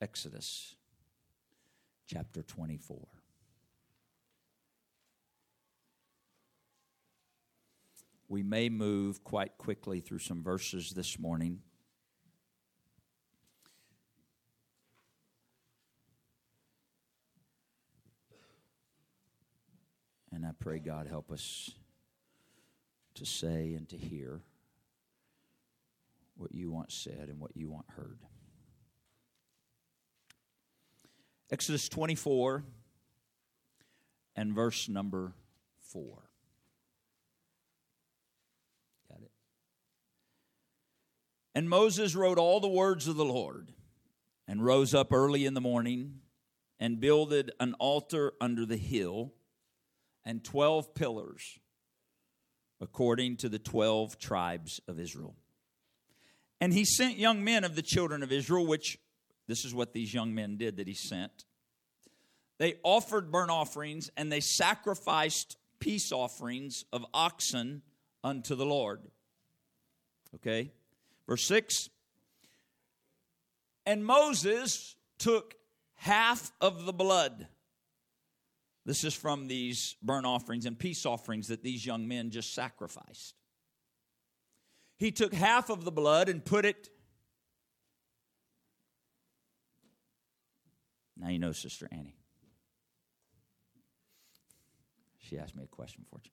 Exodus 0.00 0.74
chapter 2.06 2.42
24. 2.42 2.98
We 8.28 8.42
may 8.42 8.68
move 8.68 9.24
quite 9.24 9.56
quickly 9.56 10.00
through 10.00 10.18
some 10.18 10.42
verses 10.42 10.90
this 10.90 11.18
morning. 11.18 11.60
And 20.32 20.44
I 20.44 20.50
pray 20.58 20.78
God 20.78 21.06
help 21.06 21.30
us 21.30 21.70
to 23.14 23.24
say 23.24 23.72
and 23.74 23.88
to 23.88 23.96
hear 23.96 24.42
what 26.36 26.52
you 26.52 26.70
want 26.70 26.92
said 26.92 27.28
and 27.28 27.40
what 27.40 27.56
you 27.56 27.70
want 27.70 27.86
heard. 27.96 28.18
Exodus 31.50 31.88
24 31.88 32.64
and 34.34 34.52
verse 34.52 34.88
number 34.88 35.32
4. 35.92 36.02
Got 39.08 39.22
it? 39.22 39.30
And 41.54 41.70
Moses 41.70 42.16
wrote 42.16 42.38
all 42.38 42.58
the 42.58 42.68
words 42.68 43.06
of 43.06 43.16
the 43.16 43.24
Lord 43.24 43.72
and 44.48 44.64
rose 44.64 44.92
up 44.92 45.12
early 45.12 45.46
in 45.46 45.54
the 45.54 45.60
morning 45.60 46.20
and 46.80 47.00
builded 47.00 47.52
an 47.60 47.74
altar 47.74 48.32
under 48.40 48.66
the 48.66 48.76
hill 48.76 49.32
and 50.24 50.42
12 50.42 50.94
pillars 50.94 51.60
according 52.80 53.36
to 53.36 53.48
the 53.48 53.58
12 53.58 54.18
tribes 54.18 54.80
of 54.88 54.98
Israel. 54.98 55.36
And 56.60 56.72
he 56.72 56.84
sent 56.84 57.18
young 57.18 57.44
men 57.44 57.64
of 57.64 57.76
the 57.76 57.82
children 57.82 58.22
of 58.22 58.32
Israel, 58.32 58.66
which 58.66 58.98
this 59.46 59.64
is 59.64 59.74
what 59.74 59.92
these 59.92 60.12
young 60.12 60.34
men 60.34 60.56
did 60.56 60.76
that 60.76 60.88
he 60.88 60.94
sent. 60.94 61.44
They 62.58 62.74
offered 62.82 63.30
burnt 63.30 63.50
offerings 63.50 64.10
and 64.16 64.30
they 64.32 64.40
sacrificed 64.40 65.56
peace 65.78 66.10
offerings 66.12 66.84
of 66.92 67.04
oxen 67.12 67.82
unto 68.24 68.54
the 68.54 68.66
Lord. 68.66 69.02
Okay? 70.36 70.72
Verse 71.28 71.44
6 71.44 71.88
And 73.84 74.04
Moses 74.04 74.96
took 75.18 75.54
half 75.94 76.52
of 76.60 76.86
the 76.86 76.92
blood. 76.92 77.46
This 78.84 79.02
is 79.02 79.14
from 79.14 79.48
these 79.48 79.96
burnt 80.00 80.26
offerings 80.26 80.64
and 80.64 80.78
peace 80.78 81.04
offerings 81.04 81.48
that 81.48 81.62
these 81.62 81.84
young 81.84 82.06
men 82.06 82.30
just 82.30 82.54
sacrificed. 82.54 83.34
He 84.96 85.10
took 85.10 85.34
half 85.34 85.70
of 85.70 85.84
the 85.84 85.90
blood 85.90 86.28
and 86.28 86.44
put 86.44 86.64
it. 86.64 86.88
Now 91.16 91.28
you 91.28 91.38
know, 91.38 91.52
Sister 91.52 91.88
Annie. 91.90 92.16
She 95.18 95.38
asked 95.38 95.56
me 95.56 95.64
a 95.64 95.66
question 95.66 96.04
for 96.08 96.20
you. 96.22 96.30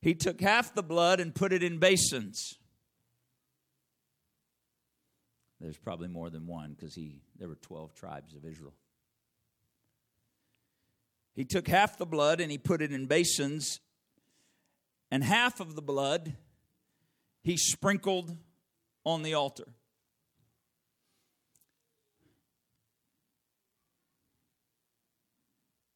He 0.00 0.14
took 0.14 0.40
half 0.40 0.74
the 0.74 0.82
blood 0.82 1.20
and 1.20 1.34
put 1.34 1.52
it 1.52 1.62
in 1.62 1.78
basins. 1.78 2.58
There's 5.60 5.78
probably 5.78 6.08
more 6.08 6.30
than 6.30 6.46
one 6.46 6.74
because 6.74 6.94
he 6.94 7.22
there 7.38 7.48
were 7.48 7.54
12 7.54 7.94
tribes 7.94 8.34
of 8.34 8.44
Israel. 8.44 8.74
He 11.34 11.44
took 11.44 11.66
half 11.68 11.96
the 11.96 12.06
blood 12.06 12.40
and 12.40 12.50
he 12.50 12.58
put 12.58 12.82
it 12.82 12.92
in 12.92 13.06
basins, 13.06 13.80
and 15.10 15.24
half 15.24 15.60
of 15.60 15.74
the 15.74 15.82
blood 15.82 16.36
he 17.42 17.56
sprinkled 17.56 18.36
on 19.04 19.22
the 19.22 19.34
altar. 19.34 19.64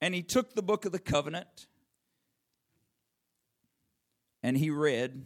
And 0.01 0.15
he 0.15 0.23
took 0.23 0.55
the 0.55 0.63
book 0.63 0.85
of 0.85 0.93
the 0.93 0.99
covenant 0.99 1.67
and 4.43 4.57
he 4.57 4.71
read 4.71 5.25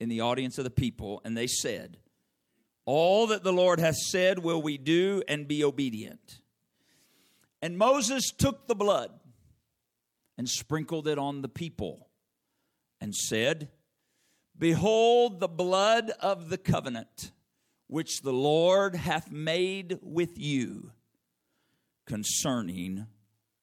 in 0.00 0.08
the 0.08 0.20
audience 0.20 0.58
of 0.58 0.64
the 0.64 0.70
people, 0.70 1.20
and 1.24 1.36
they 1.36 1.46
said, 1.46 1.96
All 2.84 3.26
that 3.28 3.42
the 3.42 3.52
Lord 3.52 3.80
hath 3.80 3.96
said 3.96 4.38
will 4.38 4.62
we 4.62 4.78
do 4.78 5.22
and 5.26 5.48
be 5.48 5.64
obedient. 5.64 6.40
And 7.60 7.76
Moses 7.76 8.30
took 8.30 8.68
the 8.68 8.76
blood 8.76 9.10
and 10.36 10.48
sprinkled 10.48 11.08
it 11.08 11.18
on 11.18 11.42
the 11.42 11.48
people 11.48 12.08
and 13.00 13.14
said, 13.14 13.70
Behold 14.56 15.40
the 15.40 15.48
blood 15.48 16.10
of 16.20 16.48
the 16.48 16.58
covenant 16.58 17.32
which 17.88 18.20
the 18.22 18.32
Lord 18.32 18.94
hath 18.94 19.30
made 19.32 19.98
with 20.02 20.38
you 20.38 20.92
concerning 22.06 23.06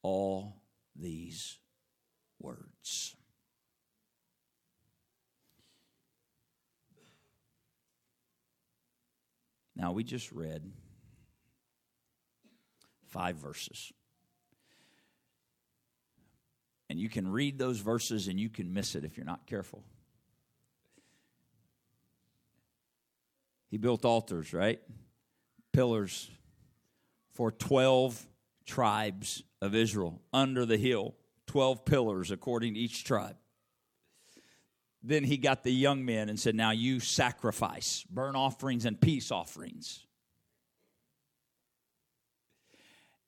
all 0.05 0.61
these 0.95 1.57
words. 2.39 3.15
Now, 9.75 9.93
we 9.93 10.03
just 10.03 10.31
read 10.31 10.61
five 13.07 13.37
verses. 13.37 13.91
And 16.87 16.99
you 16.99 17.09
can 17.09 17.27
read 17.27 17.57
those 17.57 17.79
verses 17.79 18.27
and 18.27 18.39
you 18.39 18.49
can 18.49 18.71
miss 18.71 18.93
it 18.93 19.05
if 19.05 19.17
you're 19.17 19.25
not 19.25 19.47
careful. 19.47 19.83
He 23.71 23.77
built 23.77 24.05
altars, 24.05 24.53
right? 24.53 24.79
Pillars 25.73 26.29
for 27.33 27.49
12 27.49 28.27
tribes 28.65 29.43
of 29.61 29.75
Israel 29.75 30.21
under 30.33 30.65
the 30.65 30.77
hill. 30.77 31.15
12 31.47 31.85
pillars 31.85 32.31
according 32.31 32.73
to 32.73 32.79
each 32.79 33.03
tribe. 33.03 33.37
Then 35.03 35.23
he 35.23 35.37
got 35.37 35.63
the 35.63 35.71
young 35.71 36.03
men 36.03 36.29
and 36.29 36.39
said, 36.39 36.55
Now 36.55 36.71
you 36.71 36.99
sacrifice 36.99 38.03
burnt 38.09 38.35
offerings 38.35 38.85
and 38.85 38.99
peace 38.99 39.31
offerings. 39.31 40.05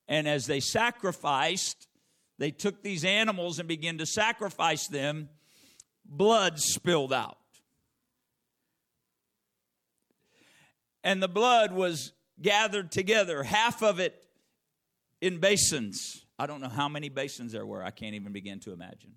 And 0.08 0.28
as 0.28 0.48
they 0.48 0.60
sacrificed, 0.60 1.88
they 2.40 2.52
took 2.52 2.82
these 2.82 3.06
animals 3.06 3.60
and 3.60 3.68
began 3.68 3.98
to 4.00 4.06
sacrifice 4.06 4.88
them. 4.88 5.30
Blood 6.06 6.60
spilled 6.60 7.14
out. 7.14 7.38
And 11.04 11.22
the 11.22 11.28
blood 11.28 11.72
was 11.72 12.14
gathered 12.42 12.92
together, 12.92 13.44
half 13.44 13.82
of 13.84 14.00
it 14.00 14.27
in 15.22 15.40
basins. 15.40 16.26
I 16.40 16.46
don't 16.46 16.62
know 16.62 16.70
how 16.70 16.88
many 16.88 17.10
basins 17.10 17.52
there 17.52 17.66
were, 17.66 17.84
I 17.84 17.92
can't 17.92 18.16
even 18.16 18.32
begin 18.32 18.60
to 18.62 18.74
imagine. 18.74 19.14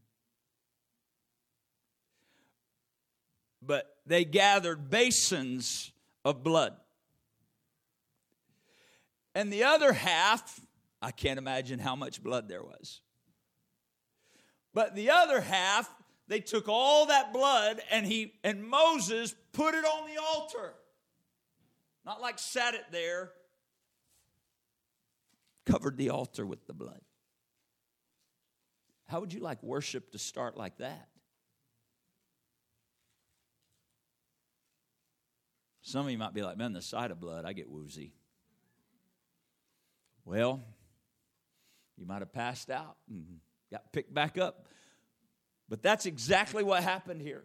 but 3.62 3.96
they 4.06 4.24
gathered 4.24 4.90
basins 4.90 5.92
of 6.24 6.42
blood. 6.42 6.74
And 9.34 9.52
the 9.52 9.64
other 9.64 9.92
half, 9.92 10.60
I 11.00 11.10
can't 11.10 11.38
imagine 11.38 11.78
how 11.78 11.94
much 11.94 12.22
blood 12.22 12.48
there 12.48 12.62
was. 12.62 13.00
But 14.72 14.94
the 14.94 15.10
other 15.10 15.40
half, 15.40 15.92
they 16.28 16.40
took 16.40 16.68
all 16.68 17.06
that 17.06 17.32
blood 17.32 17.80
and 17.90 18.06
he 18.06 18.34
and 18.44 18.64
Moses 18.64 19.34
put 19.52 19.74
it 19.74 19.84
on 19.84 20.08
the 20.08 20.20
altar. 20.20 20.74
Not 22.04 22.20
like 22.20 22.38
sat 22.38 22.74
it 22.74 22.84
there, 22.90 23.32
covered 25.66 25.96
the 25.96 26.10
altar 26.10 26.46
with 26.46 26.66
the 26.66 26.72
blood. 26.72 27.00
How 29.06 29.20
would 29.20 29.32
you 29.32 29.40
like 29.40 29.62
worship 29.62 30.12
to 30.12 30.18
start 30.18 30.56
like 30.56 30.78
that? 30.78 31.08
Some 35.82 36.06
of 36.06 36.12
you 36.12 36.18
might 36.18 36.34
be 36.34 36.42
like, 36.42 36.56
man, 36.56 36.72
the 36.72 36.82
sight 36.82 37.10
of 37.10 37.18
blood, 37.18 37.44
I 37.44 37.52
get 37.52 37.68
woozy. 37.68 38.14
Well, 40.24 40.62
you 41.96 42.06
might 42.06 42.20
have 42.20 42.32
passed 42.32 42.70
out 42.70 42.96
and 43.08 43.40
got 43.72 43.92
picked 43.92 44.14
back 44.14 44.38
up. 44.38 44.66
But 45.68 45.82
that's 45.82 46.06
exactly 46.06 46.62
what 46.62 46.82
happened 46.82 47.20
here. 47.20 47.44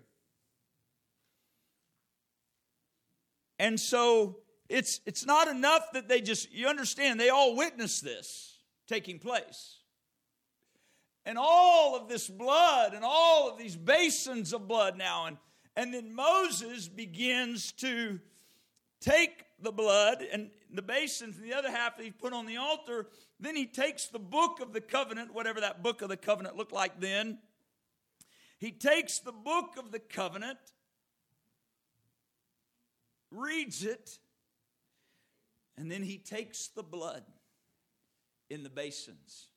And 3.58 3.80
so 3.80 4.38
it's 4.70 5.00
it's 5.06 5.26
not 5.26 5.48
enough 5.48 5.92
that 5.94 6.08
they 6.08 6.22
just 6.22 6.52
you 6.52 6.68
understand 6.68 7.20
they 7.20 7.30
all 7.30 7.56
witnessed 7.56 8.04
this 8.04 8.58
taking 8.88 9.20
place. 9.20 9.80
And 11.28 11.38
all 11.40 11.96
of 11.96 12.08
this 12.08 12.30
blood 12.30 12.94
and 12.94 13.04
all 13.04 13.50
of 13.50 13.58
these 13.58 13.76
basins 13.76 14.54
of 14.54 14.68
blood 14.68 14.98
now 14.98 15.26
and 15.26 15.38
and 15.76 15.94
then 15.94 16.14
Moses 16.14 16.88
begins 16.88 17.72
to 17.74 18.20
take 19.02 19.46
the 19.60 19.72
blood 19.72 20.24
and 20.32 20.50
the 20.72 20.82
basins 20.82 21.38
and 21.38 21.46
the 21.46 21.54
other 21.54 21.72
half 21.72 21.98
that 21.98 22.04
he 22.04 22.12
put 22.12 22.34
on 22.34 22.46
the 22.46 22.58
altar. 22.58 23.08
Then 23.40 23.56
he 23.56 23.66
takes 23.66 24.08
the 24.08 24.20
book 24.20 24.62
of 24.62 24.74
the 24.74 24.82
covenant, 24.82 25.34
whatever 25.34 25.60
that 25.62 25.84
book 25.84 26.02
of 26.02 26.10
the 26.10 26.18
covenant 26.18 26.56
looked 26.56 26.72
like 26.72 27.00
then. 27.00 27.40
He 28.58 28.72
takes 28.72 29.20
the 29.20 29.32
book 29.32 29.76
of 29.78 29.92
the 29.92 30.00
covenant, 30.00 30.60
reads 33.32 33.84
it, 33.84 34.18
And 35.78 35.92
then 35.92 36.04
he 36.04 36.18
takes 36.18 36.68
the 36.68 36.84
blood 36.84 37.24
in 38.50 38.64
the 38.64 38.70
basins. 38.70 39.48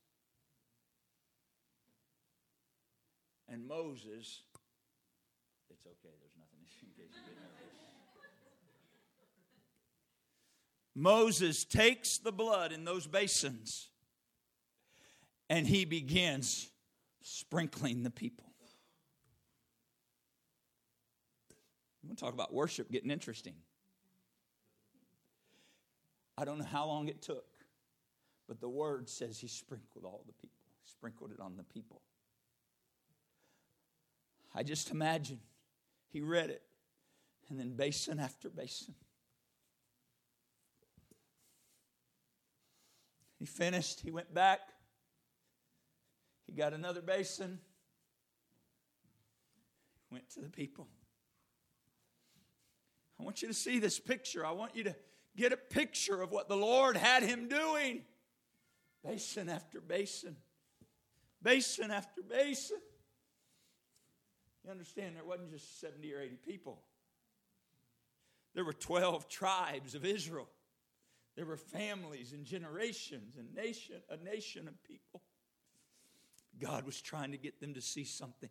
And 3.49 3.67
Moses, 3.67 4.43
it's 5.71 5.87
okay, 5.87 6.15
there's 6.21 6.37
nothing 6.37 6.59
in 6.83 6.89
case 6.97 7.15
you. 7.17 7.33
Moses 10.95 11.65
takes 11.65 12.19
the 12.19 12.33
blood 12.33 12.73
in 12.73 12.85
those 12.85 13.07
basins 13.07 13.89
and 15.49 15.67
he 15.67 15.85
begins 15.85 16.69
sprinkling 17.23 18.03
the 18.03 18.11
people. 18.11 18.45
To 22.09 22.15
talk 22.15 22.33
about 22.33 22.55
worship 22.55 22.91
getting 22.91 23.11
interesting? 23.11 23.55
I 26.39 26.45
don't 26.45 26.59
know 26.59 26.65
how 26.65 26.87
long 26.87 27.09
it 27.09 27.21
took, 27.21 27.47
but 28.47 28.61
the 28.61 28.69
word 28.69 29.09
says 29.09 29.41
he 29.41 29.49
sprinkled 29.49 30.05
all 30.05 30.23
the 30.25 30.33
people, 30.33 30.71
sprinkled 30.85 31.33
it 31.33 31.41
on 31.41 31.57
the 31.57 31.65
people. 31.65 32.01
I 34.55 34.63
just 34.63 34.93
imagine 34.93 35.41
he 36.11 36.21
read 36.21 36.51
it, 36.51 36.63
and 37.49 37.59
then 37.59 37.75
basin 37.75 38.21
after 38.21 38.49
basin. 38.49 38.95
He 43.41 43.45
finished, 43.45 44.01
he 44.01 44.13
went 44.13 44.33
back, 44.33 44.61
he 46.47 46.53
got 46.53 46.73
another 46.73 47.03
basin, 47.03 47.59
went 50.13 50.31
to 50.35 50.41
the 50.41 50.49
people. 50.49 50.87
I 53.19 53.25
want 53.25 53.43
you 53.43 53.49
to 53.49 53.55
see 53.55 53.81
this 53.81 53.99
picture. 53.99 54.47
I 54.47 54.53
want 54.53 54.77
you 54.77 54.85
to 54.85 54.95
get 55.39 55.53
a 55.53 55.57
picture 55.57 56.21
of 56.21 56.33
what 56.33 56.49
the 56.49 56.57
Lord 56.57 56.97
had 56.97 57.23
him 57.23 57.49
doing. 57.49 58.03
Basin 59.05 59.49
after 59.49 59.81
basin, 59.81 60.37
basin 61.41 61.91
after 61.91 62.21
basin. 62.21 62.79
You 64.65 64.73
understand, 64.73 65.17
there 65.17 65.25
wasn't 65.25 65.53
just 65.53 65.81
70 65.81 66.13
or 66.13 66.21
80 66.21 66.37
people, 66.45 66.83
there 68.55 68.65
were 68.65 68.73
12 68.73 69.29
tribes 69.29 69.95
of 69.95 70.05
Israel. 70.05 70.49
There 71.37 71.47
were 71.47 71.57
families 71.57 72.33
and 72.33 72.45
generations 72.45 73.37
and 73.37 73.55
nation, 73.55 74.03
a 74.11 74.17
nation 74.17 74.67
of 74.67 74.83
people. 74.83 75.23
God 76.61 76.85
was 76.85 77.01
trying 77.01 77.31
to 77.31 77.39
get 77.39 77.61
them 77.61 77.75
to 77.75 77.81
see 77.81 78.03
something. 78.03 78.51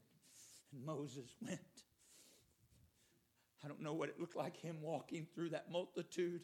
And 0.71 0.85
Moses 0.85 1.35
went. 1.41 1.59
I 3.61 3.67
don't 3.67 3.81
know 3.81 3.93
what 3.93 4.07
it 4.07 4.19
looked 4.21 4.37
like 4.37 4.55
him 4.55 4.77
walking 4.81 5.27
through 5.35 5.49
that 5.49 5.69
multitude. 5.69 6.41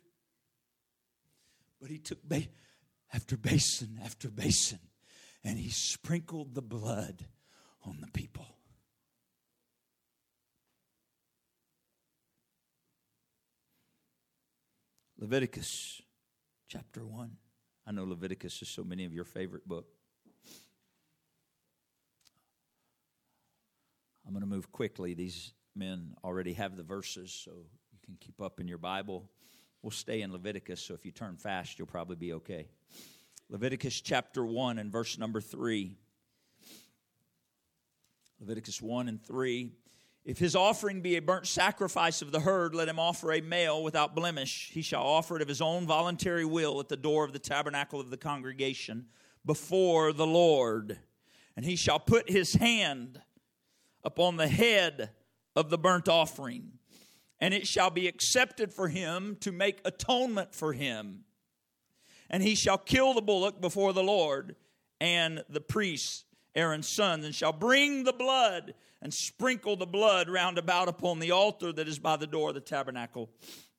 But 1.84 1.92
he 1.92 1.98
took 1.98 2.24
ba- 2.24 2.48
after 3.14 3.36
basin 3.36 4.00
after 4.06 4.30
basin 4.30 4.80
and 5.44 5.60
he 5.60 5.70
sprinkled 5.70 6.56
the 6.56 6.62
blood 6.62 7.26
on 7.84 8.00
the 8.00 8.08
people. 8.08 8.48
Leviticus 15.20 16.02
chapter 16.70 17.06
1. 17.06 17.36
I 17.86 17.92
know 17.92 18.06
Leviticus 18.06 18.62
is 18.62 18.70
so 18.70 18.86
many 18.86 19.04
of 19.04 19.12
your 19.12 19.26
favorite 19.26 19.68
book. 19.68 19.88
I'm 24.26 24.32
going 24.32 24.40
to 24.40 24.48
move 24.48 24.72
quickly. 24.72 25.16
These 25.16 25.52
men 25.76 26.14
already 26.24 26.54
have 26.54 26.78
the 26.78 26.84
verses, 26.84 27.34
so 27.34 27.52
you 27.92 28.00
can 28.06 28.16
keep 28.22 28.42
up 28.42 28.62
in 28.62 28.70
your 28.70 28.78
Bible. 28.78 29.30
We'll 29.84 29.92
stay 29.92 30.22
in 30.22 30.32
Leviticus, 30.32 30.82
so 30.82 30.94
if 30.94 31.06
you 31.06 31.12
turn 31.12 31.36
fast, 31.36 31.78
you'll 31.78 31.90
probably 31.90 32.16
be 32.16 32.32
okay. 32.32 32.70
Leviticus 33.50 34.00
chapter 34.00 34.46
1 34.46 34.80
and 34.80 34.90
verse 34.90 35.18
number 35.18 35.42
3. 35.42 35.98
Leviticus 38.40 38.82
1 38.82 39.10
and 39.10 39.22
3. 39.22 39.74
If 40.24 40.40
his 40.40 40.56
offering 40.56 41.02
be 41.02 41.18
a 41.18 41.22
burnt 41.22 41.48
sacrifice 41.48 42.22
of 42.22 42.32
the 42.32 42.40
herd, 42.40 42.74
let 42.74 42.88
him 42.88 42.98
offer 42.98 43.34
a 43.34 43.42
male 43.42 43.84
without 43.84 44.16
blemish. 44.16 44.72
He 44.74 44.82
shall 44.82 45.04
offer 45.04 45.36
it 45.36 45.42
of 45.42 45.50
his 45.50 45.62
own 45.62 45.86
voluntary 45.86 46.46
will 46.46 46.80
at 46.80 46.88
the 46.88 46.96
door 46.96 47.26
of 47.26 47.34
the 47.34 47.40
tabernacle 47.40 48.00
of 48.00 48.10
the 48.10 48.16
congregation 48.16 49.08
before 49.46 50.14
the 50.14 50.26
Lord. 50.26 50.98
And 51.58 51.66
he 51.66 51.76
shall 51.76 52.00
put 52.00 52.30
his 52.30 52.54
hand 52.54 53.22
upon 54.02 54.38
the 54.38 54.48
head 54.48 55.10
of 55.58 55.70
the 55.70 55.78
burnt 55.78 56.08
offering, 56.08 56.80
and 57.40 57.54
it 57.54 57.68
shall 57.68 57.90
be 57.90 58.08
accepted 58.08 58.74
for 58.74 58.88
him 58.88 59.38
to 59.42 59.52
make 59.52 59.82
atonement 59.86 60.54
for 60.54 60.74
him. 60.74 61.26
And 62.30 62.42
he 62.42 62.56
shall 62.56 62.78
kill 62.78 63.14
the 63.14 63.22
bullock 63.22 63.62
before 63.62 63.94
the 63.94 64.04
Lord, 64.04 64.56
and 65.00 65.44
the 65.50 65.62
priests, 65.62 66.26
Aaron's 66.56 66.88
sons, 66.88 67.26
and 67.26 67.36
shall 67.36 67.54
bring 67.54 68.04
the 68.04 68.14
blood 68.14 68.74
and 69.02 69.14
sprinkle 69.14 69.76
the 69.76 69.86
blood 69.86 70.30
round 70.30 70.58
about 70.58 70.88
upon 70.88 71.20
the 71.20 71.32
altar 71.32 71.74
that 71.74 71.88
is 71.88 72.00
by 72.00 72.16
the 72.16 72.26
door 72.26 72.50
of 72.50 72.56
the 72.56 72.62
tabernacle 72.62 73.30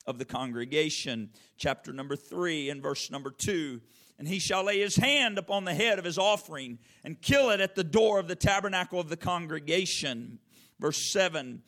of 0.06 0.18
the 0.18 0.24
congregation. 0.24 1.30
Chapter 1.56 1.92
number 1.92 2.14
three 2.14 2.68
and 2.68 2.82
verse 2.82 3.10
number 3.10 3.30
two. 3.30 3.80
And 4.18 4.28
he 4.28 4.38
shall 4.38 4.64
lay 4.64 4.78
his 4.78 4.96
hand 4.96 5.38
upon 5.38 5.64
the 5.64 5.74
head 5.74 5.98
of 5.98 6.04
his 6.04 6.18
offering 6.18 6.78
and 7.02 7.20
kill 7.20 7.50
it 7.50 7.60
at 7.60 7.74
the 7.74 7.82
door 7.82 8.18
of 8.18 8.28
the 8.28 8.36
tabernacle 8.36 9.00
of 9.00 9.08
the 9.08 9.16
congregation. 9.16 10.38
Verse 10.78 11.10
7 11.10 11.62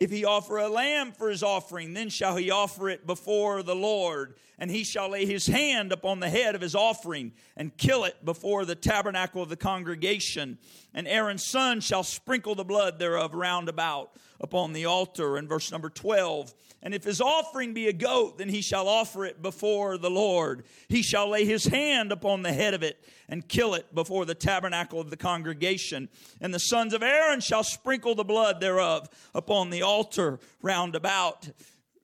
If 0.00 0.10
he 0.10 0.24
offer 0.24 0.58
a 0.58 0.68
lamb 0.68 1.12
for 1.12 1.30
his 1.30 1.42
offering, 1.42 1.94
then 1.94 2.08
shall 2.08 2.36
he 2.36 2.50
offer 2.50 2.88
it 2.88 3.06
before 3.06 3.62
the 3.62 3.76
Lord. 3.76 4.34
And 4.58 4.70
he 4.70 4.84
shall 4.84 5.10
lay 5.10 5.24
his 5.24 5.46
hand 5.46 5.92
upon 5.92 6.20
the 6.20 6.28
head 6.28 6.54
of 6.54 6.60
his 6.60 6.74
offering 6.74 7.32
and 7.56 7.76
kill 7.76 8.04
it 8.04 8.24
before 8.24 8.64
the 8.64 8.74
tabernacle 8.74 9.42
of 9.42 9.48
the 9.48 9.56
congregation. 9.56 10.58
And 10.92 11.08
Aaron's 11.08 11.44
son 11.44 11.80
shall 11.80 12.02
sprinkle 12.02 12.54
the 12.54 12.64
blood 12.64 12.98
thereof 12.98 13.34
round 13.34 13.68
about 13.68 14.12
upon 14.44 14.74
the 14.74 14.84
altar. 14.84 15.36
And 15.36 15.48
verse 15.48 15.72
number 15.72 15.88
12 15.88 16.54
And 16.82 16.94
if 16.94 17.02
his 17.02 17.20
offering 17.20 17.72
be 17.72 17.88
a 17.88 17.92
goat, 17.92 18.38
then 18.38 18.50
he 18.50 18.60
shall 18.60 18.86
offer 18.86 19.24
it 19.24 19.42
before 19.42 19.98
the 19.98 20.10
Lord. 20.10 20.64
He 20.88 21.02
shall 21.02 21.30
lay 21.30 21.44
his 21.44 21.64
hand 21.64 22.12
upon 22.12 22.42
the 22.42 22.52
head 22.52 22.74
of 22.74 22.82
it 22.82 23.02
and 23.28 23.48
kill 23.48 23.74
it 23.74 23.92
before 23.94 24.26
the 24.26 24.34
tabernacle 24.34 25.00
of 25.00 25.10
the 25.10 25.16
congregation. 25.16 26.10
And 26.40 26.52
the 26.52 26.60
sons 26.60 26.92
of 26.92 27.02
Aaron 27.02 27.40
shall 27.40 27.64
sprinkle 27.64 28.14
the 28.14 28.22
blood 28.22 28.60
thereof 28.60 29.08
upon 29.34 29.70
the 29.70 29.82
altar 29.82 30.38
round 30.62 30.94
about. 30.94 31.48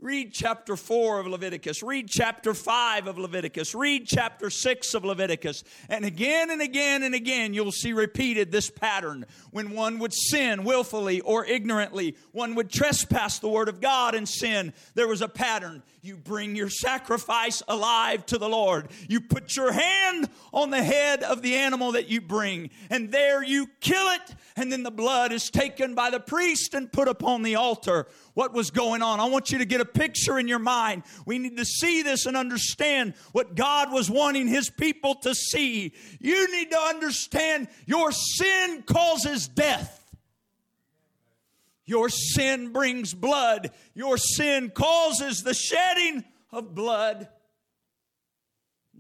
Read 0.03 0.33
chapter 0.33 0.77
4 0.77 1.21
of 1.21 1.27
Leviticus. 1.27 1.83
Read 1.83 2.09
chapter 2.09 2.55
5 2.55 3.07
of 3.07 3.19
Leviticus. 3.19 3.75
Read 3.75 4.07
chapter 4.07 4.49
6 4.49 4.95
of 4.95 5.05
Leviticus. 5.05 5.63
And 5.91 6.07
again 6.07 6.49
and 6.49 6.63
again 6.63 7.03
and 7.03 7.15
again, 7.15 7.53
you'll 7.53 7.71
see 7.71 7.93
repeated 7.93 8.51
this 8.51 8.71
pattern. 8.71 9.27
When 9.51 9.73
one 9.73 9.99
would 9.99 10.15
sin 10.15 10.65
willfully 10.65 11.21
or 11.21 11.45
ignorantly, 11.45 12.17
one 12.33 12.55
would 12.55 12.71
trespass 12.71 13.41
the 13.41 13.51
word 13.51 13.69
of 13.69 13.83
God 13.83 14.15
and 14.15 14.27
sin. 14.27 14.73
There 14.95 15.07
was 15.07 15.21
a 15.21 15.29
pattern. 15.29 15.83
You 16.01 16.17
bring 16.17 16.57
your 16.57 16.71
sacrifice 16.71 17.63
alive 17.69 18.25
to 18.27 18.39
the 18.39 18.49
Lord. 18.49 18.89
You 19.07 19.21
put 19.21 19.55
your 19.55 19.71
hand 19.71 20.31
on 20.51 20.71
the 20.71 20.83
head 20.83 21.23
of 21.23 21.43
the 21.43 21.57
animal 21.57 21.93
that 21.93 22.09
you 22.09 22.23
bring, 22.23 22.71
and 22.89 23.13
there 23.13 23.43
you 23.43 23.67
kill 23.81 24.09
it, 24.13 24.35
and 24.57 24.73
then 24.73 24.83
the 24.83 24.91
blood 24.91 25.31
is 25.31 25.51
taken 25.51 25.95
by 25.95 26.09
the 26.09 26.21
priest 26.21 26.73
and 26.73 26.91
put 26.91 27.07
upon 27.07 27.43
the 27.43 27.57
altar 27.57 28.07
what 28.35 28.53
was 28.53 28.71
going 28.71 29.03
on. 29.03 29.21
I 29.21 29.27
want 29.27 29.51
you 29.51 29.59
to 29.59 29.65
get 29.65 29.81
a 29.81 29.85
picture 29.85 30.39
in 30.39 30.49
your 30.49 30.59
mind. 30.59 31.03
We 31.27 31.39
need 31.39 31.57
to 31.57 31.65
see 31.65 32.03
this 32.03 32.27
and 32.27 32.37
understand 32.37 33.15
what 33.33 33.55
God 33.55 33.93
was 33.93 34.11
wanting 34.11 34.49
His 34.49 34.71
people 34.71 35.17
to 35.17 35.35
see. 35.35 35.95
You 36.21 36.51
need 36.53 36.71
to 36.71 36.79
understand 36.79 37.69
your 37.87 38.13
sin 38.13 38.85
causes 38.87 39.49
death. 39.49 39.97
Your 41.85 42.09
sin 42.09 42.73
brings 42.73 43.15
blood. 43.15 43.73
Your 43.95 44.17
sin 44.17 44.71
causes 44.71 45.43
the 45.43 45.55
shedding 45.55 46.25
of 46.53 46.75
blood. 46.75 47.29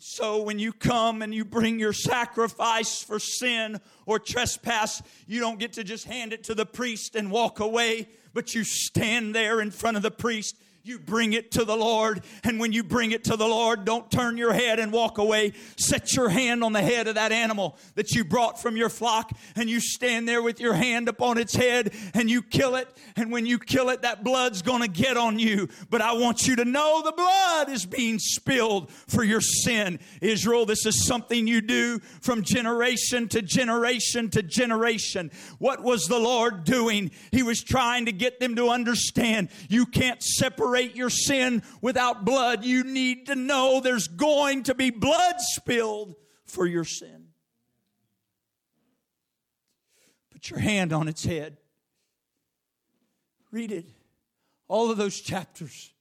So 0.02 0.42
when 0.42 0.58
you 0.58 0.72
come 0.72 1.22
and 1.22 1.34
you 1.34 1.44
bring 1.44 1.78
your 1.78 1.92
sacrifice 1.92 3.02
for 3.02 3.18
sin 3.18 3.80
or 4.06 4.18
trespass, 4.18 5.02
you 5.26 5.40
don't 5.40 5.58
get 5.58 5.74
to 5.74 5.84
just 5.84 6.06
hand 6.06 6.32
it 6.32 6.44
to 6.44 6.54
the 6.54 6.66
priest 6.66 7.14
and 7.14 7.30
walk 7.30 7.60
away 7.60 8.08
but 8.32 8.54
you 8.54 8.64
stand 8.64 9.34
there 9.34 9.60
in 9.60 9.70
front 9.70 9.96
of 9.96 10.02
the 10.02 10.10
priest 10.10 10.56
you 10.82 10.98
bring 10.98 11.34
it 11.34 11.50
to 11.52 11.64
the 11.64 11.76
Lord. 11.76 12.22
And 12.42 12.58
when 12.58 12.72
you 12.72 12.82
bring 12.82 13.12
it 13.12 13.24
to 13.24 13.36
the 13.36 13.46
Lord, 13.46 13.84
don't 13.84 14.10
turn 14.10 14.38
your 14.38 14.52
head 14.52 14.78
and 14.78 14.90
walk 14.90 15.18
away. 15.18 15.52
Set 15.76 16.14
your 16.14 16.30
hand 16.30 16.64
on 16.64 16.72
the 16.72 16.80
head 16.80 17.06
of 17.06 17.16
that 17.16 17.32
animal 17.32 17.76
that 17.96 18.12
you 18.12 18.24
brought 18.24 18.60
from 18.60 18.76
your 18.76 18.88
flock, 18.88 19.32
and 19.56 19.68
you 19.68 19.80
stand 19.80 20.26
there 20.26 20.42
with 20.42 20.58
your 20.58 20.74
hand 20.74 21.08
upon 21.08 21.36
its 21.36 21.54
head 21.54 21.92
and 22.14 22.30
you 22.30 22.42
kill 22.42 22.76
it. 22.76 22.88
And 23.16 23.30
when 23.30 23.44
you 23.44 23.58
kill 23.58 23.90
it, 23.90 24.02
that 24.02 24.24
blood's 24.24 24.62
going 24.62 24.82
to 24.82 24.88
get 24.88 25.16
on 25.16 25.38
you. 25.38 25.68
But 25.90 26.00
I 26.00 26.12
want 26.12 26.46
you 26.46 26.56
to 26.56 26.64
know 26.64 27.02
the 27.02 27.12
blood 27.12 27.68
is 27.68 27.84
being 27.84 28.18
spilled 28.18 28.90
for 28.90 29.22
your 29.22 29.40
sin. 29.40 29.98
Israel, 30.22 30.64
this 30.64 30.86
is 30.86 31.06
something 31.06 31.46
you 31.46 31.60
do 31.60 31.98
from 32.22 32.42
generation 32.42 33.28
to 33.28 33.42
generation 33.42 34.30
to 34.30 34.42
generation. 34.42 35.30
What 35.58 35.82
was 35.82 36.06
the 36.06 36.18
Lord 36.18 36.64
doing? 36.64 37.10
He 37.32 37.42
was 37.42 37.62
trying 37.62 38.06
to 38.06 38.12
get 38.12 38.40
them 38.40 38.56
to 38.56 38.68
understand 38.68 39.50
you 39.68 39.84
can't 39.84 40.22
separate 40.22 40.69
separate 40.70 40.96
your 40.96 41.10
sin 41.10 41.62
without 41.80 42.24
blood. 42.24 42.64
You 42.64 42.84
need 42.84 43.26
to 43.26 43.34
know 43.34 43.80
there's 43.80 44.08
going 44.08 44.64
to 44.64 44.74
be 44.74 44.90
blood 44.90 45.36
spilled 45.38 46.14
for 46.44 46.66
your 46.66 46.84
sin. 46.84 47.28
Put 50.30 50.50
your 50.50 50.60
hand 50.60 50.92
on 50.92 51.08
its 51.08 51.24
head. 51.24 51.56
Read 53.50 53.72
it. 53.72 53.86
All 54.68 54.90
of 54.90 54.96
those 54.96 55.20
chapters. 55.20 55.92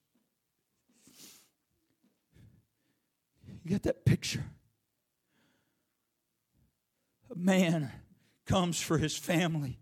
You 3.47 3.71
get 3.71 3.83
that 3.83 4.05
picture? 4.05 4.45
A 7.31 7.35
man 7.35 7.91
comes 8.45 8.79
for 8.79 8.97
his 8.97 9.17
family. 9.17 9.79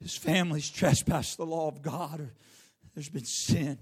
His 0.00 0.16
family's 0.16 0.70
trespassed 0.70 1.36
the 1.36 1.46
law 1.46 1.68
of 1.68 1.82
God, 1.82 2.20
or 2.20 2.34
there's 2.94 3.08
been 3.08 3.24
sin. 3.24 3.78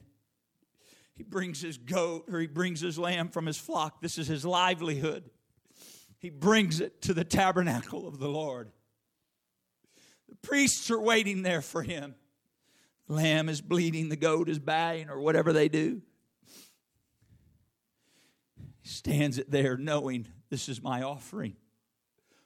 He 1.14 1.23
brings 1.23 1.61
his 1.61 1.78
goat 1.78 2.26
or 2.28 2.40
he 2.40 2.47
brings 2.47 2.80
his 2.80 2.99
lamb 2.99 3.28
from 3.28 3.47
his 3.47 3.59
flock. 3.59 4.00
This 4.00 4.18
is 4.18 4.26
his 4.26 4.44
livelihood. 4.44 5.30
He 6.18 6.30
brings 6.30 6.80
it 6.80 7.02
to 7.02 7.14
the 7.14 7.25
tabernacle 7.25 8.09
of 8.09 8.18
the 8.18 8.28
Lord. 8.28 8.71
The 10.28 10.37
priests 10.37 10.90
are 10.90 11.00
waiting 11.00 11.42
there 11.42 11.62
for 11.62 11.83
him. 11.83 12.14
The 13.06 13.14
lamb 13.14 13.49
is 13.49 13.61
bleeding, 13.61 14.09
the 14.09 14.16
goat 14.16 14.49
is 14.49 14.59
baying, 14.59 15.11
or 15.11 15.21
whatever 15.21 15.52
they 15.52 15.68
do. 15.68 16.00
He 18.80 18.88
stands 18.88 19.38
it 19.38 19.50
there 19.50 19.76
knowing 19.76 20.26
this 20.49 20.68
is 20.68 20.83
my 20.83 21.02
offering 21.02 21.56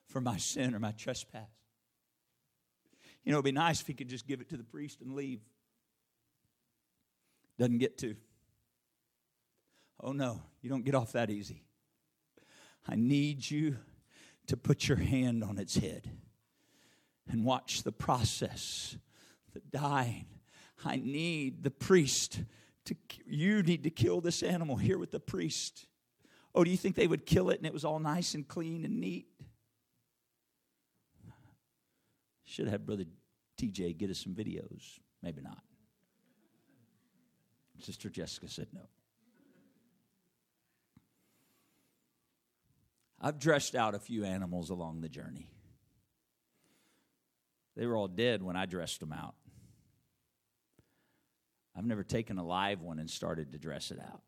for 0.09 0.21
my 0.21 0.37
sin 0.37 0.75
or 0.75 0.81
my 0.81 0.93
trespass. 0.93 1.49
You 3.25 3.33
know, 3.33 3.39
it'd 3.39 3.45
be 3.45 3.53
nice 3.53 3.81
if 3.81 3.87
he 3.87 3.95
could 3.95 4.09
just 4.09 4.27
give 4.27 4.41
it 4.41 4.49
to 4.49 4.57
the 4.57 4.65
priest 4.65 5.01
and 5.01 5.15
leave. 5.15 5.41
Doesn't 7.59 7.79
get 7.79 7.99
to. 7.99 8.17
Oh 10.01 10.13
no, 10.13 10.41
you 10.61 10.71
don't 10.71 10.85
get 10.85 10.95
off 10.95 11.13
that 11.13 11.31
easy. 11.31 11.65
I 12.87 12.95
need 12.97 13.49
you 13.51 13.77
to 14.47 14.57
put 14.57 14.89
your 14.89 14.97
hand 14.97 15.45
on 15.45 15.59
its 15.59 15.77
head 15.77 16.11
and 17.31 17.45
watch 17.45 17.83
the 17.83 17.93
process, 17.93 18.97
the 19.53 19.61
dying. 19.71 20.27
I 20.85 20.97
need 20.97 21.63
the 21.63 21.71
priest 21.71 22.43
to, 22.87 22.97
you 23.27 23.63
need 23.63 23.85
to 23.85 23.91
kill 23.91 24.21
this 24.21 24.43
animal 24.43 24.77
here 24.77 24.97
with 24.99 25.11
the 25.11 25.21
priest. 25.21 25.87
Oh, 26.55 26.65
do 26.65 26.71
you 26.71 26.77
think 26.77 26.95
they 26.95 27.07
would 27.07 27.27
kill 27.27 27.51
it 27.51 27.59
and 27.59 27.67
it 27.67 27.73
was 27.73 27.85
all 27.85 27.99
nice 27.99 28.35
and 28.35 28.47
clean 28.47 28.85
and 28.85 29.01
neat? 29.01 29.27
Should 32.45 32.65
have 32.65 32.73
had 32.73 32.87
Brother 32.87 33.05
TJ 33.61 33.99
get 33.99 34.11
us 34.11 34.21
some 34.21 34.35
videos. 34.35 35.01
Maybe 35.23 35.43
not. 35.43 35.63
Sister 37.81 38.09
Jessica 38.09 38.49
said 38.49 38.69
no. 38.73 38.89
I've 43.21 43.39
dressed 43.39 43.75
out 43.75 43.95
a 43.95 43.99
few 43.99 44.25
animals 44.25 44.71
along 44.71 45.01
the 45.01 45.09
journey. 45.09 45.49
They 47.77 47.87
were 47.87 47.97
all 47.97 48.09
dead 48.09 48.43
when 48.43 48.57
I 48.57 48.67
dressed 48.67 49.01
them 49.01 49.13
out. 49.13 49.35
I've 51.77 51.85
never 51.85 52.03
taken 52.03 52.39
a 52.39 52.45
live 52.45 52.81
one 52.81 52.99
and 52.99 53.09
started 53.09 53.53
to 53.53 53.59
dress 53.59 53.91
it 53.91 54.01
out. 54.01 54.23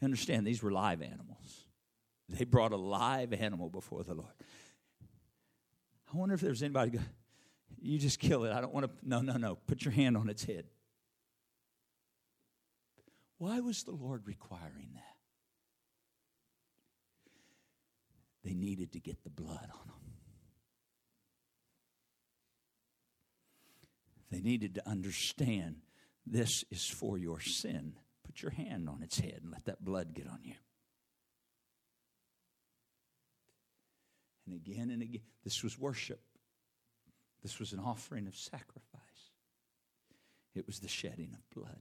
You 0.00 0.06
understand, 0.06 0.46
these 0.46 0.62
were 0.62 0.72
live 0.72 1.02
animals. 1.02 1.66
They 2.28 2.44
brought 2.44 2.72
a 2.72 2.76
live 2.76 3.32
animal 3.32 3.68
before 3.68 4.04
the 4.04 4.14
Lord. 4.14 4.32
I 6.12 6.16
wonder 6.16 6.34
if 6.34 6.40
there's 6.40 6.62
anybody 6.62 6.92
go, 6.92 7.00
you 7.80 7.98
just 7.98 8.18
kill 8.18 8.44
it. 8.44 8.52
I 8.52 8.60
don't 8.60 8.72
want 8.72 8.86
to. 8.86 8.92
No, 9.02 9.20
no, 9.20 9.34
no. 9.36 9.56
Put 9.66 9.84
your 9.84 9.92
hand 9.92 10.16
on 10.16 10.28
its 10.28 10.44
head. 10.44 10.64
Why 13.38 13.60
was 13.60 13.82
the 13.82 13.92
Lord 13.92 14.26
requiring 14.26 14.90
that? 14.94 15.11
They 18.44 18.54
needed 18.54 18.92
to 18.92 19.00
get 19.00 19.22
the 19.22 19.30
blood 19.30 19.68
on 19.72 19.86
them. 19.86 20.02
They 24.30 24.40
needed 24.40 24.76
to 24.76 24.88
understand 24.88 25.76
this 26.26 26.64
is 26.70 26.86
for 26.86 27.18
your 27.18 27.40
sin. 27.40 27.94
Put 28.24 28.42
your 28.42 28.50
hand 28.50 28.88
on 28.88 29.02
its 29.02 29.18
head 29.18 29.40
and 29.42 29.52
let 29.52 29.66
that 29.66 29.84
blood 29.84 30.14
get 30.14 30.26
on 30.26 30.40
you. 30.42 30.54
And 34.46 34.54
again 34.54 34.90
and 34.90 35.02
again, 35.02 35.22
this 35.44 35.62
was 35.62 35.78
worship. 35.78 36.20
This 37.42 37.58
was 37.58 37.72
an 37.72 37.80
offering 37.80 38.26
of 38.26 38.36
sacrifice. 38.36 39.02
It 40.54 40.66
was 40.66 40.80
the 40.80 40.88
shedding 40.88 41.34
of 41.34 41.50
blood. 41.54 41.80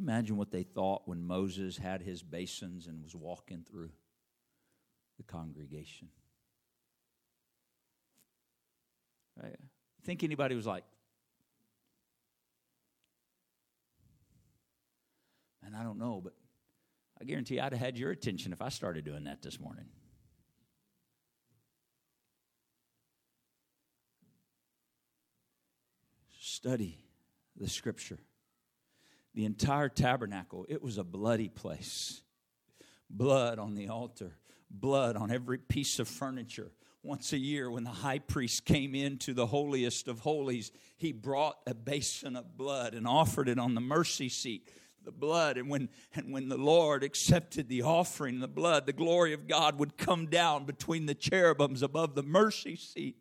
You 0.00 0.08
imagine 0.08 0.36
what 0.36 0.50
they 0.50 0.62
thought 0.62 1.02
when 1.06 1.22
Moses 1.26 1.76
had 1.76 2.02
his 2.02 2.22
basins 2.22 2.86
and 2.86 3.02
was 3.02 3.14
walking 3.14 3.64
through 3.70 3.90
the 5.18 5.22
congregation? 5.22 6.08
Right? 9.40 9.56
Think 10.04 10.22
anybody 10.24 10.54
was 10.54 10.66
like, 10.66 10.84
and 15.64 15.76
I 15.76 15.82
don't 15.82 15.98
know, 15.98 16.20
but 16.22 16.34
I 17.20 17.24
guarantee 17.24 17.60
I'd 17.60 17.72
have 17.72 17.80
had 17.80 17.98
your 17.98 18.10
attention 18.10 18.52
if 18.52 18.62
I 18.62 18.70
started 18.70 19.04
doing 19.04 19.24
that 19.24 19.42
this 19.42 19.60
morning. 19.60 19.86
Study 26.38 26.98
the 27.56 27.68
scripture 27.68 28.18
the 29.40 29.46
entire 29.46 29.88
tabernacle, 29.88 30.66
it 30.68 30.82
was 30.82 30.98
a 30.98 31.02
bloody 31.02 31.48
place. 31.48 32.20
Blood 33.08 33.58
on 33.58 33.74
the 33.74 33.88
altar, 33.88 34.36
blood 34.70 35.16
on 35.16 35.30
every 35.30 35.56
piece 35.56 35.98
of 35.98 36.06
furniture. 36.06 36.72
Once 37.02 37.32
a 37.32 37.38
year, 37.38 37.70
when 37.70 37.82
the 37.82 37.88
high 37.88 38.18
priest 38.18 38.66
came 38.66 38.94
into 38.94 39.32
the 39.32 39.46
holiest 39.46 40.08
of 40.08 40.20
holies, 40.20 40.72
he 40.98 41.10
brought 41.10 41.56
a 41.66 41.72
basin 41.72 42.36
of 42.36 42.58
blood 42.58 42.92
and 42.92 43.06
offered 43.06 43.48
it 43.48 43.58
on 43.58 43.74
the 43.74 43.80
mercy 43.80 44.28
seat 44.28 44.68
the 45.02 45.10
blood 45.10 45.56
and 45.56 45.70
when 45.70 45.88
and 46.14 46.30
when 46.30 46.50
the 46.50 46.58
lord 46.58 47.02
accepted 47.02 47.70
the 47.70 47.80
offering 47.80 48.38
the 48.38 48.46
blood 48.46 48.84
the 48.84 48.92
glory 48.92 49.32
of 49.32 49.48
god 49.48 49.78
would 49.78 49.96
come 49.96 50.26
down 50.26 50.66
between 50.66 51.06
the 51.06 51.14
cherubims 51.14 51.82
above 51.82 52.14
the 52.14 52.22
mercy 52.22 52.76
seat 52.76 53.16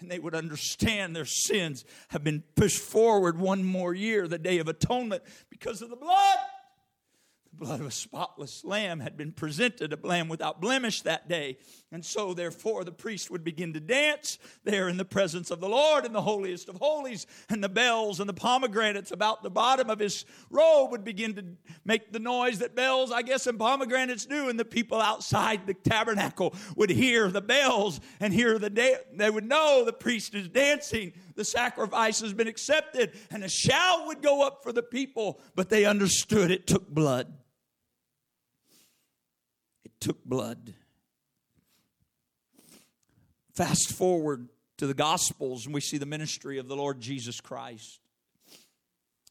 and 0.00 0.10
they 0.10 0.18
would 0.18 0.34
understand 0.34 1.14
their 1.14 1.24
sins 1.24 1.84
have 2.08 2.24
been 2.24 2.42
pushed 2.54 2.80
forward 2.80 3.38
one 3.38 3.64
more 3.64 3.94
year, 3.94 4.28
the 4.28 4.38
day 4.38 4.58
of 4.58 4.68
atonement, 4.68 5.22
because 5.50 5.82
of 5.82 5.90
the 5.90 5.96
blood 5.96 6.38
blood 7.58 7.80
of 7.80 7.86
a 7.86 7.90
spotless 7.90 8.64
lamb 8.64 9.00
had 9.00 9.16
been 9.16 9.32
presented, 9.32 9.92
a 9.92 10.06
lamb 10.06 10.28
without 10.28 10.60
blemish 10.60 11.02
that 11.02 11.28
day. 11.28 11.58
And 11.90 12.04
so, 12.04 12.34
therefore, 12.34 12.84
the 12.84 12.92
priest 12.92 13.30
would 13.30 13.42
begin 13.42 13.72
to 13.72 13.80
dance 13.80 14.38
there 14.64 14.88
in 14.88 14.96
the 14.96 15.04
presence 15.04 15.50
of 15.50 15.60
the 15.60 15.68
Lord 15.68 16.04
in 16.04 16.12
the 16.12 16.22
holiest 16.22 16.68
of 16.68 16.76
holies, 16.76 17.26
and 17.48 17.64
the 17.64 17.68
bells 17.68 18.20
and 18.20 18.28
the 18.28 18.34
pomegranates 18.34 19.10
about 19.10 19.42
the 19.42 19.50
bottom 19.50 19.90
of 19.90 19.98
his 19.98 20.24
robe 20.50 20.90
would 20.90 21.04
begin 21.04 21.34
to 21.34 21.44
make 21.84 22.12
the 22.12 22.18
noise 22.18 22.58
that 22.58 22.74
bells, 22.74 23.10
I 23.10 23.22
guess, 23.22 23.46
and 23.46 23.58
pomegranates 23.58 24.26
do. 24.26 24.48
And 24.48 24.58
the 24.58 24.64
people 24.64 25.00
outside 25.00 25.66
the 25.66 25.74
tabernacle 25.74 26.54
would 26.76 26.90
hear 26.90 27.28
the 27.28 27.40
bells 27.40 28.00
and 28.20 28.32
hear 28.32 28.58
the 28.58 28.70
day. 28.70 28.96
They 29.14 29.30
would 29.30 29.46
know 29.46 29.84
the 29.84 29.92
priest 29.92 30.34
is 30.34 30.48
dancing 30.48 31.12
the 31.38 31.44
sacrifice 31.44 32.20
has 32.20 32.34
been 32.34 32.48
accepted, 32.48 33.12
and 33.30 33.44
a 33.44 33.48
shout 33.48 34.08
would 34.08 34.22
go 34.22 34.44
up 34.44 34.64
for 34.64 34.72
the 34.72 34.82
people, 34.82 35.40
but 35.54 35.70
they 35.70 35.84
understood 35.84 36.50
it 36.50 36.66
took 36.66 36.88
blood 36.88 37.32
took 40.00 40.24
blood. 40.24 40.74
Fast 43.54 43.92
forward 43.92 44.48
to 44.78 44.86
the 44.86 44.94
Gospels, 44.94 45.66
and 45.66 45.74
we 45.74 45.80
see 45.80 45.98
the 45.98 46.06
ministry 46.06 46.58
of 46.58 46.68
the 46.68 46.76
Lord 46.76 47.00
Jesus 47.00 47.40
Christ. 47.40 48.00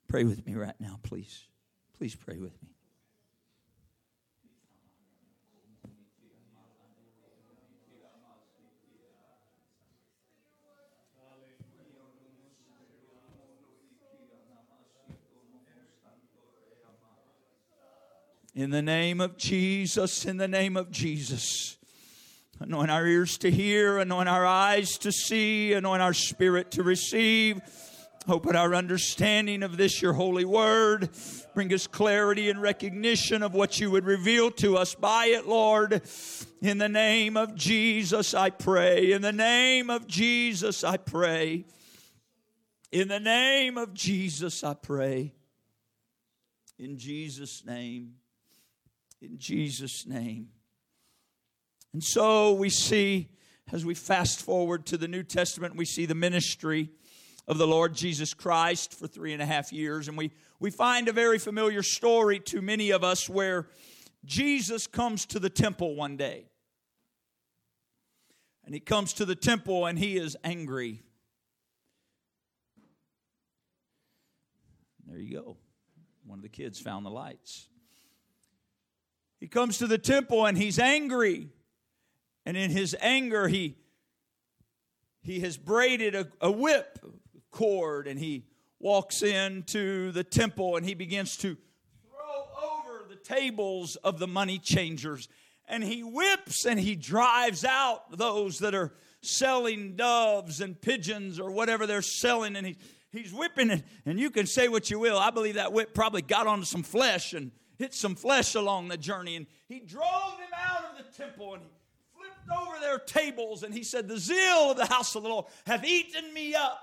Pray 0.07 0.23
with 0.23 0.45
me 0.45 0.55
right 0.55 0.79
now, 0.79 0.99
please. 1.03 1.45
Please 1.97 2.15
pray 2.15 2.37
with 2.37 2.61
me. 2.61 2.76
In 18.57 18.71
the 18.71 18.81
name 18.81 19.21
of 19.21 19.37
Jesus, 19.37 20.25
in 20.25 20.37
the 20.37 20.47
name 20.47 20.77
of 20.77 20.89
Jesus. 20.89 21.77
Anoint 22.59 22.89
our 22.89 23.05
ears 23.05 23.37
to 23.37 23.51
hear, 23.51 23.99
anoint 23.99 24.27
our 24.27 24.47
eyes 24.47 24.97
to 24.97 25.11
see, 25.11 25.73
anoint 25.73 26.01
our 26.01 26.11
spirit 26.11 26.71
to 26.71 26.81
receive. 26.81 27.61
Open 28.27 28.55
our 28.55 28.73
understanding 28.73 29.61
of 29.61 29.77
this, 29.77 30.01
your 30.01 30.13
holy 30.13 30.43
word. 30.43 31.09
Bring 31.53 31.71
us 31.71 31.85
clarity 31.85 32.49
and 32.49 32.59
recognition 32.59 33.43
of 33.43 33.53
what 33.53 33.79
you 33.79 33.91
would 33.91 34.05
reveal 34.05 34.49
to 34.53 34.75
us 34.75 34.95
by 34.95 35.27
it, 35.27 35.47
Lord. 35.47 36.01
In 36.59 36.79
the 36.79 36.89
name 36.89 37.37
of 37.37 37.53
Jesus, 37.53 38.33
I 38.33 38.49
pray. 38.49 39.11
In 39.11 39.21
the 39.21 39.31
name 39.31 39.91
of 39.91 40.07
Jesus, 40.07 40.83
I 40.83 40.97
pray. 40.97 41.65
In 42.91 43.07
the 43.07 43.19
name 43.19 43.77
of 43.77 43.93
Jesus, 43.93 44.63
I 44.63 44.73
pray. 44.73 45.35
In 46.79 46.97
Jesus' 46.97 47.63
name. 47.63 48.15
In 49.21 49.37
Jesus' 49.37 50.05
name. 50.05 50.49
And 51.93 52.03
so 52.03 52.53
we 52.53 52.69
see, 52.69 53.29
as 53.71 53.85
we 53.85 53.95
fast 53.95 54.41
forward 54.41 54.85
to 54.87 54.97
the 54.97 55.07
New 55.07 55.23
Testament, 55.23 55.75
we 55.75 55.85
see 55.85 56.05
the 56.05 56.15
ministry 56.15 56.89
of 57.47 57.57
the 57.57 57.67
Lord 57.67 57.95
Jesus 57.95 58.33
Christ 58.33 58.93
for 58.93 59.07
three 59.07 59.33
and 59.33 59.41
a 59.41 59.45
half 59.45 59.71
years. 59.71 60.07
And 60.07 60.17
we, 60.17 60.31
we 60.59 60.69
find 60.69 61.07
a 61.07 61.13
very 61.13 61.39
familiar 61.39 61.81
story 61.81 62.39
to 62.41 62.61
many 62.61 62.91
of 62.91 63.03
us 63.03 63.29
where 63.29 63.67
Jesus 64.25 64.85
comes 64.85 65.25
to 65.27 65.39
the 65.39 65.49
temple 65.49 65.95
one 65.95 66.17
day. 66.17 66.49
And 68.65 68.73
he 68.73 68.81
comes 68.81 69.13
to 69.13 69.25
the 69.25 69.35
temple 69.35 69.85
and 69.85 69.97
he 69.97 70.17
is 70.17 70.35
angry. 70.43 71.01
There 75.07 75.17
you 75.17 75.39
go. 75.39 75.57
One 76.25 76.39
of 76.39 76.43
the 76.43 76.49
kids 76.49 76.79
found 76.79 77.05
the 77.05 77.09
lights. 77.09 77.69
He 79.39 79.47
comes 79.47 79.77
to 79.77 79.87
the 79.87 79.97
temple 79.97 80.45
and 80.45 80.57
he's 80.57 80.79
angry. 80.79 81.49
And 82.45 82.57
in 82.57 82.71
his 82.71 82.95
anger, 83.01 83.47
he, 83.47 83.75
he 85.21 85.41
has 85.41 85.57
braided 85.57 86.15
a, 86.15 86.27
a 86.41 86.51
whip 86.51 86.99
cord 87.51 88.07
and 88.07 88.19
he 88.19 88.45
walks 88.79 89.21
into 89.21 90.11
the 90.11 90.23
temple 90.23 90.75
and 90.75 90.85
he 90.85 90.93
begins 90.93 91.35
to 91.37 91.57
throw 92.09 92.69
over 92.69 93.05
the 93.09 93.15
tables 93.15 93.95
of 93.97 94.19
the 94.19 94.27
money 94.27 94.59
changers. 94.59 95.27
And 95.67 95.83
he 95.83 96.01
whips 96.01 96.65
and 96.65 96.79
he 96.79 96.95
drives 96.95 97.65
out 97.65 98.17
those 98.17 98.59
that 98.59 98.73
are 98.73 98.93
selling 99.21 99.95
doves 99.95 100.61
and 100.61 100.79
pigeons 100.79 101.39
or 101.39 101.51
whatever 101.51 101.85
they're 101.85 102.01
selling. 102.01 102.55
And 102.55 102.65
he, 102.65 102.77
he's 103.11 103.33
whipping 103.33 103.69
it. 103.69 103.83
And 104.05 104.19
you 104.19 104.29
can 104.29 104.45
say 104.45 104.69
what 104.69 104.89
you 104.89 104.99
will. 104.99 105.17
I 105.17 105.31
believe 105.31 105.55
that 105.55 105.73
whip 105.73 105.93
probably 105.93 106.21
got 106.21 106.47
onto 106.47 106.65
some 106.65 106.83
flesh 106.83 107.33
and 107.33 107.51
hit 107.77 107.93
some 107.93 108.15
flesh 108.15 108.55
along 108.55 108.87
the 108.87 108.97
journey. 108.97 109.35
And 109.35 109.47
he 109.67 109.79
drove 109.79 110.37
them 110.37 110.49
out 110.55 110.85
of 110.91 110.97
the 110.97 111.23
temple 111.23 111.53
and 111.53 111.63
he 111.63 111.69
flipped 112.15 112.61
over 112.61 112.79
their 112.79 112.99
tables. 112.99 113.63
And 113.63 113.73
he 113.73 113.83
said, 113.83 114.07
The 114.07 114.19
zeal 114.19 114.71
of 114.71 114.77
the 114.77 114.85
house 114.85 115.15
of 115.15 115.23
the 115.23 115.29
Lord 115.29 115.45
have 115.65 115.85
eaten 115.85 116.33
me 116.33 116.55
up. 116.55 116.79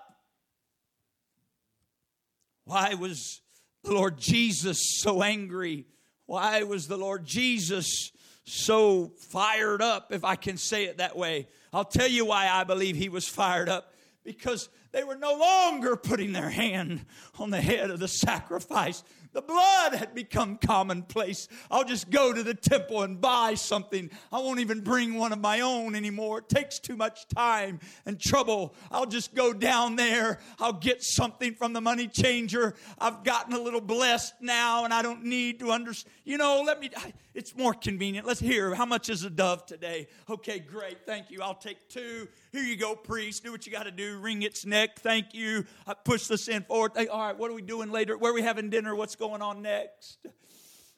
Why 2.64 2.94
was 2.94 3.40
the 3.82 3.92
Lord 3.92 4.16
Jesus 4.18 5.00
so 5.00 5.22
angry? 5.22 5.86
Why 6.26 6.62
was 6.62 6.88
the 6.88 6.96
Lord 6.96 7.26
Jesus 7.26 8.10
so 8.46 9.12
fired 9.18 9.82
up, 9.82 10.12
if 10.12 10.24
I 10.24 10.36
can 10.36 10.56
say 10.56 10.84
it 10.84 10.98
that 10.98 11.16
way? 11.16 11.48
I'll 11.72 11.84
tell 11.84 12.08
you 12.08 12.24
why 12.24 12.48
I 12.48 12.64
believe 12.64 12.96
he 12.96 13.08
was 13.08 13.28
fired 13.28 13.68
up. 13.68 13.92
Because 14.24 14.70
they 14.92 15.04
were 15.04 15.16
no 15.16 15.34
longer 15.34 15.96
putting 15.96 16.32
their 16.32 16.48
hand 16.48 17.04
on 17.38 17.50
the 17.50 17.60
head 17.60 17.90
of 17.90 18.00
the 18.00 18.08
sacrifice. 18.08 19.02
The 19.34 19.42
blood 19.42 19.94
had 19.94 20.14
become 20.14 20.56
commonplace. 20.56 21.48
I'll 21.68 21.84
just 21.84 22.08
go 22.08 22.32
to 22.32 22.42
the 22.44 22.54
temple 22.54 23.02
and 23.02 23.20
buy 23.20 23.54
something. 23.54 24.08
I 24.32 24.38
won't 24.38 24.60
even 24.60 24.80
bring 24.80 25.14
one 25.14 25.32
of 25.32 25.40
my 25.40 25.60
own 25.60 25.96
anymore. 25.96 26.38
It 26.38 26.48
takes 26.48 26.78
too 26.78 26.96
much 26.96 27.26
time 27.28 27.80
and 28.06 28.18
trouble. 28.18 28.76
I'll 28.92 29.06
just 29.06 29.34
go 29.34 29.52
down 29.52 29.96
there. 29.96 30.38
I'll 30.60 30.72
get 30.72 31.02
something 31.02 31.54
from 31.54 31.72
the 31.72 31.80
money 31.80 32.06
changer. 32.06 32.76
I've 32.98 33.24
gotten 33.24 33.54
a 33.54 33.60
little 33.60 33.80
blessed 33.80 34.34
now 34.40 34.84
and 34.84 34.94
I 34.94 35.02
don't 35.02 35.24
need 35.24 35.58
to 35.58 35.72
understand. 35.72 36.14
You 36.24 36.38
know, 36.38 36.62
let 36.64 36.78
me, 36.78 36.90
it's 37.34 37.56
more 37.56 37.74
convenient. 37.74 38.26
Let's 38.26 38.40
hear 38.40 38.74
how 38.74 38.86
much 38.86 39.10
is 39.10 39.24
a 39.24 39.30
dove 39.30 39.66
today? 39.66 40.08
Okay, 40.30 40.58
great. 40.60 41.04
Thank 41.04 41.30
you. 41.30 41.42
I'll 41.42 41.54
take 41.54 41.88
two. 41.88 42.28
Here 42.52 42.62
you 42.62 42.76
go, 42.76 42.94
priest. 42.94 43.44
Do 43.44 43.52
what 43.52 43.66
you 43.66 43.72
got 43.72 43.84
to 43.84 43.90
do. 43.90 44.18
Wring 44.18 44.42
its 44.42 44.64
neck. 44.64 45.00
Thank 45.00 45.34
you. 45.34 45.64
I 45.86 45.94
push 45.94 46.26
the 46.26 46.38
sin 46.38 46.62
forward. 46.62 46.92
All 46.96 47.20
right, 47.20 47.36
what 47.36 47.50
are 47.50 47.54
we 47.54 47.62
doing 47.62 47.90
later? 47.90 48.16
Where 48.16 48.30
are 48.30 48.34
we 48.34 48.42
having 48.42 48.70
dinner? 48.70 48.94
What's 48.94 49.16
going 49.16 49.42
on 49.42 49.62
next? 49.62 50.18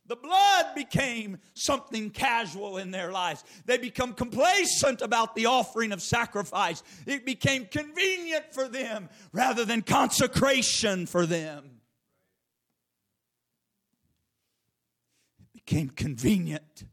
The 0.09 0.16
blood 0.16 0.66
became 0.75 1.38
something 1.55 2.11
casual 2.11 2.77
in 2.79 2.90
their 2.92 3.11
lives. 3.11 3.42
They 3.64 3.77
become 3.79 4.12
complacent 4.12 5.03
about 5.03 5.35
the 5.35 5.46
offering 5.46 5.90
of 5.90 6.01
sacrifice. 6.01 6.83
It 7.07 7.27
became 7.27 7.66
convenient 7.66 8.53
for 8.53 8.68
them 8.68 9.09
rather 9.33 9.64
than 9.64 9.83
consecration 9.83 11.07
for 11.07 11.27
them. 11.27 11.81
It 15.55 15.56
became 15.66 15.90
convenient 15.90 16.85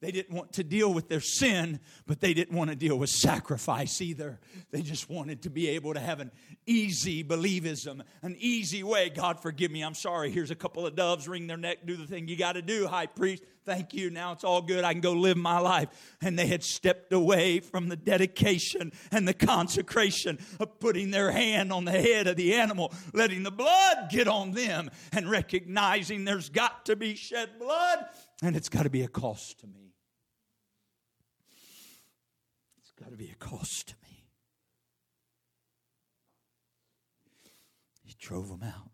they 0.00 0.10
didn't 0.10 0.34
want 0.34 0.54
to 0.54 0.64
deal 0.64 0.92
with 0.92 1.08
their 1.08 1.20
sin, 1.20 1.78
but 2.06 2.20
they 2.20 2.32
didn't 2.32 2.56
want 2.56 2.70
to 2.70 2.76
deal 2.76 2.98
with 2.98 3.10
sacrifice 3.10 4.00
either. 4.00 4.40
They 4.70 4.80
just 4.80 5.10
wanted 5.10 5.42
to 5.42 5.50
be 5.50 5.68
able 5.68 5.92
to 5.92 6.00
have 6.00 6.20
an 6.20 6.30
easy 6.66 7.22
believism, 7.22 8.02
an 8.22 8.36
easy 8.38 8.82
way. 8.82 9.10
God, 9.10 9.40
forgive 9.40 9.70
me. 9.70 9.82
I'm 9.82 9.94
sorry. 9.94 10.30
Here's 10.30 10.50
a 10.50 10.54
couple 10.54 10.86
of 10.86 10.96
doves, 10.96 11.28
wring 11.28 11.46
their 11.46 11.58
neck, 11.58 11.84
do 11.84 11.96
the 11.96 12.06
thing 12.06 12.28
you 12.28 12.36
got 12.36 12.52
to 12.52 12.62
do, 12.62 12.86
high 12.86 13.06
priest. 13.06 13.42
Thank 13.66 13.92
you. 13.92 14.08
Now 14.08 14.32
it's 14.32 14.42
all 14.42 14.62
good. 14.62 14.84
I 14.84 14.92
can 14.92 15.02
go 15.02 15.12
live 15.12 15.36
my 15.36 15.58
life. 15.58 15.88
And 16.22 16.38
they 16.38 16.46
had 16.46 16.64
stepped 16.64 17.12
away 17.12 17.60
from 17.60 17.90
the 17.90 17.96
dedication 17.96 18.92
and 19.12 19.28
the 19.28 19.34
consecration 19.34 20.38
of 20.58 20.80
putting 20.80 21.10
their 21.10 21.30
hand 21.30 21.74
on 21.74 21.84
the 21.84 21.92
head 21.92 22.26
of 22.26 22.36
the 22.36 22.54
animal, 22.54 22.92
letting 23.12 23.42
the 23.42 23.50
blood 23.50 24.08
get 24.10 24.28
on 24.28 24.52
them, 24.52 24.90
and 25.12 25.30
recognizing 25.30 26.24
there's 26.24 26.48
got 26.48 26.86
to 26.86 26.96
be 26.96 27.14
shed 27.14 27.58
blood 27.58 28.06
and 28.42 28.56
it's 28.56 28.68
got 28.68 28.84
to 28.84 28.90
be 28.90 29.02
a 29.02 29.08
cost 29.08 29.60
to 29.60 29.66
me. 29.66 29.89
Got 33.00 33.10
to 33.10 33.16
be 33.16 33.30
a 33.30 33.34
cost 33.36 33.88
to 33.88 33.94
me. 34.02 34.24
He 38.04 38.14
drove 38.18 38.48
them 38.48 38.62
out. 38.62 38.90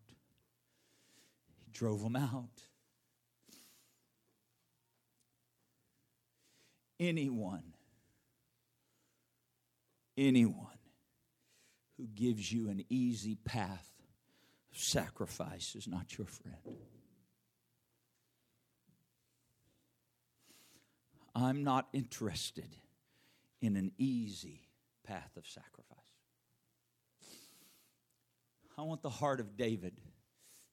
He 1.65 1.71
drove 1.71 2.01
them 2.01 2.15
out. 2.15 2.63
Anyone, 6.99 7.73
anyone 10.17 10.79
who 11.97 12.07
gives 12.15 12.51
you 12.51 12.69
an 12.69 12.83
easy 12.89 13.35
path 13.35 13.91
of 14.71 14.77
sacrifice 14.79 15.75
is 15.75 15.87
not 15.87 16.17
your 16.17 16.27
friend. 16.27 16.77
I'm 21.35 21.63
not 21.63 21.87
interested 21.93 22.77
in 23.61 23.75
an 23.75 23.91
easy 23.97 24.67
path 25.03 25.31
of 25.37 25.45
sacrifice. 25.47 25.97
I 28.77 28.83
want 28.83 29.01
the 29.01 29.09
heart 29.09 29.39
of 29.39 29.57
David. 29.57 29.93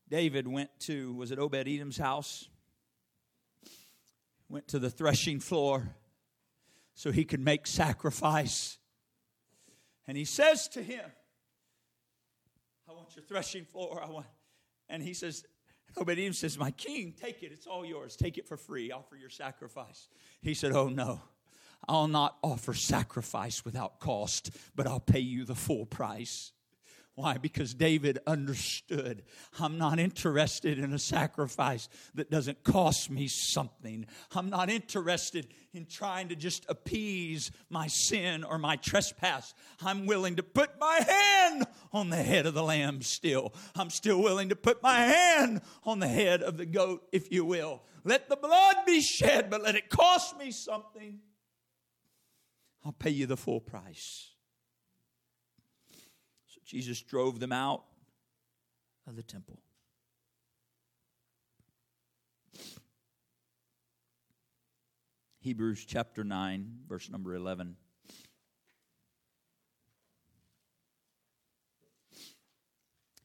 David 0.08 0.46
went 0.46 0.68
to, 0.80 1.14
was 1.14 1.30
it 1.30 1.38
Obed 1.38 1.54
Edom's 1.54 1.96
house? 1.96 2.48
Went 4.48 4.68
to 4.68 4.78
the 4.78 4.90
threshing 4.90 5.40
floor 5.40 5.88
so 6.94 7.10
he 7.10 7.24
could 7.24 7.40
make 7.40 7.66
sacrifice. 7.66 8.78
And 10.06 10.18
he 10.18 10.26
says 10.26 10.68
to 10.68 10.82
him, 10.82 11.04
I 12.88 12.92
want 12.92 13.16
your 13.16 13.24
threshing 13.24 13.64
floor. 13.64 14.02
I 14.04 14.10
want, 14.10 14.26
and 14.90 15.02
he 15.02 15.14
says, 15.14 15.44
Obed 15.96 16.10
Edom 16.10 16.34
says, 16.34 16.58
My 16.58 16.70
king, 16.72 17.14
take 17.18 17.42
it. 17.42 17.52
It's 17.52 17.66
all 17.66 17.84
yours. 17.84 18.16
Take 18.16 18.36
it 18.36 18.46
for 18.46 18.56
free. 18.56 18.92
Offer 18.92 19.16
your 19.16 19.30
sacrifice. 19.30 20.08
He 20.42 20.52
said, 20.52 20.72
Oh 20.72 20.88
no. 20.88 21.20
I'll 21.88 22.08
not 22.08 22.38
offer 22.42 22.74
sacrifice 22.74 23.64
without 23.64 24.00
cost, 24.00 24.50
but 24.74 24.86
I'll 24.86 25.00
pay 25.00 25.20
you 25.20 25.44
the 25.44 25.54
full 25.54 25.86
price. 25.86 26.52
Why? 27.16 27.38
Because 27.38 27.74
David 27.74 28.18
understood 28.26 29.22
I'm 29.60 29.78
not 29.78 30.00
interested 30.00 30.80
in 30.80 30.92
a 30.92 30.98
sacrifice 30.98 31.88
that 32.14 32.28
doesn't 32.28 32.64
cost 32.64 33.08
me 33.08 33.28
something. 33.28 34.06
I'm 34.34 34.50
not 34.50 34.68
interested 34.68 35.46
in 35.72 35.86
trying 35.86 36.28
to 36.30 36.36
just 36.36 36.66
appease 36.68 37.52
my 37.70 37.86
sin 37.86 38.42
or 38.42 38.58
my 38.58 38.74
trespass. 38.76 39.54
I'm 39.80 40.06
willing 40.06 40.36
to 40.36 40.42
put 40.42 40.70
my 40.80 41.00
hand 41.06 41.66
on 41.92 42.10
the 42.10 42.16
head 42.16 42.46
of 42.46 42.54
the 42.54 42.64
lamb 42.64 43.00
still. 43.02 43.54
I'm 43.76 43.90
still 43.90 44.20
willing 44.20 44.48
to 44.48 44.56
put 44.56 44.82
my 44.82 44.98
hand 44.98 45.60
on 45.84 46.00
the 46.00 46.08
head 46.08 46.42
of 46.42 46.56
the 46.56 46.66
goat, 46.66 47.06
if 47.12 47.30
you 47.30 47.44
will. 47.44 47.82
Let 48.02 48.28
the 48.28 48.36
blood 48.36 48.76
be 48.86 49.00
shed, 49.00 49.50
but 49.50 49.62
let 49.62 49.76
it 49.76 49.88
cost 49.88 50.36
me 50.36 50.50
something. 50.50 51.20
I'll 52.84 52.92
pay 52.92 53.10
you 53.10 53.26
the 53.26 53.36
full 53.36 53.60
price. 53.60 54.30
So 56.46 56.60
Jesus 56.64 57.00
drove 57.00 57.40
them 57.40 57.52
out 57.52 57.84
of 59.06 59.16
the 59.16 59.22
temple. 59.22 59.58
Hebrews 65.40 65.84
chapter 65.84 66.24
9, 66.24 66.78
verse 66.88 67.10
number 67.10 67.34
11. 67.34 67.76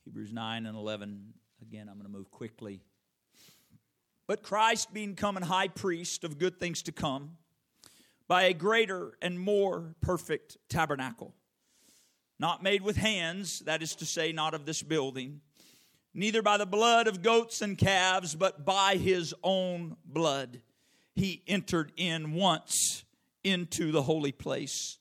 Hebrews 0.03 0.33
9 0.33 0.65
and 0.65 0.77
11. 0.77 1.33
Again, 1.61 1.87
I'm 1.87 1.95
going 1.95 2.11
to 2.11 2.17
move 2.17 2.31
quickly. 2.31 2.81
But 4.27 4.43
Christ, 4.43 4.93
being 4.93 5.15
come 5.15 5.37
an 5.37 5.43
high 5.43 5.69
priest 5.69 6.23
of 6.23 6.37
good 6.37 6.59
things 6.59 6.81
to 6.83 6.91
come, 6.91 7.37
by 8.29 8.43
a 8.43 8.53
greater 8.53 9.17
and 9.23 9.39
more 9.39 9.95
perfect 10.01 10.55
tabernacle, 10.69 11.33
not 12.37 12.61
made 12.61 12.83
with 12.83 12.95
hands, 12.95 13.59
that 13.65 13.81
is 13.81 13.95
to 13.95 14.05
say, 14.05 14.31
not 14.31 14.53
of 14.53 14.67
this 14.67 14.83
building, 14.83 15.41
neither 16.13 16.43
by 16.43 16.55
the 16.55 16.65
blood 16.65 17.07
of 17.07 17.23
goats 17.23 17.63
and 17.63 17.75
calves, 17.75 18.35
but 18.35 18.63
by 18.63 18.97
his 18.97 19.33
own 19.43 19.97
blood, 20.05 20.61
he 21.15 21.41
entered 21.47 21.91
in 21.97 22.33
once 22.33 23.03
into 23.43 23.91
the 23.91 24.03
holy 24.03 24.31
place, 24.31 24.99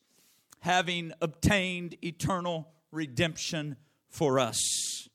having 0.60 1.12
obtained 1.20 1.96
eternal 2.02 2.66
redemption 2.90 3.76
for 4.08 4.38
us. 4.38 5.06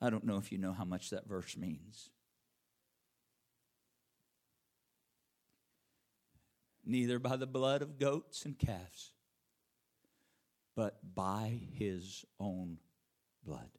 I 0.00 0.08
don't 0.08 0.24
know 0.24 0.36
if 0.36 0.52
you 0.52 0.58
know 0.58 0.72
how 0.72 0.84
much 0.84 1.10
that 1.10 1.26
verse 1.26 1.56
means. 1.56 2.10
Neither 6.86 7.18
by 7.18 7.36
the 7.36 7.46
blood 7.46 7.80
of 7.82 7.98
goats 7.98 8.44
and 8.44 8.58
calves, 8.58 9.12
but 10.76 10.98
by 11.14 11.60
his 11.72 12.24
own 12.38 12.78
blood. 13.44 13.70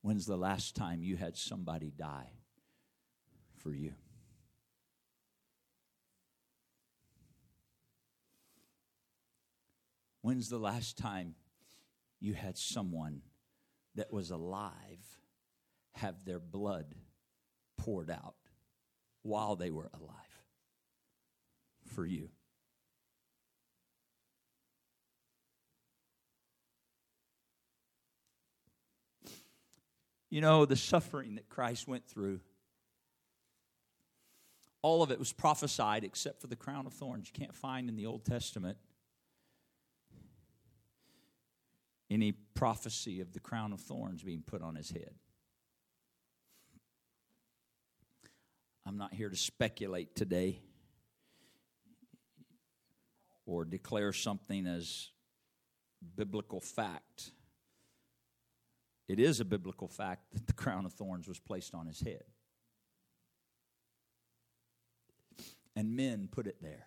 When's 0.00 0.24
the 0.24 0.38
last 0.38 0.74
time 0.74 1.02
you 1.02 1.16
had 1.16 1.36
somebody 1.36 1.90
die 1.90 2.30
for 3.56 3.72
you? 3.72 3.92
When's 10.22 10.48
the 10.48 10.58
last 10.58 10.96
time 10.96 11.34
you 12.20 12.34
had 12.34 12.56
someone 12.56 13.22
that 13.94 14.12
was 14.12 14.30
alive 14.30 15.18
have 15.92 16.24
their 16.24 16.38
blood 16.38 16.94
poured 17.88 18.10
out 18.10 18.34
while 19.22 19.56
they 19.56 19.70
were 19.70 19.88
alive 19.98 20.44
for 21.86 22.04
you? 22.04 22.28
You 30.28 30.42
know, 30.42 30.66
the 30.66 30.76
suffering 30.76 31.36
that 31.36 31.48
Christ 31.48 31.88
went 31.88 32.04
through, 32.04 32.40
all 34.82 35.02
of 35.02 35.10
it 35.10 35.18
was 35.18 35.32
prophesied 35.32 36.04
except 36.04 36.42
for 36.42 36.46
the 36.46 36.56
crown 36.56 36.86
of 36.86 36.92
thorns. 36.92 37.30
You 37.32 37.40
can't 37.40 37.56
find 37.56 37.88
in 37.88 37.96
the 37.96 38.04
Old 38.04 38.26
Testament 38.26 38.76
any 42.10 42.32
prophecy 42.32 43.22
of 43.22 43.32
the 43.32 43.40
crown 43.40 43.72
of 43.72 43.80
thorns 43.80 44.22
being 44.22 44.42
put 44.42 44.60
on 44.60 44.74
his 44.74 44.90
head. 44.90 45.14
I'm 48.88 48.96
not 48.96 49.12
here 49.12 49.28
to 49.28 49.36
speculate 49.36 50.16
today 50.16 50.62
or 53.44 53.66
declare 53.66 54.14
something 54.14 54.66
as 54.66 55.10
biblical 56.16 56.58
fact. 56.58 57.32
It 59.06 59.20
is 59.20 59.40
a 59.40 59.44
biblical 59.44 59.88
fact 59.88 60.32
that 60.32 60.46
the 60.46 60.54
crown 60.54 60.86
of 60.86 60.94
thorns 60.94 61.28
was 61.28 61.38
placed 61.38 61.74
on 61.74 61.86
his 61.86 62.00
head. 62.00 62.24
And 65.76 65.94
men 65.94 66.26
put 66.32 66.46
it 66.46 66.56
there. 66.62 66.86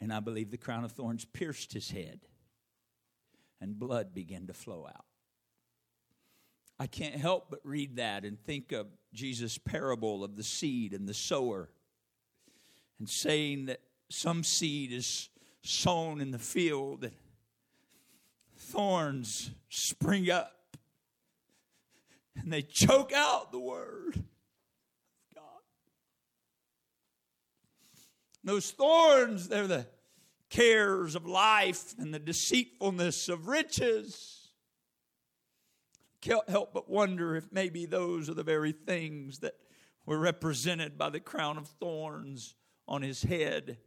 And 0.00 0.10
I 0.10 0.20
believe 0.20 0.50
the 0.50 0.56
crown 0.56 0.84
of 0.84 0.92
thorns 0.92 1.26
pierced 1.26 1.74
his 1.74 1.90
head, 1.90 2.20
and 3.60 3.78
blood 3.78 4.14
began 4.14 4.46
to 4.46 4.54
flow 4.54 4.86
out. 4.88 5.04
I 6.80 6.86
can't 6.86 7.14
help 7.14 7.50
but 7.50 7.60
read 7.62 7.96
that 7.96 8.24
and 8.24 8.40
think 8.40 8.72
of 8.72 8.86
Jesus' 9.12 9.58
parable 9.58 10.24
of 10.24 10.36
the 10.36 10.42
seed 10.42 10.94
and 10.94 11.06
the 11.06 11.12
sower, 11.12 11.68
and 12.98 13.06
saying 13.06 13.66
that 13.66 13.82
some 14.08 14.42
seed 14.42 14.90
is 14.90 15.28
sown 15.62 16.22
in 16.22 16.30
the 16.30 16.38
field 16.38 17.04
and 17.04 17.12
thorns 18.56 19.50
spring 19.68 20.30
up 20.30 20.56
and 22.34 22.50
they 22.50 22.62
choke 22.62 23.12
out 23.12 23.52
the 23.52 23.58
word. 23.58 24.16
Of 24.16 25.34
God. 25.34 25.42
Those 28.42 28.70
thorns, 28.70 29.48
they're 29.48 29.66
the 29.66 29.86
cares 30.48 31.14
of 31.14 31.26
life 31.26 31.94
and 31.98 32.14
the 32.14 32.18
deceitfulness 32.18 33.28
of 33.28 33.48
riches. 33.48 34.39
Can't 36.20 36.48
help 36.48 36.74
but 36.74 36.90
wonder 36.90 37.34
if 37.34 37.50
maybe 37.50 37.86
those 37.86 38.28
are 38.28 38.34
the 38.34 38.42
very 38.42 38.72
things 38.72 39.38
that 39.38 39.54
were 40.04 40.18
represented 40.18 40.98
by 40.98 41.08
the 41.08 41.20
crown 41.20 41.56
of 41.56 41.66
thorns 41.66 42.54
on 42.86 43.02
his 43.02 43.22
head. 43.22 43.78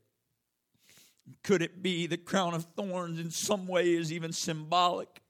Could 1.43 1.62
it 1.62 1.84
be 1.84 2.08
the 2.08 2.17
crown 2.17 2.54
of 2.54 2.65
thorns 2.76 3.19
in 3.19 3.30
some 3.30 3.67
way 3.67 3.93
is 3.93 4.12
even 4.12 4.34
symbolic 4.34 5.22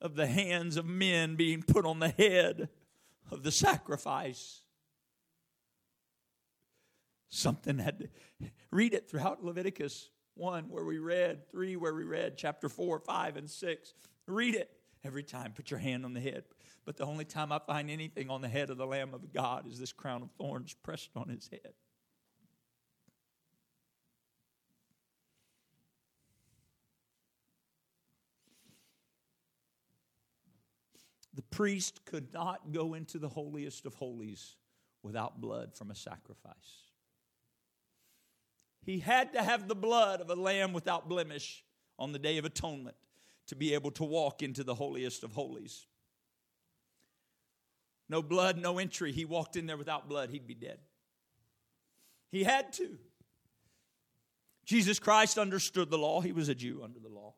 of 0.00 0.14
the 0.14 0.26
hands 0.26 0.76
of 0.76 0.86
men 0.86 1.36
being 1.36 1.62
put 1.62 1.84
on 1.84 1.98
the 1.98 2.08
head 2.08 2.68
of 3.30 3.42
the 3.42 3.52
sacrifice? 3.52 4.62
Something 7.28 7.78
had 7.78 7.98
to 7.98 8.08
read 8.70 8.94
it 8.94 9.08
throughout 9.08 9.44
Leviticus 9.44 10.08
1 10.34 10.68
where 10.68 10.84
we 10.84 10.98
read, 10.98 11.48
3 11.50 11.76
where 11.76 11.94
we 11.94 12.04
read, 12.04 12.36
chapter 12.36 12.68
4, 12.68 12.98
5, 12.98 13.36
and 13.36 13.50
6. 13.50 13.94
Read 14.26 14.54
it 14.54 14.79
every 15.04 15.22
time. 15.22 15.52
Put 15.52 15.70
your 15.70 15.80
hand 15.80 16.04
on 16.04 16.14
the 16.14 16.20
head. 16.20 16.44
But 16.84 16.96
the 16.96 17.04
only 17.04 17.24
time 17.24 17.52
I 17.52 17.58
find 17.58 17.90
anything 17.90 18.30
on 18.30 18.40
the 18.40 18.48
head 18.48 18.70
of 18.70 18.76
the 18.76 18.86
Lamb 18.86 19.14
of 19.14 19.32
God 19.32 19.66
is 19.66 19.78
this 19.78 19.92
crown 19.92 20.22
of 20.22 20.30
thorns 20.32 20.74
pressed 20.82 21.10
on 21.16 21.28
his 21.28 21.48
head. 21.48 21.72
The 31.34 31.42
priest 31.42 32.04
could 32.04 32.32
not 32.34 32.72
go 32.72 32.94
into 32.94 33.18
the 33.18 33.28
holiest 33.28 33.86
of 33.86 33.94
holies 33.94 34.56
without 35.02 35.40
blood 35.40 35.74
from 35.74 35.90
a 35.90 35.94
sacrifice. 35.94 36.54
He 38.82 38.98
had 38.98 39.32
to 39.34 39.42
have 39.42 39.68
the 39.68 39.74
blood 39.74 40.20
of 40.20 40.30
a 40.30 40.34
lamb 40.34 40.72
without 40.72 41.08
blemish 41.08 41.64
on 41.98 42.12
the 42.12 42.18
Day 42.18 42.38
of 42.38 42.44
Atonement 42.44 42.96
to 43.50 43.56
be 43.56 43.74
able 43.74 43.90
to 43.90 44.04
walk 44.04 44.44
into 44.44 44.62
the 44.62 44.76
holiest 44.76 45.24
of 45.24 45.32
holies. 45.32 45.86
No 48.08 48.22
blood, 48.22 48.56
no 48.56 48.78
entry. 48.78 49.10
He 49.10 49.24
walked 49.24 49.56
in 49.56 49.66
there 49.66 49.76
without 49.76 50.08
blood, 50.08 50.30
he'd 50.30 50.46
be 50.46 50.54
dead. 50.54 50.78
He 52.30 52.44
had 52.44 52.72
to. 52.74 52.96
Jesus 54.64 55.00
Christ 55.00 55.36
understood 55.36 55.90
the 55.90 55.98
law. 55.98 56.20
He 56.20 56.30
was 56.30 56.48
a 56.48 56.54
Jew 56.54 56.82
under 56.84 57.00
the 57.00 57.08
law. 57.08 57.34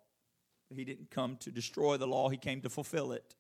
He 0.68 0.84
didn't 0.84 1.10
come 1.10 1.38
to 1.38 1.50
destroy 1.50 1.96
the 1.96 2.06
law, 2.06 2.28
he 2.28 2.36
came 2.36 2.60
to 2.60 2.68
fulfill 2.68 3.12
it. 3.12 3.34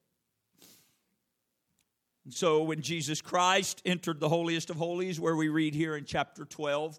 And 2.24 2.32
so 2.32 2.62
when 2.62 2.80
Jesus 2.80 3.20
Christ 3.20 3.82
entered 3.84 4.18
the 4.18 4.30
holiest 4.30 4.70
of 4.70 4.76
holies, 4.76 5.20
where 5.20 5.36
we 5.36 5.48
read 5.48 5.74
here 5.74 5.94
in 5.94 6.06
chapter 6.06 6.46
12, 6.46 6.98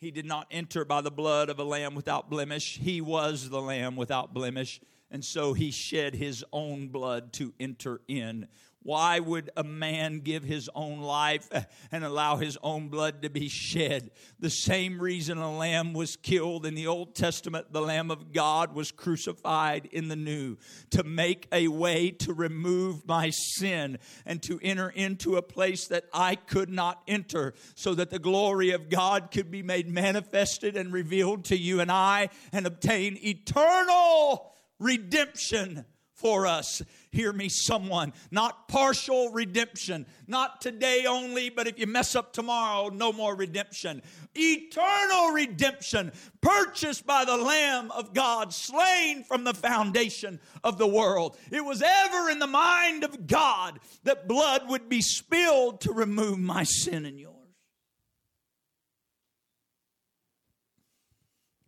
he 0.00 0.10
did 0.10 0.26
not 0.26 0.46
enter 0.50 0.84
by 0.84 1.00
the 1.00 1.10
blood 1.10 1.48
of 1.48 1.58
a 1.58 1.64
lamb 1.64 1.94
without 1.94 2.30
blemish. 2.30 2.78
He 2.78 3.00
was 3.00 3.50
the 3.50 3.60
lamb 3.60 3.96
without 3.96 4.32
blemish. 4.32 4.80
And 5.10 5.24
so 5.24 5.54
he 5.54 5.70
shed 5.70 6.14
his 6.14 6.44
own 6.52 6.88
blood 6.88 7.32
to 7.34 7.52
enter 7.58 8.00
in 8.08 8.46
why 8.88 9.20
would 9.20 9.50
a 9.54 9.62
man 9.62 10.20
give 10.20 10.42
his 10.42 10.70
own 10.74 11.00
life 11.00 11.46
and 11.92 12.04
allow 12.04 12.36
his 12.36 12.56
own 12.62 12.88
blood 12.88 13.20
to 13.20 13.28
be 13.28 13.46
shed? 13.46 14.10
The 14.40 14.48
same 14.48 14.98
reason 14.98 15.36
a 15.36 15.54
lamb 15.54 15.92
was 15.92 16.16
killed 16.16 16.64
in 16.64 16.74
the 16.74 16.86
Old 16.86 17.14
Testament, 17.14 17.70
the 17.70 17.82
Lamb 17.82 18.10
of 18.10 18.32
God 18.32 18.74
was 18.74 18.90
crucified 18.90 19.90
in 19.92 20.08
the 20.08 20.16
New 20.16 20.56
to 20.92 21.04
make 21.04 21.48
a 21.52 21.68
way 21.68 22.12
to 22.12 22.32
remove 22.32 23.06
my 23.06 23.28
sin 23.28 23.98
and 24.24 24.42
to 24.44 24.58
enter 24.62 24.88
into 24.88 25.36
a 25.36 25.42
place 25.42 25.88
that 25.88 26.04
I 26.14 26.36
could 26.36 26.70
not 26.70 27.02
enter 27.06 27.52
so 27.74 27.94
that 27.94 28.08
the 28.08 28.18
glory 28.18 28.70
of 28.70 28.88
God 28.88 29.30
could 29.30 29.50
be 29.50 29.62
made 29.62 29.86
manifested 29.86 30.78
and 30.78 30.94
revealed 30.94 31.44
to 31.44 31.58
you 31.58 31.82
and 31.82 31.92
I 31.92 32.30
and 32.52 32.66
obtain 32.66 33.18
eternal 33.22 34.50
redemption 34.78 35.84
for 36.18 36.46
us. 36.46 36.82
Hear 37.10 37.32
me, 37.32 37.48
someone. 37.48 38.12
Not 38.30 38.68
partial 38.68 39.30
redemption. 39.30 40.06
Not 40.26 40.60
today 40.60 41.06
only, 41.06 41.48
but 41.48 41.66
if 41.66 41.78
you 41.78 41.86
mess 41.86 42.14
up 42.14 42.32
tomorrow, 42.32 42.90
no 42.90 43.12
more 43.12 43.34
redemption. 43.34 44.02
Eternal 44.34 45.30
redemption, 45.30 46.12
purchased 46.40 47.06
by 47.06 47.24
the 47.24 47.36
Lamb 47.36 47.90
of 47.92 48.12
God, 48.12 48.52
slain 48.52 49.24
from 49.24 49.44
the 49.44 49.54
foundation 49.54 50.38
of 50.62 50.76
the 50.76 50.86
world. 50.86 51.36
It 51.50 51.64
was 51.64 51.82
ever 51.82 52.28
in 52.28 52.38
the 52.38 52.46
mind 52.46 53.04
of 53.04 53.26
God 53.26 53.80
that 54.04 54.28
blood 54.28 54.68
would 54.68 54.88
be 54.88 55.00
spilled 55.00 55.80
to 55.82 55.92
remove 55.92 56.38
my 56.38 56.64
sin 56.64 57.06
and 57.06 57.18
yours. 57.18 57.34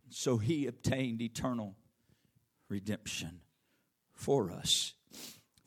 So 0.09 0.37
he 0.37 0.67
obtained 0.67 1.21
eternal 1.21 1.77
redemption 2.69 3.41
for 4.13 4.51
us. 4.51 4.93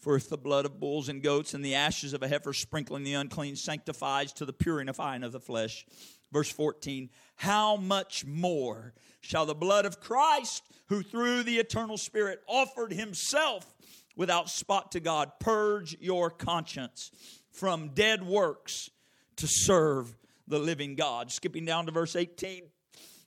For 0.05 0.17
if 0.17 0.29
the 0.29 0.37
blood 0.37 0.67
of 0.67 0.79
bulls 0.79 1.09
and 1.09 1.23
goats 1.23 1.55
and 1.55 1.65
the 1.65 1.77
ashes 1.77 2.13
of 2.13 2.23
a 2.23 2.29
heifer 2.29 2.53
sprinkling 2.53 3.05
the 3.05 3.15
unclean 3.15 3.57
sanctifies 3.57 4.35
to 4.35 4.45
the 4.45 4.53
purifying 4.53 5.23
of 5.23 5.33
the 5.33 5.41
flesh, 5.41 5.87
verse 6.31 6.51
14, 6.51 7.09
how 7.37 7.77
much 7.77 8.27
more 8.27 8.93
shall 9.23 9.47
the 9.47 9.55
blood 9.55 9.87
of 9.87 10.01
Christ, 10.01 10.63
who 10.89 11.03
through 11.03 11.45
the 11.45 11.57
eternal 11.57 11.97
Spirit 11.97 12.43
offered 12.47 12.93
himself 12.93 13.75
without 14.15 14.51
spot 14.51 14.93
to 14.93 15.01
God, 15.01 15.33
purge 15.41 15.97
your 15.99 16.29
conscience 16.29 17.11
from 17.51 17.95
dead 17.95 18.23
works 18.23 18.91
to 19.37 19.47
serve 19.49 20.15
the 20.47 20.59
living 20.59 20.97
God? 20.97 21.33
Skipping 21.33 21.65
down 21.65 21.87
to 21.87 21.93
verse 21.93 22.15
18. 22.15 22.65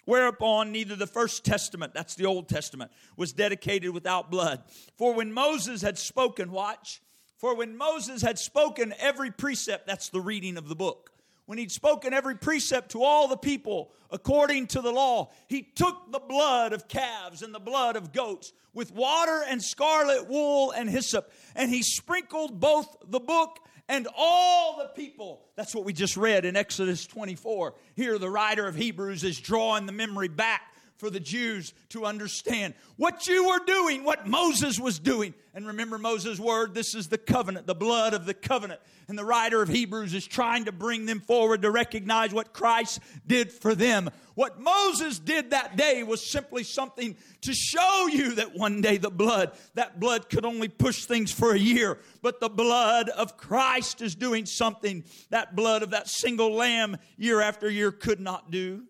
Whereupon 0.07 0.71
neither 0.71 0.95
the 0.95 1.05
first 1.05 1.43
testament, 1.43 1.93
that's 1.93 2.15
the 2.15 2.25
Old 2.25 2.47
Testament, 2.47 2.91
was 3.17 3.33
dedicated 3.33 3.93
without 3.93 4.31
blood. 4.31 4.63
For 4.97 5.13
when 5.13 5.33
Moses 5.33 5.81
had 5.81 5.97
spoken, 5.97 6.49
watch, 6.49 7.01
for 7.37 7.55
when 7.55 7.75
Moses 7.75 8.21
had 8.21 8.39
spoken 8.39 8.93
every 8.99 9.31
precept, 9.31 9.85
that's 9.85 10.07
the 10.07 10.21
reading 10.21 10.57
of 10.57 10.69
the 10.69 10.75
book 10.75 11.11
when 11.47 11.57
he'd 11.57 11.71
spoken 11.71 12.13
every 12.13 12.35
precept 12.35 12.91
to 12.91 13.03
all 13.03 13.29
the 13.29 13.37
people 13.37 13.91
according 14.11 14.67
to 14.67 14.81
the 14.81 14.91
law, 14.91 15.29
he 15.47 15.63
took 15.63 16.11
the 16.11 16.19
blood 16.19 16.73
of 16.73 16.89
calves 16.89 17.41
and 17.41 17.55
the 17.55 17.59
blood 17.59 17.95
of 17.95 18.11
goats 18.11 18.51
with 18.73 18.93
water 18.93 19.43
and 19.47 19.63
scarlet 19.63 20.27
wool 20.27 20.71
and 20.71 20.89
hyssop, 20.89 21.31
and 21.55 21.71
he 21.71 21.81
sprinkled 21.81 22.59
both 22.59 22.97
the 23.07 23.19
book 23.19 23.59
and 23.89 24.07
all 24.17 24.77
the 24.77 24.89
people. 24.89 25.41
That's 25.55 25.73
what 25.73 25.85
we 25.85 25.93
just 25.93 26.17
read 26.17 26.45
in 26.45 26.55
Exodus 26.55 27.05
24. 27.07 27.73
Here, 27.95 28.17
the 28.17 28.29
writer 28.29 28.67
of 28.67 28.75
Hebrews 28.75 29.23
is 29.23 29.39
drawing 29.39 29.85
the 29.85 29.91
memory 29.91 30.27
back 30.27 30.61
for 30.97 31.09
the 31.09 31.19
Jews 31.19 31.73
to 31.89 32.05
understand 32.05 32.73
what 32.97 33.27
you 33.27 33.47
were 33.47 33.61
doing, 33.65 34.03
what 34.03 34.27
Moses 34.27 34.79
was 34.79 34.99
doing. 34.99 35.33
And 35.53 35.65
remember 35.67 35.97
Moses' 35.97 36.39
word 36.39 36.73
this 36.73 36.95
is 36.95 37.07
the 37.07 37.17
covenant, 37.17 37.67
the 37.67 37.75
blood 37.75 38.13
of 38.13 38.25
the 38.25 38.33
covenant. 38.33 38.81
And 39.07 39.17
the 39.17 39.23
writer 39.23 39.61
of 39.61 39.69
Hebrews 39.69 40.13
is 40.13 40.27
trying 40.27 40.65
to 40.65 40.71
bring 40.71 41.05
them 41.05 41.19
forward 41.19 41.61
to 41.61 41.71
recognize 41.71 42.33
what 42.33 42.53
Christ 42.53 42.99
did 43.25 43.51
for 43.51 43.73
them. 43.73 44.09
What 44.35 44.59
Moses 44.59 45.17
did 45.17 45.51
that 45.51 45.77
day 45.77 46.03
was 46.03 46.29
simply 46.29 46.63
something 46.63 47.15
to 47.41 47.53
show 47.53 48.07
you 48.11 48.35
that 48.35 48.55
one 48.55 48.81
day 48.81 48.97
the 48.97 49.09
blood, 49.09 49.53
that 49.75 49.99
blood 49.99 50.29
could 50.29 50.45
only 50.45 50.67
push 50.67 51.05
things 51.05 51.31
for 51.31 51.53
a 51.53 51.59
year, 51.59 51.99
but 52.21 52.39
the 52.39 52.49
blood 52.49 53.09
of 53.09 53.37
Christ 53.37 54.01
is 54.01 54.13
doing 54.13 54.45
something 54.45 55.03
that 55.29 55.55
blood 55.55 55.83
of 55.83 55.91
that 55.91 56.07
single 56.07 56.53
lamb 56.53 56.97
year 57.17 57.41
after 57.41 57.69
year 57.69 57.91
could 57.91 58.19
not 58.19 58.51
do. 58.51 58.83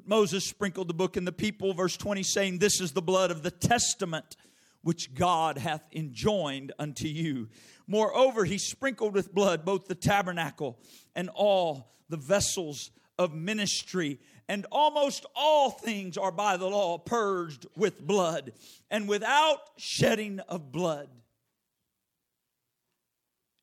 But 0.00 0.08
Moses 0.08 0.46
sprinkled 0.46 0.88
the 0.88 0.94
book 0.94 1.18
and 1.18 1.26
the 1.26 1.32
people, 1.32 1.74
verse 1.74 1.94
20, 1.94 2.22
saying, 2.22 2.58
This 2.58 2.80
is 2.80 2.92
the 2.92 3.02
blood 3.02 3.30
of 3.30 3.42
the 3.42 3.50
testament 3.50 4.36
which 4.80 5.12
God 5.14 5.58
hath 5.58 5.82
enjoined 5.92 6.72
unto 6.78 7.06
you. 7.06 7.48
Moreover, 7.86 8.46
he 8.46 8.56
sprinkled 8.56 9.12
with 9.12 9.34
blood 9.34 9.62
both 9.62 9.88
the 9.88 9.94
tabernacle 9.94 10.78
and 11.14 11.28
all 11.34 11.92
the 12.08 12.16
vessels 12.16 12.92
of 13.18 13.34
ministry. 13.34 14.20
And 14.48 14.66
almost 14.72 15.26
all 15.36 15.70
things 15.70 16.16
are 16.16 16.32
by 16.32 16.56
the 16.56 16.70
law 16.70 16.96
purged 16.96 17.66
with 17.76 18.00
blood, 18.00 18.52
and 18.90 19.06
without 19.06 19.58
shedding 19.76 20.40
of 20.40 20.72
blood 20.72 21.10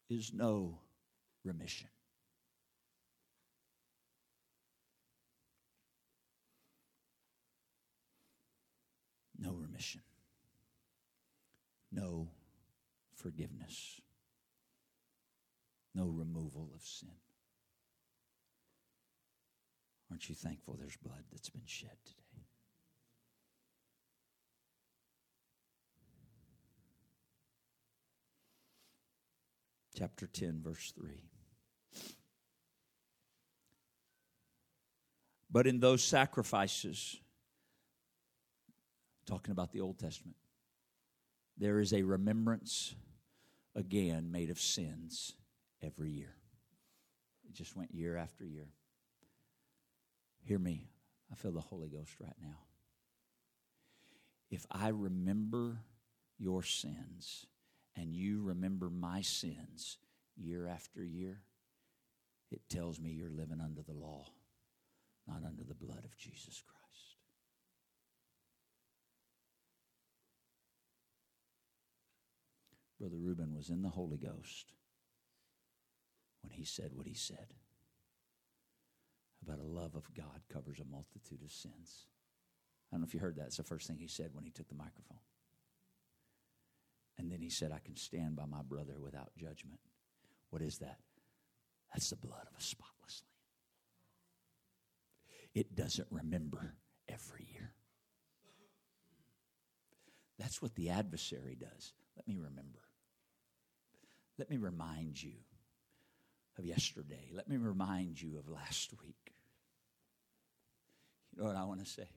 is 0.07 0.31
no 0.33 0.77
remission. 1.43 1.87
no 9.39 9.53
no 11.91 12.29
forgiveness, 13.15 14.01
no 15.95 16.07
removal 16.07 16.71
of 16.75 16.81
sin. 16.81 17.09
Aren't 20.09 20.29
you 20.29 20.35
thankful 20.35 20.77
there's 20.79 20.97
blood 20.97 21.23
that's 21.31 21.49
been 21.49 21.65
shed 21.65 21.97
today? 22.05 22.45
Chapter 29.97 30.27
10, 30.27 30.61
verse 30.63 30.93
3. 30.95 31.09
But 35.49 35.65
in 35.65 35.79
those 35.79 36.03
sacrifices, 36.03 37.19
talking 39.27 39.51
about 39.51 39.71
the 39.71 39.81
Old 39.81 39.99
Testament. 39.99 40.37
There 41.57 41.79
is 41.79 41.93
a 41.93 42.01
remembrance 42.01 42.95
again 43.75 44.31
made 44.31 44.49
of 44.49 44.59
sins 44.59 45.33
every 45.83 46.11
year. 46.11 46.33
It 47.47 47.53
just 47.53 47.75
went 47.75 47.93
year 47.93 48.17
after 48.17 48.45
year. 48.45 48.69
Hear 50.41 50.59
me. 50.59 50.87
I 51.31 51.35
feel 51.35 51.51
the 51.51 51.59
Holy 51.59 51.89
Ghost 51.89 52.13
right 52.19 52.35
now. 52.41 52.57
If 54.49 54.65
I 54.71 54.89
remember 54.89 55.79
your 56.37 56.63
sins 56.63 57.45
and 57.95 58.13
you 58.13 58.41
remember 58.41 58.89
my 58.89 59.21
sins 59.21 59.97
year 60.37 60.67
after 60.67 61.03
year, 61.03 61.41
it 62.49 62.61
tells 62.69 62.99
me 62.99 63.09
you're 63.09 63.29
living 63.29 63.59
under 63.61 63.81
the 63.81 63.91
law, 63.91 64.25
not 65.27 65.43
under 65.45 65.63
the 65.63 65.73
blood 65.73 66.05
of 66.05 66.17
Jesus 66.17 66.61
Christ. 66.65 66.76
Brother 72.99 73.17
Reuben 73.17 73.55
was 73.55 73.69
in 73.69 73.83
the 73.83 73.89
Holy 73.89 74.17
Ghost 74.17 74.73
when 76.41 76.51
he 76.51 76.63
said 76.63 76.91
what 76.93 77.07
he 77.07 77.13
said 77.13 77.53
about 79.43 79.59
a 79.59 79.63
love 79.63 79.95
of 79.95 80.13
God 80.15 80.41
covers 80.51 80.79
a 80.79 80.85
multitude 80.85 81.43
of 81.43 81.51
sins. 81.51 82.07
I 82.91 82.95
don't 82.95 83.01
know 83.01 83.07
if 83.07 83.13
you 83.13 83.19
heard 83.19 83.35
that. 83.35 83.47
It's 83.47 83.57
the 83.57 83.63
first 83.63 83.87
thing 83.87 83.97
he 83.97 84.07
said 84.07 84.31
when 84.33 84.45
he 84.45 84.51
took 84.51 84.67
the 84.67 84.75
microphone. 84.75 85.19
And 87.17 87.31
then 87.31 87.41
he 87.41 87.49
said, 87.49 87.71
I 87.71 87.79
can 87.79 87.95
stand 87.95 88.35
by 88.35 88.45
my 88.45 88.61
brother 88.61 88.99
without 88.99 89.31
judgment. 89.37 89.79
What 90.49 90.61
is 90.61 90.77
that? 90.79 90.99
That's 91.93 92.09
the 92.09 92.15
blood 92.15 92.45
of 92.51 92.57
a 92.57 92.61
spotless 92.61 93.23
lamb. 93.23 93.33
It 95.53 95.75
doesn't 95.75 96.07
remember 96.11 96.75
every 97.07 97.47
year. 97.53 97.73
That's 100.37 100.61
what 100.61 100.75
the 100.75 100.89
adversary 100.89 101.57
does. 101.59 101.93
Let 102.15 102.27
me 102.27 102.37
remember. 102.37 102.86
Let 104.37 104.49
me 104.51 104.57
remind 104.57 105.21
you 105.21 105.33
of 106.57 106.65
yesterday. 106.65 107.31
Let 107.33 107.47
me 107.49 107.57
remind 107.57 108.21
you 108.21 108.37
of 108.37 108.47
last 108.47 108.93
week. 109.01 109.33
You 111.35 111.41
know 111.41 111.47
what 111.47 111.55
I 111.55 111.65
want 111.65 111.79
to 111.79 111.85
say? 111.85 112.07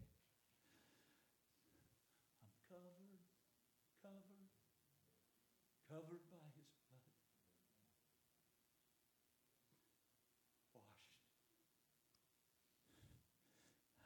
I'm 2.42 2.50
covered, 2.68 3.20
covered, 4.02 4.48
covered 5.88 6.20
by 6.30 6.44
his 6.56 6.68
blood. 6.88 7.00
Washed. 10.74 10.86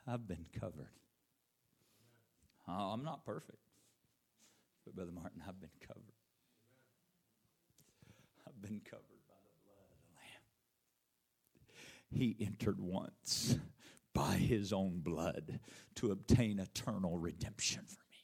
I've 0.07 0.27
been 0.29 0.47
covered. 0.61 0.95
Oh, 2.69 2.93
I'm 2.93 3.05
not 3.05 3.25
perfect. 3.25 3.59
But, 4.85 4.95
Brother 4.95 5.13
Martin, 5.13 5.43
I've 5.47 5.61
been 5.61 5.71
covered 5.87 6.24
been 8.65 8.81
covered 8.81 9.21
by 9.29 9.35
the 9.45 9.53
blood 9.63 9.85
of 9.93 9.99
the 10.01 10.15
Lamb. 10.17 10.43
He 12.11 12.37
entered 12.41 12.81
once 12.81 13.57
by 14.15 14.37
his 14.37 14.73
own 14.73 15.01
blood 15.01 15.61
to 15.97 16.11
obtain 16.11 16.59
eternal 16.59 17.19
redemption 17.19 17.83
for 17.87 18.01
me. 18.11 18.17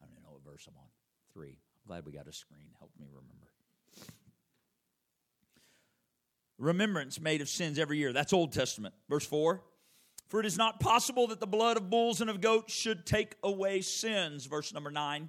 I 0.00 0.06
don't 0.06 0.22
know 0.22 0.38
what 0.40 0.52
verse 0.52 0.68
I'm 0.68 0.76
on. 0.76 0.88
Three. 1.32 1.58
I'm 1.58 1.88
glad 1.88 2.06
we 2.06 2.12
got 2.12 2.28
a 2.28 2.32
screen. 2.32 2.68
Help 2.78 2.92
me 2.96 3.06
remember. 3.08 3.50
Remembrance 6.58 7.20
made 7.20 7.40
of 7.40 7.48
sins 7.48 7.76
every 7.80 7.98
year. 7.98 8.12
That's 8.12 8.32
Old 8.32 8.52
Testament. 8.52 8.94
Verse 9.08 9.26
4. 9.26 9.60
For 10.28 10.40
it 10.40 10.46
is 10.46 10.56
not 10.56 10.80
possible 10.80 11.26
that 11.28 11.40
the 11.40 11.46
blood 11.46 11.76
of 11.76 11.90
bulls 11.90 12.20
and 12.20 12.30
of 12.30 12.40
goats 12.40 12.72
should 12.72 13.06
take 13.06 13.36
away 13.42 13.82
sins. 13.82 14.46
Verse 14.46 14.72
number 14.72 14.90
9. 14.90 15.28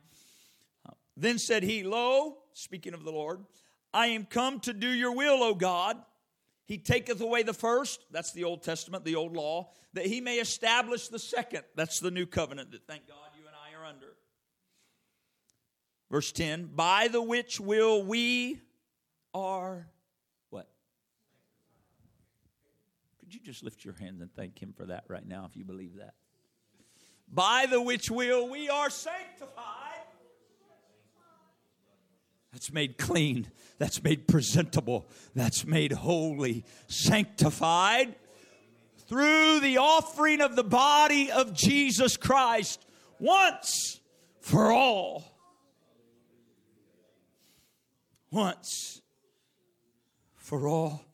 Uh, 0.88 0.94
then 1.18 1.38
said 1.38 1.64
he, 1.64 1.84
Lo, 1.84 2.38
speaking 2.54 2.94
of 2.94 3.04
the 3.04 3.12
Lord, 3.12 3.44
I 3.94 4.08
am 4.08 4.26
come 4.26 4.60
to 4.62 4.74
do 4.74 4.90
your 4.90 5.14
will, 5.14 5.44
O 5.44 5.54
God. 5.54 5.98
He 6.66 6.78
taketh 6.80 7.22
away 7.22 7.44
the 7.44 7.54
first, 7.54 8.06
that's 8.12 8.32
the 8.32 8.44
Old 8.44 8.64
Testament, 8.64 9.06
the 9.06 9.16
old 9.16 9.36
law, 9.36 9.70
that 9.94 10.08
he 10.08 10.20
may 10.20 10.38
establish 10.38 11.08
the 11.10 11.20
second, 11.20 11.64
that's 11.76 12.00
the 12.00 12.10
new 12.10 12.26
covenant 12.26 12.72
that 12.72 12.88
thank 12.88 13.08
God 13.08 13.18
you 13.38 13.46
and 13.46 13.56
I 13.56 13.80
are 13.80 13.86
under. 13.86 14.16
Verse 16.10 16.32
10 16.32 16.72
By 16.76 17.08
the 17.08 17.22
which 17.22 17.60
will 17.60 18.04
we 18.04 18.62
are 19.34 19.88
what? 20.50 20.68
You 23.36 23.42
just 23.42 23.64
lift 23.64 23.84
your 23.86 23.96
hands 23.96 24.22
and 24.22 24.34
thank 24.34 24.62
Him 24.62 24.74
for 24.76 24.86
that 24.88 25.04
right 25.08 25.26
now 25.26 25.46
if 25.50 25.56
you 25.56 25.66
believe 25.66 25.98
that? 25.98 26.14
By 27.32 27.66
the 27.70 27.82
which 27.82 28.10
will 28.10 28.50
we 28.50 28.70
are 28.70 28.90
sanctified. 28.90 29.84
That's 32.54 32.72
made 32.72 32.98
clean. 32.98 33.48
That's 33.80 34.02
made 34.02 34.30
presentable. 34.30 35.10
That's 35.34 35.66
made 35.66 35.92
holy, 35.92 36.64
sanctified 36.88 38.16
through 39.10 39.60
the 39.60 39.78
offering 39.80 40.40
of 40.40 40.56
the 40.56 40.64
body 40.64 41.32
of 41.32 41.54
Jesus 41.54 42.16
Christ 42.16 42.86
once 43.20 44.00
for 44.40 44.72
all. 44.72 45.38
Once 48.32 49.02
for 50.36 50.68
all. 50.68 51.06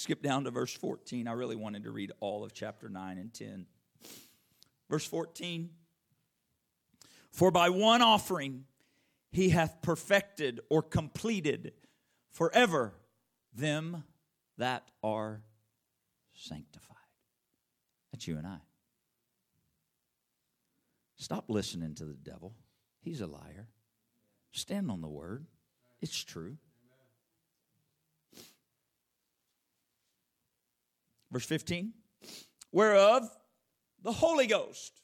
Skip 0.00 0.22
down 0.22 0.44
to 0.44 0.50
verse 0.50 0.72
14. 0.72 1.28
I 1.28 1.32
really 1.32 1.56
wanted 1.56 1.84
to 1.84 1.90
read 1.90 2.10
all 2.20 2.42
of 2.42 2.54
chapter 2.54 2.88
9 2.88 3.18
and 3.18 3.34
10. 3.34 3.66
Verse 4.88 5.04
14 5.04 5.68
For 7.30 7.50
by 7.50 7.68
one 7.68 8.00
offering 8.00 8.64
he 9.30 9.50
hath 9.50 9.82
perfected 9.82 10.60
or 10.70 10.82
completed 10.82 11.74
forever 12.30 12.94
them 13.52 14.04
that 14.56 14.90
are 15.02 15.42
sanctified. 16.32 16.96
That's 18.10 18.26
you 18.26 18.38
and 18.38 18.46
I. 18.46 18.60
Stop 21.18 21.50
listening 21.50 21.94
to 21.96 22.06
the 22.06 22.14
devil. 22.14 22.54
He's 23.02 23.20
a 23.20 23.26
liar. 23.26 23.68
Stand 24.50 24.90
on 24.90 25.02
the 25.02 25.08
word, 25.08 25.44
it's 26.00 26.24
true. 26.24 26.56
Verse 31.32 31.46
15, 31.46 31.92
whereof 32.72 33.28
the 34.02 34.12
Holy 34.12 34.46
Ghost, 34.46 35.00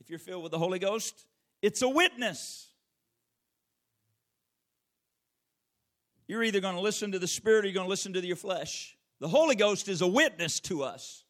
if 0.00 0.10
you're 0.10 0.18
filled 0.18 0.42
with 0.42 0.52
the 0.52 0.58
Holy 0.58 0.80
Ghost, 0.80 1.24
it's 1.60 1.82
a 1.82 1.88
witness. 1.88 2.68
You're 6.26 6.42
either 6.42 6.60
going 6.60 6.74
to 6.74 6.80
listen 6.80 7.12
to 7.12 7.18
the 7.18 7.28
Spirit 7.28 7.64
or 7.64 7.68
you're 7.68 7.74
going 7.74 7.86
to 7.86 7.90
listen 7.90 8.12
to 8.14 8.26
your 8.26 8.36
flesh. 8.36 8.96
The 9.20 9.28
Holy 9.28 9.54
Ghost 9.54 9.88
is 9.88 10.02
a 10.02 10.06
witness 10.06 10.58
to 10.60 10.82
us. 10.82 11.24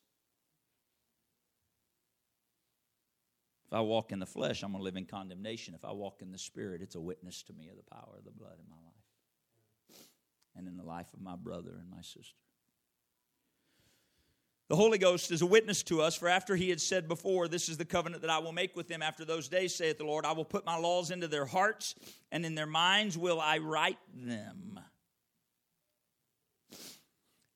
If 3.66 3.72
I 3.74 3.80
walk 3.80 4.12
in 4.12 4.18
the 4.18 4.26
flesh, 4.26 4.62
I'm 4.62 4.72
going 4.72 4.80
to 4.80 4.84
live 4.84 4.96
in 4.96 5.06
condemnation. 5.06 5.74
If 5.74 5.84
I 5.84 5.92
walk 5.92 6.22
in 6.22 6.30
the 6.30 6.38
Spirit, 6.38 6.82
it's 6.82 6.94
a 6.94 7.00
witness 7.00 7.42
to 7.44 7.52
me 7.52 7.68
of 7.68 7.76
the 7.76 7.90
power 7.90 8.16
of 8.16 8.24
the 8.24 8.30
blood 8.30 8.58
in 8.58 8.68
my 8.70 8.76
life 8.76 9.98
and 10.54 10.68
in 10.68 10.76
the 10.76 10.84
life 10.84 11.12
of 11.14 11.20
my 11.20 11.36
brother 11.36 11.72
and 11.80 11.90
my 11.90 12.02
sister. 12.02 12.36
The 14.72 14.76
Holy 14.76 14.96
Ghost 14.96 15.30
is 15.30 15.42
a 15.42 15.46
witness 15.46 15.82
to 15.82 16.00
us, 16.00 16.16
for 16.16 16.30
after 16.30 16.56
he 16.56 16.70
had 16.70 16.80
said 16.80 17.06
before, 17.06 17.46
This 17.46 17.68
is 17.68 17.76
the 17.76 17.85
covenant 17.85 18.22
that 18.22 18.30
I 18.30 18.38
will 18.38 18.54
make 18.54 18.74
with 18.74 18.88
them 18.88 19.02
after 19.02 19.22
those 19.22 19.46
days, 19.46 19.74
saith 19.74 19.98
the 19.98 20.06
Lord, 20.06 20.24
I 20.24 20.32
will 20.32 20.46
put 20.46 20.64
my 20.64 20.78
laws 20.78 21.11
into 21.11 21.28
their 21.28 21.44
hearts, 21.44 21.94
and 22.30 22.42
in 22.46 22.54
their 22.54 22.64
minds 22.64 23.18
will 23.18 23.38
I 23.38 23.58
write 23.58 23.98
them. 24.14 24.80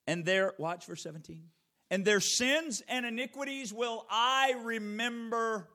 And 0.07 0.27
their, 0.27 0.53
watch 0.59 0.85
verse 0.85 1.03
17. 1.05 1.45
And 1.91 2.05
their 2.05 2.21
sins 2.21 2.83
and 2.87 3.07
iniquities 3.07 3.73
will 3.73 4.05
I 4.11 4.53
remember 4.63 5.71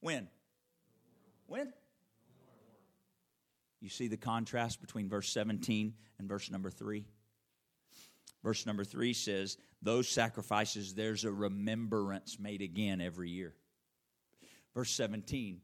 when? 0.00 0.28
When? 1.46 1.72
You 3.80 3.88
see 3.88 4.08
the 4.08 4.18
contrast 4.18 4.82
between 4.82 5.08
verse 5.08 5.32
17 5.32 5.94
and 6.18 6.28
verse 6.28 6.50
number 6.50 6.68
3? 6.68 7.06
Verse 8.44 8.66
number 8.66 8.84
3 8.84 9.14
says, 9.14 9.56
Those 9.82 10.08
sacrifices, 10.08 10.94
there's 10.94 11.24
a 11.24 11.32
remembrance 11.32 12.38
made 12.38 12.62
again 12.62 13.00
every 13.00 13.30
year. 13.30 13.52
Verse 14.74 14.90
17, 14.92 15.60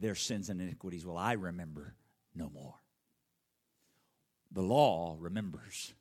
Their 0.00 0.16
sins 0.16 0.50
and 0.50 0.60
iniquities 0.60 1.06
will 1.06 1.16
I 1.16 1.32
remember 1.32 1.94
no 2.34 2.50
more. 2.50 2.74
The 4.50 4.62
law 4.62 5.16
remembers. 5.20 5.94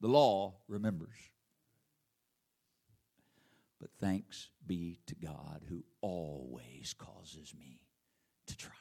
The 0.00 0.08
law 0.08 0.54
remembers. 0.66 1.16
But 3.80 3.90
thanks 4.00 4.48
be 4.66 4.98
to 5.06 5.14
God 5.14 5.62
who 5.68 5.84
always 6.00 6.94
causes 6.98 7.54
me 7.56 7.78
to 8.46 8.56
triumph. 8.56 8.76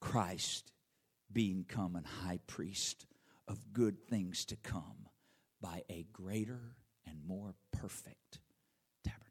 Christ 0.00 0.72
being 1.32 1.64
come 1.68 1.96
an 1.96 2.04
high 2.04 2.40
priest 2.46 3.06
of 3.48 3.72
good 3.72 4.08
things 4.08 4.44
to 4.46 4.56
come 4.56 5.08
by 5.60 5.82
a 5.88 6.06
greater 6.12 6.76
and 7.06 7.18
more 7.26 7.54
perfect 7.72 8.40
tabernacle. 9.04 9.30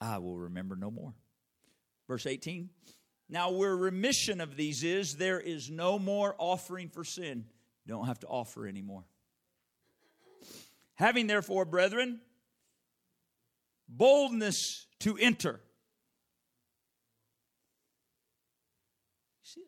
I 0.00 0.18
will 0.18 0.36
remember 0.36 0.76
no 0.76 0.90
more. 0.90 1.14
Verse 2.06 2.26
18 2.26 2.70
now, 3.28 3.50
where 3.50 3.76
remission 3.76 4.40
of 4.40 4.56
these 4.56 4.82
is, 4.82 5.16
there 5.16 5.40
is 5.40 5.70
no 5.70 5.98
more 5.98 6.34
offering 6.38 6.88
for 6.88 7.04
sin. 7.04 7.44
Don't 7.86 8.06
have 8.06 8.20
to 8.20 8.26
offer 8.26 8.66
anymore. 8.66 9.04
Having 10.94 11.26
therefore, 11.26 11.64
brethren, 11.66 12.20
boldness 13.86 14.86
to 15.00 15.18
enter. 15.18 15.60
See, 19.42 19.64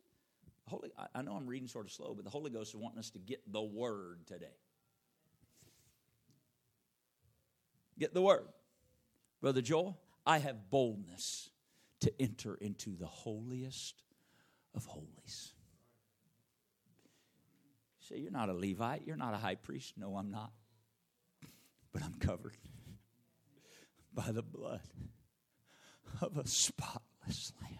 Holy, 0.71 0.91
I 1.15 1.23
know 1.23 1.33
I'm 1.33 1.49
reading 1.49 1.67
sort 1.67 1.87
of 1.87 1.93
slow, 1.93 2.15
but 2.15 2.25
the 2.25 2.31
Holy 2.31 2.49
Ghost 2.49 2.71
is 2.71 2.77
wanting 2.77 3.01
us 3.01 3.11
to 3.11 3.19
get 3.19 3.41
the 3.51 3.61
word 3.61 4.21
today. 4.27 4.47
Get 7.99 8.15
the 8.15 8.23
word. 8.23 8.47
Brother 9.41 9.63
Joel, 9.63 9.99
I 10.25 10.39
have 10.39 10.71
boldness 10.71 11.51
to 12.01 12.13
enter 12.23 12.55
into 12.55 12.97
the 12.97 13.07
holiest 13.07 14.05
of 14.75 14.87
holies. 14.87 15.53
Say, 17.99 18.19
You're 18.19 18.31
not 18.31 18.49
a 18.49 18.55
Levite, 18.55 19.03
you're 19.07 19.17
not 19.17 19.35
a 19.35 19.39
high 19.39 19.57
priest. 19.57 19.95
No, 19.97 20.17
I'm 20.17 20.31
not. 20.31 20.53
But 21.93 22.05
I'm 22.05 22.15
covered 22.15 22.57
by 24.15 24.31
the 24.31 24.43
blood 24.43 24.81
of 26.21 26.39
a 26.39 26.47
spotless 26.47 27.53
lamb. 27.61 27.80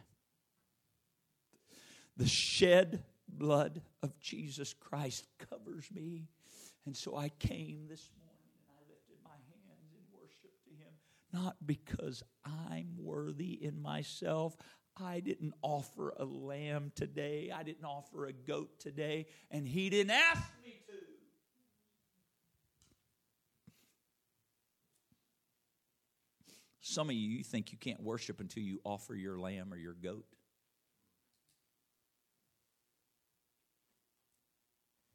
The 2.21 2.29
shed 2.29 3.03
blood 3.27 3.81
of 4.03 4.19
Jesus 4.21 4.75
Christ 4.75 5.25
covers 5.49 5.91
me. 5.91 6.29
And 6.85 6.95
so 6.95 7.17
I 7.17 7.31
came 7.31 7.87
this 7.89 8.11
morning 8.19 8.51
and 8.59 8.69
I 8.69 8.81
lifted 8.91 9.17
my 9.25 9.31
hands 9.31 9.95
in 9.95 10.03
worship 10.13 10.53
to 10.65 10.71
Him, 10.71 10.93
not 11.33 11.57
because 11.65 12.23
I'm 12.45 12.91
worthy 12.99 13.53
in 13.65 13.81
myself. 13.81 14.55
I 14.99 15.21
didn't 15.21 15.55
offer 15.63 16.13
a 16.19 16.27
lamb 16.27 16.93
today. 16.95 17.51
I 17.57 17.63
didn't 17.63 17.87
offer 17.87 18.27
a 18.27 18.35
goat 18.35 18.79
today. 18.79 19.25
And 19.51 19.67
he 19.67 19.89
didn't 19.89 20.11
ask 20.11 20.43
me 20.63 20.79
to. 20.89 20.93
Some 26.83 27.09
of 27.09 27.15
you, 27.15 27.31
you 27.31 27.43
think 27.43 27.73
you 27.73 27.79
can't 27.79 28.03
worship 28.03 28.41
until 28.41 28.63
you 28.63 28.79
offer 28.85 29.15
your 29.15 29.39
lamb 29.39 29.73
or 29.73 29.79
your 29.79 29.95
goat. 29.95 30.27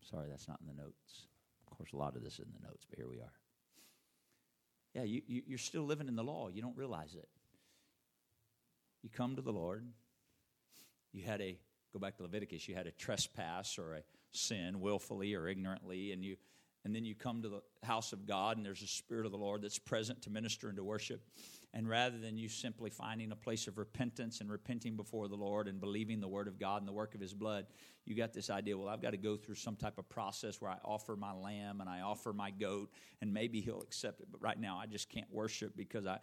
Sorry, 0.10 0.28
that's 0.30 0.48
not 0.48 0.60
in 0.62 0.68
the 0.68 0.82
notes. 0.82 1.28
Of 1.70 1.78
course, 1.78 1.94
a 1.94 1.98
lot 1.98 2.16
of 2.16 2.24
this 2.24 2.34
is 2.34 2.40
in 2.40 2.54
the 2.54 2.68
notes, 2.68 2.86
but 2.90 2.98
here 2.98 3.08
we 3.10 3.20
are. 3.20 3.34
Yeah, 4.94 5.04
you, 5.04 5.22
you, 5.28 5.42
you're 5.48 5.58
still 5.58 5.84
living 5.84 6.08
in 6.08 6.16
the 6.16 6.24
law. 6.24 6.48
You 6.48 6.62
don't 6.62 6.78
realize 6.78 7.16
it. 7.16 7.28
You 9.04 9.10
come 9.10 9.36
to 9.36 9.42
the 9.42 9.52
Lord. 9.52 9.86
You 11.12 11.24
had 11.24 11.42
a, 11.42 11.58
go 11.92 12.00
back 12.00 12.18
to 12.18 12.24
Leviticus, 12.24 12.68
you 12.68 12.76
had 12.76 12.88
a 12.88 12.92
trespass 12.92 13.78
or 13.78 13.96
a 13.96 14.04
sin 14.32 14.80
willfully 14.80 15.34
or 15.34 15.48
ignorantly, 15.48 16.12
and 16.12 16.24
you 16.24 16.38
and 16.86 16.96
then 16.96 17.04
you 17.04 17.16
come 17.16 17.42
to 17.42 17.50
the 17.50 17.62
house 17.84 18.14
of 18.14 18.28
God 18.28 18.58
and 18.58 18.66
there's 18.66 18.84
a 18.84 18.88
spirit 18.88 19.26
of 19.26 19.32
the 19.32 19.38
Lord 19.40 19.64
that's 19.64 19.80
present 19.80 20.22
to 20.22 20.30
minister 20.30 20.68
and 20.68 20.78
to 20.78 20.84
worship. 20.84 21.20
And 21.74 21.90
rather 21.90 22.20
than 22.20 22.38
you 22.38 22.48
simply 22.48 22.92
finding 22.92 23.32
a 23.32 23.36
place 23.36 23.68
of 23.68 23.80
repentance 23.80 24.40
and 24.40 24.52
repenting 24.52 24.96
before 24.96 25.28
the 25.28 25.36
Lord 25.36 25.68
and 25.68 25.82
believing 25.82 26.22
the 26.22 26.28
word 26.28 26.48
of 26.48 26.60
God 26.60 26.84
and 26.84 26.88
the 26.88 26.94
work 26.94 27.16
of 27.16 27.22
his 27.22 27.34
blood, 27.34 27.66
you 28.06 28.16
got 28.16 28.34
this 28.34 28.52
idea, 28.52 28.78
well, 28.78 28.88
I've 28.88 29.02
got 29.02 29.12
to 29.12 29.18
go 29.18 29.36
through 29.36 29.56
some 29.56 29.76
type 29.76 29.98
of 29.98 30.08
process 30.08 30.62
where 30.62 30.70
I 30.70 30.78
offer 30.86 31.16
my 31.16 31.34
lamb 31.34 31.82
and 31.82 31.90
I 31.90 32.02
offer 32.02 32.32
my 32.34 32.52
goat 32.52 32.92
and 33.20 33.34
maybe 33.34 33.62
he'll 33.62 33.82
accept 33.82 34.22
it. 34.22 34.28
But 34.32 34.44
right 34.44 34.60
now 34.60 34.78
I 34.78 34.86
just 34.86 35.10
can't 35.10 35.32
worship 35.32 35.76
because 35.76 36.06
I 36.06 36.20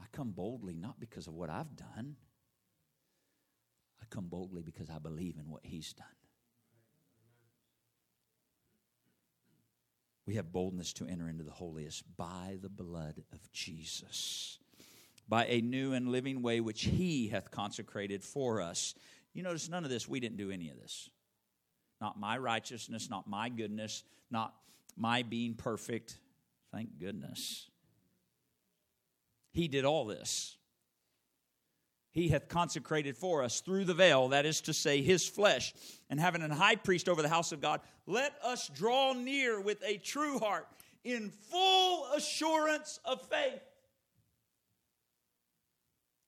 I 0.00 0.04
come 0.12 0.32
boldly 0.32 0.74
not 0.74 0.98
because 0.98 1.26
of 1.26 1.34
what 1.34 1.50
I've 1.50 1.76
done. 1.76 2.16
I 4.00 4.04
come 4.08 4.26
boldly 4.28 4.62
because 4.62 4.88
I 4.88 4.98
believe 4.98 5.36
in 5.38 5.50
what 5.50 5.64
he's 5.64 5.92
done. 5.92 6.06
We 10.32 10.36
have 10.36 10.50
boldness 10.50 10.94
to 10.94 11.06
enter 11.06 11.28
into 11.28 11.44
the 11.44 11.50
holiest 11.50 12.04
by 12.16 12.56
the 12.62 12.70
blood 12.70 13.22
of 13.34 13.52
Jesus. 13.52 14.58
by 15.28 15.46
a 15.46 15.60
new 15.60 15.92
and 15.92 16.08
living 16.08 16.42
way 16.42 16.60
which 16.60 16.84
he 16.84 17.28
hath 17.28 17.50
consecrated 17.50 18.22
for 18.22 18.60
us. 18.60 18.94
You 19.32 19.42
notice 19.42 19.68
none 19.68 19.84
of 19.84 19.90
this, 19.90 20.08
we 20.08 20.20
didn't 20.20 20.36
do 20.36 20.50
any 20.50 20.68
of 20.68 20.78
this. 20.78 21.10
Not 22.00 22.18
my 22.18 22.36
righteousness, 22.38 23.08
not 23.08 23.26
my 23.28 23.48
goodness, 23.48 24.04
not 24.30 24.54
my 24.96 25.22
being 25.22 25.54
perfect. 25.54 26.18
Thank 26.72 26.98
goodness. 26.98 27.70
He 29.52 29.68
did 29.68 29.84
all 29.84 30.06
this. 30.06 30.56
He 32.12 32.28
hath 32.28 32.48
consecrated 32.48 33.16
for 33.16 33.42
us 33.42 33.60
through 33.60 33.86
the 33.86 33.94
veil, 33.94 34.28
that 34.28 34.46
is 34.46 34.60
to 34.62 34.74
say, 34.74 35.02
his 35.02 35.26
flesh, 35.26 35.74
and 36.08 36.20
having 36.20 36.42
an 36.42 36.50
high 36.50 36.76
priest 36.76 37.08
over 37.08 37.22
the 37.22 37.28
house 37.28 37.52
of 37.52 37.60
God, 37.60 37.80
let 38.06 38.34
us 38.44 38.68
draw 38.68 39.12
near 39.12 39.60
with 39.60 39.82
a 39.84 39.96
true 39.98 40.38
heart 40.38 40.68
in 41.04 41.30
full 41.30 42.06
assurance 42.12 43.00
of 43.04 43.20
faith 43.28 43.62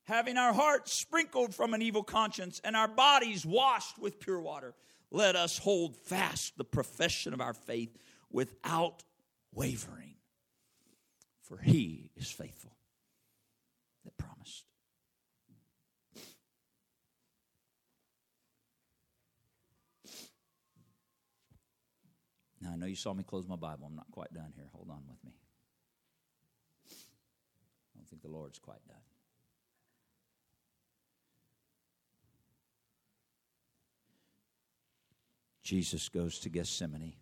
having 0.05 0.37
our 0.37 0.53
hearts 0.53 0.93
sprinkled 0.93 1.55
from 1.55 1.75
an 1.75 1.83
evil 1.83 2.03
conscience 2.03 2.61
and 2.65 2.77
our 2.77 2.89
bodies 2.89 3.45
washed 3.45 3.99
with 3.99 4.21
pure 4.21 4.41
water, 4.41 4.75
let 5.11 5.37
us 5.37 5.59
hold 5.59 5.97
fast 5.97 6.57
the 6.57 6.65
profession 6.65 7.33
of 7.33 7.41
our 7.41 7.55
faith 7.55 7.97
without 8.31 9.03
wavering. 9.53 10.15
For 11.43 11.59
he 11.59 12.11
is 12.17 12.31
faithful 12.31 12.77
that 14.05 14.17
promised. 14.17 14.65
Now, 22.65 22.71
I 22.73 22.77
know 22.77 22.87
you 22.87 22.97
saw 22.97 23.13
me 23.13 23.23
close 23.23 23.47
my 23.47 23.57
Bible. 23.57 23.87
I'm 23.87 23.95
not 23.95 24.11
quite 24.11 24.33
done 24.33 24.53
here. 24.57 24.71
Hold 24.73 24.89
on 24.91 25.03
with 25.07 25.23
me. 25.23 25.33
I 26.91 27.99
don't 27.99 28.09
think 28.09 28.23
the 28.23 28.29
Lord's 28.29 28.59
quite 28.59 28.85
done. 28.89 28.97
Jesus 35.63 36.09
goes 36.09 36.39
to 36.41 36.49
Gethsemane. 36.49 37.15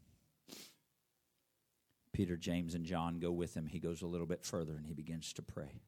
Peter, 2.12 2.36
James, 2.36 2.74
and 2.74 2.84
John 2.84 3.18
go 3.18 3.32
with 3.32 3.54
him. 3.54 3.66
He 3.66 3.78
goes 3.78 4.02
a 4.02 4.06
little 4.06 4.26
bit 4.26 4.44
further 4.44 4.76
and 4.76 4.86
he 4.86 4.94
begins 4.94 5.32
to 5.34 5.42
pray. 5.42 5.82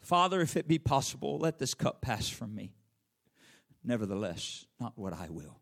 Father, 0.00 0.40
if 0.40 0.56
it 0.56 0.66
be 0.66 0.78
possible, 0.78 1.38
let 1.38 1.58
this 1.58 1.74
cup 1.74 2.00
pass 2.00 2.28
from 2.28 2.54
me. 2.54 2.72
Nevertheless, 3.84 4.66
not 4.80 4.96
what 4.96 5.12
I 5.12 5.28
will, 5.30 5.60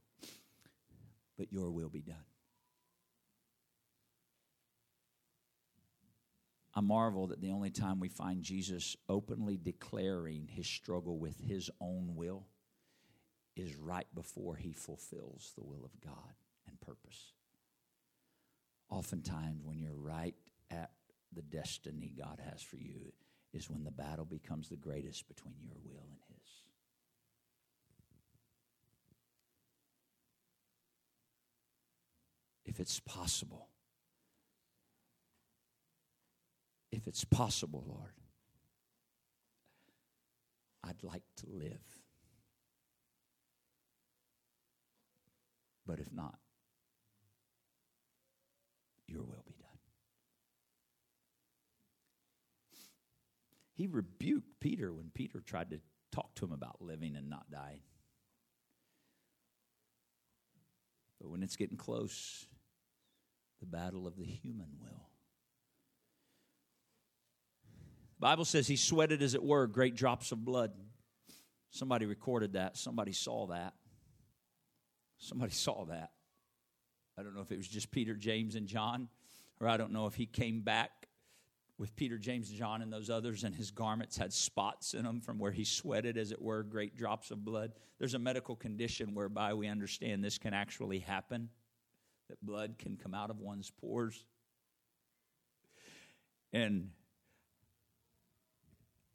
but 1.36 1.52
your 1.52 1.70
will 1.70 1.88
be 1.88 2.02
done. 2.02 2.24
I 6.74 6.80
marvel 6.80 7.28
that 7.28 7.40
the 7.40 7.52
only 7.52 7.70
time 7.70 8.00
we 8.00 8.08
find 8.08 8.42
Jesus 8.42 8.96
openly 9.08 9.56
declaring 9.56 10.48
his 10.48 10.66
struggle 10.66 11.18
with 11.18 11.40
his 11.40 11.70
own 11.80 12.16
will 12.16 12.46
is 13.54 13.76
right 13.76 14.06
before 14.12 14.56
he 14.56 14.72
fulfills 14.72 15.52
the 15.56 15.62
will 15.62 15.84
of 15.84 16.00
God 16.00 16.34
and 16.66 16.80
purpose. 16.80 17.32
Oftentimes, 18.90 19.62
when 19.62 19.78
you're 19.78 19.94
right 19.94 20.34
at 20.70 20.90
the 21.32 21.42
destiny 21.42 22.12
God 22.18 22.40
has 22.50 22.60
for 22.60 22.76
you, 22.76 23.12
is 23.54 23.70
when 23.70 23.84
the 23.84 23.90
battle 23.90 24.24
becomes 24.24 24.68
the 24.68 24.76
greatest 24.76 25.28
between 25.28 25.54
your 25.62 25.76
will 25.84 26.02
and 26.10 26.18
His. 26.28 26.63
If 32.74 32.80
it's 32.80 32.98
possible, 32.98 33.68
if 36.90 37.06
it's 37.06 37.24
possible, 37.24 37.84
Lord, 37.86 38.14
I'd 40.82 41.04
like 41.04 41.22
to 41.36 41.46
live 41.48 41.78
But 45.86 46.00
if 46.00 46.12
not, 46.12 46.38
your 49.06 49.22
will 49.22 49.44
be 49.46 49.54
done. 49.58 49.68
He 53.74 53.86
rebuked 53.86 54.60
Peter 54.60 54.92
when 54.92 55.10
Peter 55.12 55.40
tried 55.40 55.70
to 55.70 55.80
talk 56.10 56.34
to 56.36 56.46
him 56.46 56.52
about 56.52 56.80
living 56.80 57.16
and 57.16 57.28
not 57.28 57.50
dying. 57.50 57.82
But 61.20 61.30
when 61.30 61.42
it's 61.42 61.56
getting 61.56 61.76
close, 61.76 62.46
the 63.64 63.76
battle 63.76 64.06
of 64.06 64.16
the 64.16 64.24
human 64.24 64.68
will. 64.78 65.08
The 68.18 68.20
Bible 68.20 68.44
says 68.44 68.66
he 68.66 68.76
sweated, 68.76 69.22
as 69.22 69.34
it 69.34 69.42
were, 69.42 69.66
great 69.66 69.96
drops 69.96 70.32
of 70.32 70.44
blood. 70.44 70.72
Somebody 71.70 72.06
recorded 72.06 72.52
that, 72.52 72.76
somebody 72.76 73.12
saw 73.12 73.46
that. 73.46 73.72
Somebody 75.18 75.52
saw 75.52 75.86
that. 75.86 76.10
I 77.18 77.22
don't 77.22 77.34
know 77.34 77.40
if 77.40 77.52
it 77.52 77.56
was 77.56 77.68
just 77.68 77.90
Peter, 77.90 78.14
James, 78.14 78.54
and 78.54 78.66
John, 78.66 79.08
or 79.60 79.68
I 79.68 79.76
don't 79.76 79.92
know 79.92 80.06
if 80.06 80.14
he 80.14 80.26
came 80.26 80.60
back 80.60 80.90
with 81.78 81.96
Peter, 81.96 82.18
James, 82.18 82.50
John, 82.50 82.82
and 82.82 82.92
those 82.92 83.08
others, 83.08 83.44
and 83.44 83.54
his 83.54 83.70
garments 83.70 84.16
had 84.16 84.32
spots 84.32 84.94
in 84.94 85.04
them 85.04 85.20
from 85.20 85.38
where 85.38 85.52
he 85.52 85.64
sweated, 85.64 86.18
as 86.18 86.32
it 86.32 86.40
were, 86.40 86.62
great 86.62 86.96
drops 86.96 87.30
of 87.30 87.44
blood. 87.44 87.72
There's 87.98 88.14
a 88.14 88.18
medical 88.18 88.56
condition 88.56 89.14
whereby 89.14 89.54
we 89.54 89.68
understand 89.68 90.22
this 90.22 90.38
can 90.38 90.54
actually 90.54 90.98
happen, 91.00 91.48
that 92.28 92.44
blood 92.44 92.76
can 92.78 92.96
come 92.96 93.14
out 93.14 93.30
of 93.30 93.38
one's 93.38 93.70
pores. 93.70 94.24
And 96.52 96.90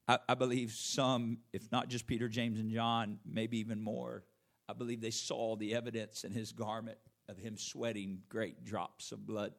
I, 0.07 0.19
I 0.27 0.33
believe 0.35 0.71
some, 0.71 1.39
if 1.53 1.71
not 1.71 1.87
just 1.87 2.07
Peter, 2.07 2.27
James, 2.27 2.59
and 2.59 2.71
John, 2.71 3.19
maybe 3.25 3.59
even 3.59 3.81
more, 3.81 4.23
I 4.67 4.73
believe 4.73 5.01
they 5.01 5.11
saw 5.11 5.55
the 5.55 5.73
evidence 5.73 6.23
in 6.23 6.31
his 6.31 6.51
garment 6.51 6.97
of 7.27 7.37
him 7.37 7.57
sweating 7.57 8.21
great 8.29 8.63
drops 8.65 9.11
of 9.11 9.25
blood. 9.25 9.53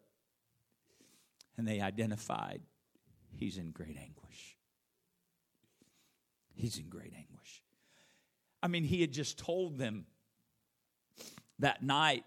And 1.57 1.67
they 1.67 1.81
identified 1.81 2.61
he's 3.37 3.59
in 3.59 3.71
great 3.71 3.97
anguish. 3.97 4.57
He's 6.55 6.79
in 6.79 6.89
great 6.89 7.13
anguish. 7.17 7.63
I 8.63 8.69
mean, 8.69 8.85
he 8.85 9.01
had 9.01 9.13
just 9.13 9.39
told 9.39 9.79
them 9.79 10.05
that 11.59 11.83
night 11.83 12.25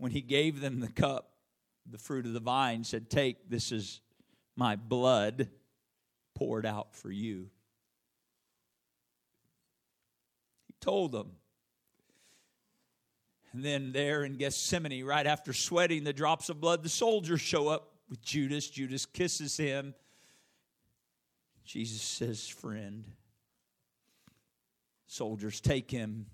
when 0.00 0.10
he 0.10 0.22
gave 0.22 0.60
them 0.60 0.80
the 0.80 0.88
cup, 0.88 1.30
the 1.84 1.98
fruit 1.98 2.24
of 2.24 2.32
the 2.32 2.40
vine, 2.40 2.84
said, 2.84 3.10
Take, 3.10 3.50
this 3.50 3.70
is 3.70 4.00
my 4.56 4.74
blood 4.74 5.50
poured 6.34 6.64
out 6.64 6.96
for 6.96 7.10
you. 7.10 7.50
He 10.66 10.74
told 10.80 11.12
them. 11.12 11.32
And 13.52 13.62
then 13.62 13.92
there 13.92 14.24
in 14.24 14.36
Gethsemane, 14.36 15.04
right 15.04 15.26
after 15.26 15.52
sweating 15.52 16.04
the 16.04 16.14
drops 16.14 16.48
of 16.48 16.62
blood, 16.62 16.82
the 16.82 16.88
soldiers 16.88 17.42
show 17.42 17.68
up 17.68 17.92
with 18.08 18.22
Judas. 18.22 18.70
Judas 18.70 19.04
kisses 19.04 19.58
him. 19.58 19.94
Jesus 21.62 22.00
says, 22.00 22.48
Friend. 22.48 23.04
Soldiers 25.08 25.60
take 25.60 25.90
him. 25.90 26.24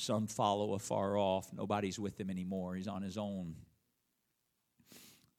Some 0.00 0.26
follow 0.26 0.72
afar 0.72 1.18
off. 1.18 1.52
Nobody's 1.52 1.98
with 1.98 2.18
him 2.18 2.30
anymore. 2.30 2.74
He's 2.74 2.88
on 2.88 3.02
his 3.02 3.18
own. 3.18 3.54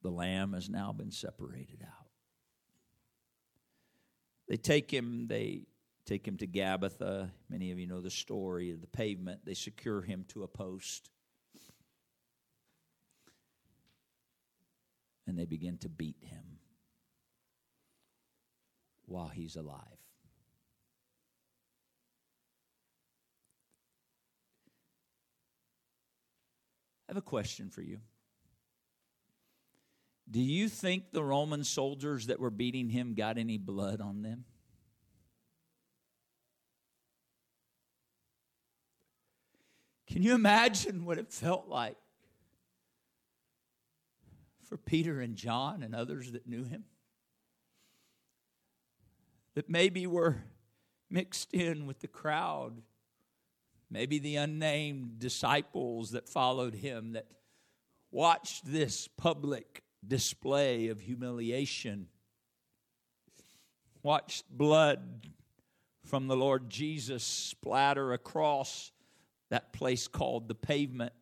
The 0.04 0.12
lamb 0.12 0.54
has 0.54 0.70
now 0.70 0.92
been 0.92 1.10
separated 1.10 1.82
out. 1.82 2.10
They 4.48 4.58
take 4.58 4.92
him, 4.92 5.26
they 5.28 5.64
take 6.06 6.28
him 6.28 6.38
to 6.38 6.46
Gabbatha. 6.46 7.32
Many 7.50 7.72
of 7.72 7.80
you 7.80 7.88
know 7.88 8.02
the 8.02 8.12
story 8.12 8.70
of 8.70 8.82
the 8.82 8.88
pavement. 8.88 9.46
They 9.46 9.56
secure 9.56 10.04
him 10.04 10.26
to 10.28 10.44
a 10.44 10.48
post. 10.48 11.10
And 15.26 15.40
they 15.40 15.46
begin 15.46 15.80
to 15.80 15.90
beat 15.90 16.18
him 16.22 16.60
while 19.08 19.30
he's 19.30 19.56
alive. 19.56 19.98
Have 27.12 27.18
a 27.18 27.22
question 27.22 27.70
for 27.70 27.82
you. 27.82 28.00
Do 30.30 30.40
you 30.40 30.70
think 30.70 31.12
the 31.12 31.22
Roman 31.22 31.66
soldiers 31.66 32.28
that 32.28 32.40
were 32.40 32.50
beating 32.50 32.90
him 32.90 33.16
got 33.16 33.38
any 33.38 33.58
blood 33.58 34.00
on 34.00 34.22
them? 34.22 34.46
Can 40.08 40.24
you 40.24 40.34
imagine 40.36 41.04
what 41.04 41.18
it 41.18 41.34
felt 41.34 41.68
like 41.68 41.98
for 44.64 44.78
Peter 44.78 45.20
and 45.20 45.36
John 45.36 45.84
and 45.84 45.94
others 45.94 46.32
that 46.32 46.48
knew 46.48 46.64
him? 46.64 46.86
That 49.56 49.70
maybe 49.70 50.08
were 50.08 50.44
mixed 51.10 51.54
in 51.54 51.88
with 51.88 52.00
the 52.00 52.08
crowd, 52.08 52.82
maybe 53.92 54.18
the 54.18 54.38
unnamed 54.38 55.20
disciples 55.20 56.12
that 56.12 56.28
followed 56.28 56.74
him 56.74 57.14
that 57.14 57.28
watched 58.10 58.66
this 58.66 59.08
public 59.08 59.84
display 60.08 60.88
of 60.88 61.00
humiliation 61.00 62.08
watched 64.04 64.46
blood 64.50 65.28
from 66.06 66.28
the 66.28 66.36
Lord 66.36 66.70
Jesus 66.70 67.24
splatter 67.24 68.14
across 68.14 68.92
that 69.50 69.74
place 69.74 70.08
called 70.08 70.48
the 70.48 70.56
pavement, 70.56 71.14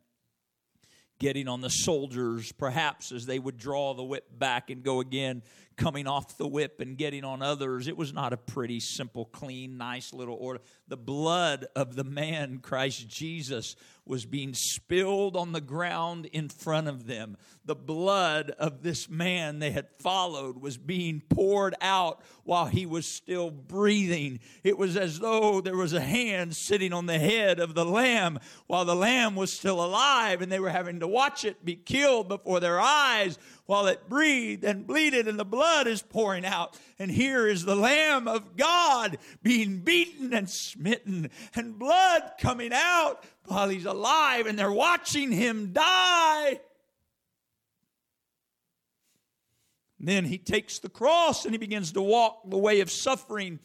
getting 1.20 1.48
on 1.48 1.62
the 1.62 1.70
soldiers, 1.70 2.52
perhaps 2.54 3.12
as 3.12 3.26
they 3.26 3.40
would 3.40 3.58
draw 3.58 3.94
the 3.94 4.04
whip 4.04 4.28
back 4.38 4.70
and 4.70 4.84
go 4.84 5.02
again, 5.02 5.42
coming 5.80 6.08
off 6.08 6.38
the 6.38 6.48
whip 6.48 6.82
and 6.82 6.98
getting 6.98 7.24
on 7.24 7.42
others. 7.42 7.88
It 7.88 7.98
was 7.98 8.14
not 8.14 8.34
a 8.34 8.38
pretty, 8.38 8.82
simple, 8.82 9.26
clean, 9.26 9.78
nice 9.78 10.14
little 10.14 10.36
order. 10.36 10.60
The 10.90 10.98
blood 10.98 11.66
of 11.76 11.96
the 11.96 12.04
man, 12.04 12.60
Christ 12.60 13.08
Jesus, 13.08 13.76
was 14.06 14.26
being 14.26 14.54
spilled 14.54 15.38
on 15.38 15.52
the 15.52 15.62
ground 15.62 16.26
in 16.34 16.50
front 16.50 16.88
of 16.88 17.06
them. 17.06 17.38
The 17.64 17.76
blood 17.76 18.52
of 18.58 18.82
this 18.82 19.08
man 19.08 19.60
they 19.60 19.72
had 19.72 19.88
followed 20.00 20.60
was 20.60 20.78
being 20.78 21.22
poured 21.30 21.76
out 21.80 22.24
while 22.44 22.66
he 22.66 22.86
was 22.88 23.06
still 23.06 23.52
breathing. 23.52 24.40
It 24.64 24.78
was 24.78 24.98
as 24.98 25.20
though 25.20 25.62
there 25.62 25.78
was 25.78 25.94
a 25.94 26.02
hand 26.02 26.56
sitting 26.56 26.92
on 26.92 27.06
the 27.06 27.20
head 27.20 27.60
of 27.60 27.76
the 27.76 27.86
lamb 27.86 28.40
while 28.66 28.84
the 28.84 28.96
lamb 28.96 29.36
was 29.36 29.54
still 29.54 29.84
alive 29.84 30.42
and 30.42 30.52
they 30.52 30.60
were 30.60 30.72
having 30.72 31.00
to 31.02 31.08
watch 31.08 31.46
it 31.46 31.64
be 31.64 31.76
killed 31.76 32.28
before 32.28 32.60
their 32.60 32.82
eyes 32.82 33.38
while 33.70 33.86
it 33.86 34.10
breathed 34.10 34.64
and 34.64 34.88
bleeded 34.88 35.28
and 35.28 35.40
the 35.40 35.46
blood 35.46 35.86
is 35.86 36.02
pouring 36.02 36.44
out. 36.44 36.76
And 36.98 37.12
here 37.12 37.48
is 37.48 37.64
the 37.64 37.76
Lamb 37.76 38.28
of 38.28 38.58
God 38.58 39.20
being 39.44 39.82
beaten 39.82 40.34
and 40.34 40.50
smitten 40.50 41.30
and 41.54 41.78
blood 41.78 42.32
coming 42.42 42.72
out 42.74 43.24
while 43.46 43.70
he's 43.70 43.86
alive 43.86 44.48
and 44.48 44.58
they're 44.58 44.72
watching 44.72 45.32
him 45.32 45.72
die. 45.72 46.62
Then 50.00 50.26
he 50.26 50.40
takes 50.40 50.80
the 50.80 50.90
cross 50.90 51.46
and 51.46 51.54
he 51.54 51.60
begins 51.60 51.92
to 51.92 52.02
walk 52.02 52.50
the 52.50 52.58
way 52.58 52.82
of 52.82 52.90
suffering, 52.90 53.60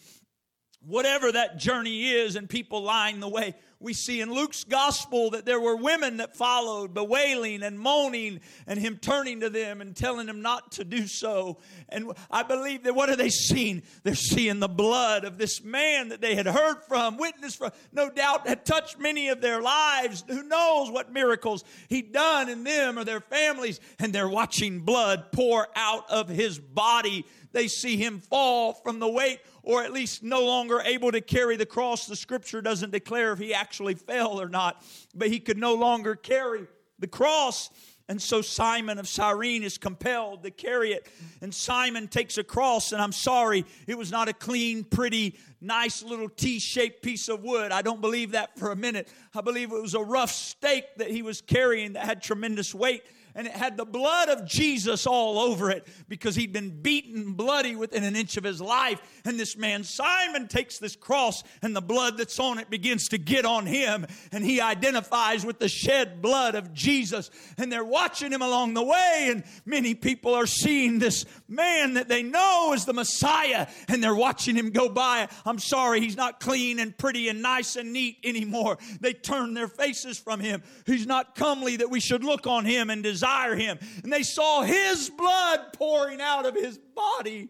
whatever 0.83 1.33
that 1.33 1.57
journey 1.57 2.11
is, 2.11 2.37
and 2.37 2.47
people 2.47 2.83
line 2.83 3.21
the 3.21 3.29
way 3.29 3.55
we 3.85 3.93
see 3.93 4.23
in 4.23 4.33
Luke's 4.33 4.65
gospel 4.65 5.31
that 5.31 5.45
there 5.45 5.61
were 5.61 5.77
women 5.77 6.17
that 6.17 6.37
followed, 6.37 6.95
bewailing 6.95 7.63
and 7.63 7.79
moaning, 7.79 8.41
and 8.67 8.81
him 8.81 8.97
turning 8.97 9.41
to 9.41 9.51
them 9.51 9.83
and 9.83 9.95
telling 9.95 10.27
them 10.27 10.41
not 10.41 10.73
to 10.73 10.85
do 10.85 11.07
so. 11.07 11.59
And 11.91 12.11
I 12.31 12.43
believe 12.45 12.85
that 12.85 12.95
what 12.95 13.11
are 13.11 13.17
they 13.17 13.29
seeing? 13.29 13.83
They're 14.03 14.15
seeing 14.15 14.59
the 14.59 14.69
blood 14.69 15.25
of 15.25 15.37
this 15.37 15.63
man 15.63 16.09
that 16.09 16.23
they 16.23 16.35
had 16.35 16.47
heard 16.47 16.79
from, 16.89 17.19
witnessed 17.19 17.59
from, 17.59 17.73
no 17.93 18.09
doubt 18.09 18.49
had 18.49 18.65
touched 18.65 18.99
many 18.99 19.29
of 19.29 19.43
their 19.43 19.61
lives. 19.61 20.25
Who 20.27 20.43
knows 20.43 20.91
what 20.91 21.13
miracles 21.13 21.63
he'd 21.89 22.13
done 22.13 22.49
in 22.49 22.65
them 22.65 22.99
or 22.99 23.05
their 23.05 23.21
families, 23.21 23.81
and 23.99 24.15
they're 24.15 24.29
watching 24.29 24.81
blood 24.81 25.31
pour 25.31 25.69
out 25.77 26.11
of 26.11 26.31
his 26.31 26.59
body. 26.59 27.27
They 27.55 27.69
see 27.69 27.97
him 27.97 28.19
fall 28.19 28.75
from 28.75 28.99
the 28.99 29.09
weight 29.09 29.39
or 29.63 29.83
at 29.83 29.93
least 29.93 30.23
no 30.23 30.45
longer 30.45 30.81
able 30.85 31.13
to 31.13 31.21
carry 31.21 31.57
the 31.57 31.65
cross. 31.65 32.07
The 32.07 32.17
scripture 32.17 32.61
doesn't 32.61 32.91
declare 32.91 33.33
if 33.33 33.39
he 33.39 33.55
actually 33.55 33.95
fell 33.95 34.41
or 34.41 34.49
not, 34.49 34.85
but 35.15 35.29
he 35.29 35.39
could 35.39 35.57
no 35.57 35.75
longer 35.75 36.17
carry 36.17 36.67
the 36.99 37.07
cross. 37.07 37.71
And 38.09 38.21
so 38.21 38.43
Simon 38.43 38.99
of 38.99 39.09
Cyrene 39.09 39.63
is 39.63 39.79
compelled 39.79 40.43
to 40.43 40.51
carry 40.51 40.93
it. 40.93 41.09
And 41.41 41.55
Simon 41.55 42.09
takes 42.09 42.37
a 42.37 42.45
cross, 42.45 42.93
and 42.93 43.01
I'm 43.01 43.13
sorry, 43.13 43.65
it 43.87 43.97
was 43.97 44.11
not 44.11 44.29
a 44.29 44.35
clean, 44.35 44.85
pretty, 44.85 45.39
nice 45.61 46.03
little 46.03 46.29
T 46.29 46.59
shaped 46.59 47.03
piece 47.03 47.29
of 47.29 47.43
wood. 47.43 47.73
I 47.73 47.81
don't 47.83 48.03
believe 48.03 48.33
that 48.33 48.59
for 48.59 48.73
a 48.73 48.77
minute. 48.77 49.09
I 49.35 49.41
believe 49.41 49.73
it 49.73 49.81
was 49.81 49.95
a 49.95 50.03
rough 50.03 50.33
stake 50.33 50.97
that 50.97 51.11
he 51.11 51.23
was 51.23 51.41
carrying 51.41 51.95
that 51.95 52.05
had 52.05 52.21
tremendous 52.21 52.75
weight 52.75 53.05
and 53.35 53.49
it 53.49 53.53
had 53.53 53.77
the 53.77 53.85
blood 53.85 54.29
of 54.29 54.47
Jesus 54.47 55.07
all 55.07 55.39
over 55.39 55.71
it 55.71 55.87
because 56.09 56.37
he'd 56.37 56.53
been 56.53 56.71
beaten 56.83 57.33
bloody 57.33 57.75
within 57.75 58.05
an 58.05 58.15
inch 58.15 58.37
of 58.37 58.45
his 58.45 58.61
life. 58.61 59.01
And 59.25 59.39
this 59.39 59.57
man, 59.57 59.83
Simon, 59.83 60.47
takes 60.47 60.79
this 60.79 60.95
cross 60.95 61.43
and 61.61 61.75
the 61.75 61.81
blood 61.81 62.17
that's 62.17 62.39
on 62.39 62.59
it 62.59 62.71
begins 62.71 63.09
to 63.09 63.19
get 63.19 63.45
on 63.45 63.67
him. 63.67 64.07
And 64.31 64.45
he 64.45 64.61
identifies 64.61 65.45
with 65.45 65.59
the 65.59 65.69
shed 65.69 66.23
blood 66.23 66.55
of 66.55 66.73
Jesus. 66.73 67.31
And 67.59 67.73
they're 67.73 67.85
watching 67.85 68.31
him 68.31 68.43
along 68.43 68.75
the 68.75 68.85
way. 68.85 69.29
And 69.31 69.43
many 69.67 69.95
people 69.95 70.35
are 70.35 70.47
seeing 70.47 71.01
this 71.01 71.25
man 71.49 71.95
that 71.95 72.09
they 72.09 72.23
know 72.23 72.73
is 72.73 72.85
the 72.85 72.93
Messiah 72.93 73.67
and 73.89 74.03
they're 74.03 74.15
watching 74.15 74.55
him 74.55 74.71
go 74.71 74.89
by. 74.89 75.29
I'm 75.45 75.59
sorry, 75.59 76.01
he's 76.01 76.17
not 76.17 76.39
clean 76.39 76.79
and 76.79 76.97
pretty 76.97 77.29
and 77.29 77.43
nice 77.43 77.75
and 77.75 77.93
neat 77.93 78.19
anymore. 78.23 78.79
They 79.01 79.13
turn 79.13 79.55
their 79.55 79.69
faces 79.69 80.19
from 80.19 80.39
him. 80.39 80.63
He's 80.87 81.07
not 81.07 81.35
comely 81.35 81.77
that 81.79 81.91
we 81.91 81.99
should 81.99 82.23
look 82.23 82.47
on 82.47 82.65
him 82.65 82.91
and 82.91 83.03
desire 83.03 83.24
desire 83.25 83.55
him. 83.55 83.79
And 84.03 84.13
they 84.13 84.23
saw 84.23 84.63
his 84.63 85.11
blood 85.11 85.73
pouring 85.73 86.21
out 86.21 86.47
of 86.47 86.55
his 86.55 86.79
body. 86.79 87.49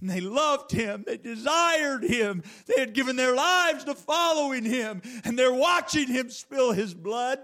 And 0.00 0.08
they 0.08 0.20
loved 0.20 0.70
him. 0.70 1.04
They 1.06 1.16
desired 1.16 2.04
him. 2.04 2.42
They 2.66 2.80
had 2.80 2.92
given 2.92 3.16
their 3.16 3.34
lives 3.34 3.84
to 3.84 3.94
following 3.94 4.64
him. 4.64 5.02
And 5.24 5.38
they're 5.38 5.52
watching 5.52 6.08
him 6.08 6.30
spill 6.30 6.72
his 6.72 6.94
blood. 6.94 7.38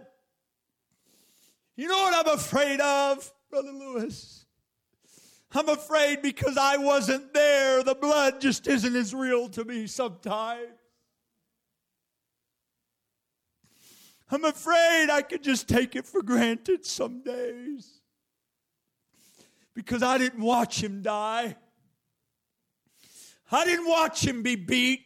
You 1.77 1.89
know 1.89 1.99
what 1.99 2.27
I'm 2.27 2.35
afraid 2.35 2.81
of, 2.81 3.33
Brother 3.51 3.73
Lewis? 3.73 4.47
I'm 5.53 5.69
afraid 5.69 6.23
because 6.23 6.57
I 6.57 6.77
wasn't 6.77 7.33
there, 7.33 7.85
the 7.85 7.95
blood 7.95 8.41
just 8.41 8.67
isn't 8.67 8.97
as 8.97 9.15
real 9.15 9.49
to 9.51 9.65
me 9.65 9.87
sometimes. 9.87 10.67
I'm 14.31 14.45
afraid 14.45 15.11
I 15.11 15.23
could 15.23 15.43
just 15.43 15.69
take 15.69 15.95
it 15.95 16.07
for 16.07 16.23
granted 16.23 16.87
some 16.87 17.23
days 17.23 18.01
because 19.75 20.03
I 20.03 20.19
didn't 20.19 20.43
watch 20.43 20.83
him 20.83 21.03
die. 21.03 21.57
I 23.53 23.65
didn't 23.65 23.89
watch 23.89 24.27
him 24.27 24.43
be 24.43 24.57
beat. 24.57 25.01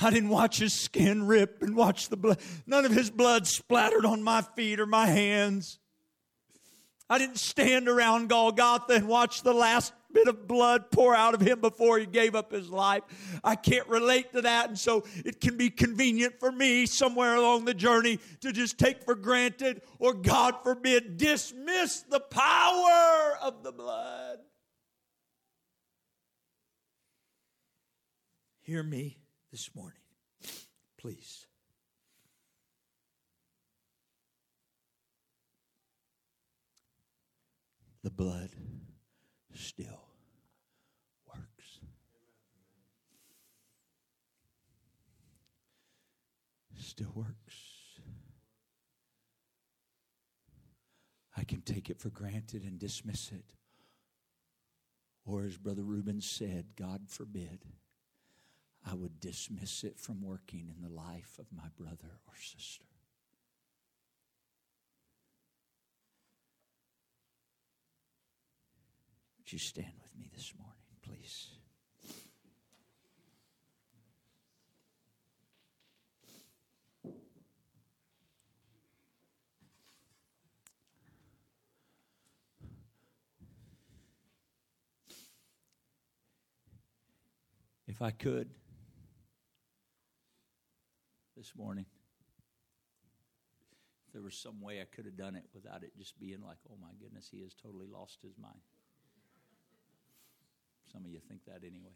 I 0.00 0.10
didn't 0.10 0.30
watch 0.30 0.58
his 0.58 0.74
skin 0.74 1.26
rip 1.26 1.62
and 1.62 1.76
watch 1.76 2.08
the 2.08 2.16
blood. 2.16 2.40
None 2.66 2.84
of 2.84 2.92
his 2.92 3.10
blood 3.10 3.46
splattered 3.46 4.04
on 4.04 4.22
my 4.22 4.42
feet 4.42 4.80
or 4.80 4.86
my 4.86 5.06
hands. 5.06 5.78
I 7.08 7.18
didn't 7.18 7.38
stand 7.38 7.88
around 7.88 8.28
Golgotha 8.28 8.94
and 8.94 9.06
watch 9.06 9.42
the 9.42 9.52
last 9.52 9.92
bit 10.14 10.28
of 10.28 10.46
blood 10.46 10.90
pour 10.90 11.14
out 11.14 11.34
of 11.34 11.40
him 11.40 11.60
before 11.60 11.98
he 11.98 12.06
gave 12.06 12.34
up 12.34 12.52
his 12.52 12.70
life. 12.70 13.02
I 13.42 13.56
can't 13.56 13.86
relate 13.88 14.32
to 14.32 14.42
that. 14.42 14.68
And 14.68 14.78
so 14.78 15.04
it 15.24 15.40
can 15.40 15.56
be 15.56 15.68
convenient 15.68 16.38
for 16.40 16.50
me 16.50 16.86
somewhere 16.86 17.34
along 17.34 17.64
the 17.66 17.74
journey 17.74 18.20
to 18.40 18.52
just 18.52 18.78
take 18.78 19.02
for 19.02 19.14
granted 19.14 19.82
or, 19.98 20.14
God 20.14 20.62
forbid, 20.62 21.18
dismiss 21.18 22.02
the 22.02 22.20
power 22.20 23.36
of 23.42 23.62
the 23.62 23.72
blood. 23.72 24.38
Hear 28.62 28.82
me 28.82 29.18
this 29.50 29.74
morning, 29.74 30.00
please. 30.96 31.46
The 38.02 38.10
blood 38.10 38.50
still 39.54 40.03
still 46.94 47.12
works. 47.12 47.56
I 51.36 51.42
can 51.42 51.60
take 51.60 51.90
it 51.90 51.98
for 51.98 52.10
granted 52.10 52.62
and 52.62 52.78
dismiss 52.78 53.32
it. 53.32 53.44
Or, 55.26 55.42
as 55.42 55.56
Brother 55.56 55.82
Reuben 55.82 56.20
said, 56.20 56.66
God 56.76 57.08
forbid, 57.08 57.64
I 58.88 58.94
would 58.94 59.18
dismiss 59.18 59.82
it 59.82 59.98
from 59.98 60.22
working 60.22 60.72
in 60.72 60.82
the 60.82 60.94
life 60.94 61.36
of 61.40 61.46
my 61.50 61.66
brother 61.76 62.20
or 62.28 62.34
sister. 62.36 62.84
Would 69.38 69.52
you 69.52 69.58
stand 69.58 69.94
with 70.00 70.16
me 70.16 70.30
this 70.32 70.52
morning, 70.56 70.76
please? 71.02 71.48
If 87.94 88.02
I 88.02 88.10
could, 88.10 88.48
this 91.36 91.52
morning, 91.56 91.86
if 94.08 94.12
there 94.12 94.20
was 94.20 94.34
some 94.34 94.60
way 94.60 94.80
I 94.80 94.84
could 94.84 95.04
have 95.04 95.16
done 95.16 95.36
it 95.36 95.44
without 95.54 95.84
it 95.84 95.92
just 95.96 96.18
being 96.18 96.42
like, 96.44 96.56
oh 96.68 96.74
my 96.82 96.88
goodness, 97.00 97.28
he 97.30 97.42
has 97.42 97.54
totally 97.54 97.86
lost 97.86 98.18
his 98.20 98.32
mind. 98.36 98.58
Some 100.90 101.04
of 101.04 101.10
you 101.12 101.20
think 101.20 101.44
that 101.44 101.60
anyway. 101.64 101.92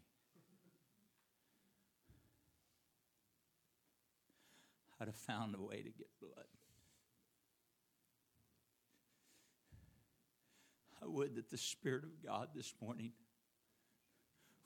I'd 5.01 5.09
have 5.09 5.15
found 5.15 5.53
a 5.53 5.61
way 5.61 5.81
to 5.81 5.89
get 5.89 6.07
blood. 6.21 6.45
I 11.03 11.07
would 11.07 11.35
that 11.35 11.49
the 11.49 11.57
Spirit 11.57 12.05
of 12.05 12.25
God 12.25 12.51
this 12.55 12.73
morning 12.81 13.11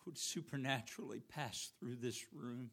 would 0.05 0.17
supernaturally 0.17 1.21
pass 1.21 1.71
through 1.79 1.95
this 1.95 2.23
room 2.33 2.71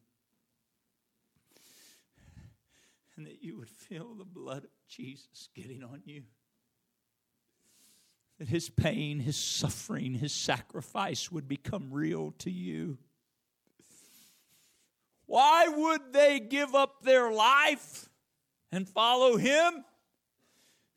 and 3.15 3.25
that 3.25 3.43
you 3.43 3.57
would 3.57 3.69
feel 3.69 4.15
the 4.15 4.25
blood 4.25 4.63
of 4.63 4.69
Jesus 4.87 5.49
getting 5.55 5.83
on 5.83 6.01
you. 6.05 6.23
That 8.39 8.47
his 8.47 8.69
pain, 8.69 9.19
his 9.19 9.35
suffering, 9.35 10.15
his 10.15 10.33
sacrifice 10.33 11.31
would 11.31 11.47
become 11.47 11.91
real 11.91 12.31
to 12.39 12.49
you. 12.49 12.97
Why 15.27 15.67
would 15.67 16.13
they 16.13 16.39
give 16.39 16.73
up 16.73 17.03
their 17.03 17.31
life 17.31 18.09
and 18.71 18.89
follow 18.89 19.37
him? 19.37 19.85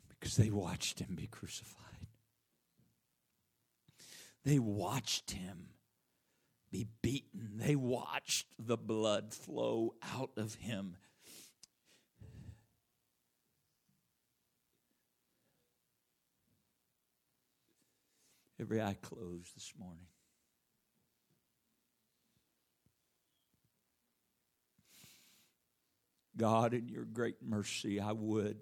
Because 0.08 0.36
they 0.36 0.50
watched 0.50 1.00
him 1.00 1.14
be 1.14 1.26
crucified. 1.26 1.80
They 4.44 4.58
watched 4.58 5.32
him 5.32 5.68
be 6.74 6.88
beaten. 7.02 7.52
They 7.54 7.76
watched 7.76 8.48
the 8.58 8.76
blood 8.76 9.32
flow 9.32 9.94
out 10.16 10.32
of 10.36 10.56
him. 10.56 10.96
Every 18.60 18.82
eye 18.82 18.96
closed 19.00 19.54
this 19.54 19.72
morning. 19.78 20.06
God, 26.36 26.74
in 26.74 26.88
your 26.88 27.04
great 27.04 27.36
mercy, 27.40 28.00
I 28.00 28.10
would 28.10 28.56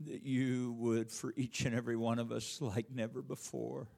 that 0.00 0.22
you 0.22 0.76
would, 0.78 1.10
for 1.10 1.32
each 1.34 1.64
and 1.64 1.74
every 1.74 1.96
one 1.96 2.18
of 2.18 2.30
us, 2.30 2.60
like 2.60 2.90
never 2.90 3.22
before, 3.22 3.88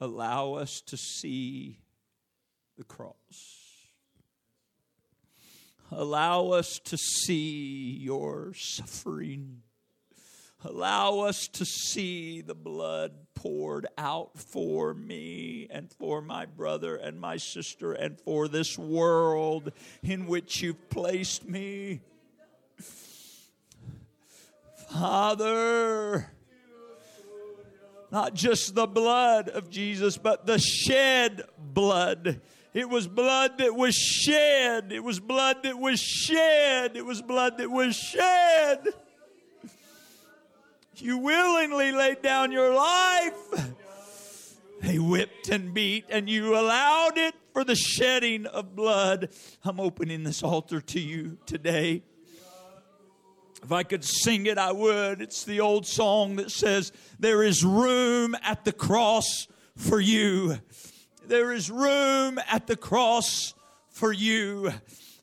allow 0.00 0.54
us 0.54 0.80
to 0.86 0.96
see 0.96 1.78
the 2.78 2.84
cross. 2.84 3.14
Allow 5.92 6.50
us 6.50 6.78
to 6.84 6.96
see 6.96 7.98
your 8.00 8.54
suffering. 8.54 9.62
Allow 10.64 11.20
us 11.20 11.48
to 11.48 11.64
see 11.64 12.42
the 12.42 12.54
blood 12.54 13.12
poured 13.34 13.86
out 13.98 14.38
for 14.38 14.94
me 14.94 15.66
and 15.70 15.90
for 15.98 16.20
my 16.20 16.46
brother 16.46 16.96
and 16.96 17.18
my 17.18 17.38
sister 17.38 17.92
and 17.92 18.20
for 18.20 18.46
this 18.46 18.78
world 18.78 19.72
in 20.02 20.26
which 20.26 20.62
you've 20.62 20.90
placed 20.90 21.48
me. 21.48 22.02
Father, 24.90 26.30
not 28.10 28.34
just 28.34 28.74
the 28.74 28.86
blood 28.86 29.48
of 29.48 29.70
Jesus, 29.70 30.16
but 30.16 30.46
the 30.46 30.58
shed 30.58 31.42
blood. 31.58 32.40
It 32.72 32.88
was 32.88 33.08
blood 33.08 33.58
that 33.58 33.74
was 33.74 33.94
shed. 33.94 34.92
It 34.92 35.02
was 35.02 35.18
blood 35.18 35.64
that 35.64 35.78
was 35.78 36.00
shed. 36.00 36.96
It 36.96 37.04
was 37.04 37.20
blood 37.22 37.58
that 37.58 37.70
was 37.70 37.96
shed. 37.96 38.86
You 40.96 41.18
willingly 41.18 41.92
laid 41.92 42.22
down 42.22 42.52
your 42.52 42.74
life. 42.74 43.74
They 44.82 44.98
whipped 44.98 45.48
and 45.48 45.74
beat, 45.74 46.06
and 46.08 46.28
you 46.28 46.56
allowed 46.56 47.18
it 47.18 47.34
for 47.52 47.64
the 47.64 47.74
shedding 47.74 48.46
of 48.46 48.74
blood. 48.74 49.30
I'm 49.62 49.80
opening 49.80 50.22
this 50.24 50.42
altar 50.42 50.80
to 50.80 51.00
you 51.00 51.38
today. 51.46 52.02
If 53.62 53.72
I 53.72 53.82
could 53.82 54.04
sing 54.04 54.46
it, 54.46 54.58
I 54.58 54.72
would. 54.72 55.20
It's 55.20 55.44
the 55.44 55.60
old 55.60 55.86
song 55.86 56.36
that 56.36 56.50
says, 56.50 56.92
There 57.18 57.42
is 57.42 57.64
room 57.64 58.34
at 58.42 58.64
the 58.64 58.72
cross 58.72 59.48
for 59.76 60.00
you. 60.00 60.58
There 61.26 61.52
is 61.52 61.70
room 61.70 62.38
at 62.50 62.66
the 62.66 62.76
cross 62.76 63.54
for 63.90 64.12
you. 64.12 64.72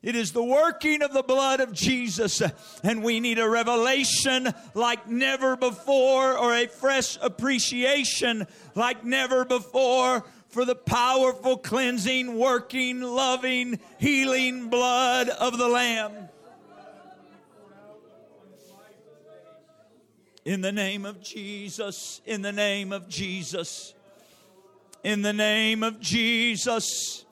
It 0.00 0.14
is 0.14 0.32
the 0.32 0.44
working 0.44 1.02
of 1.02 1.12
the 1.12 1.24
blood 1.24 1.60
of 1.60 1.72
Jesus, 1.72 2.40
and 2.84 3.02
we 3.02 3.18
need 3.18 3.40
a 3.40 3.48
revelation 3.48 4.54
like 4.74 5.08
never 5.08 5.56
before, 5.56 6.38
or 6.38 6.54
a 6.54 6.68
fresh 6.68 7.18
appreciation 7.20 8.46
like 8.76 9.04
never 9.04 9.44
before 9.44 10.24
for 10.48 10.64
the 10.64 10.76
powerful, 10.76 11.56
cleansing, 11.56 12.38
working, 12.38 13.00
loving, 13.00 13.80
healing 13.98 14.68
blood 14.68 15.28
of 15.28 15.58
the 15.58 15.68
Lamb. 15.68 16.27
In 20.48 20.62
the 20.62 20.72
name 20.72 21.04
of 21.04 21.20
Jesus, 21.20 22.22
in 22.24 22.40
the 22.40 22.52
name 22.52 22.90
of 22.90 23.06
Jesus, 23.06 23.92
in 25.04 25.20
the 25.20 25.34
name 25.34 25.82
of 25.82 26.00
Jesus, 26.00 27.26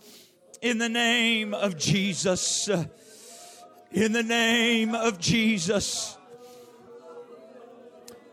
in 0.60 0.76
the 0.76 0.90
name 0.90 1.54
of 1.54 1.78
Jesus, 1.78 2.68
in 3.90 4.12
the 4.12 4.22
name 4.22 4.94
of 4.94 5.18
Jesus. 5.18 6.18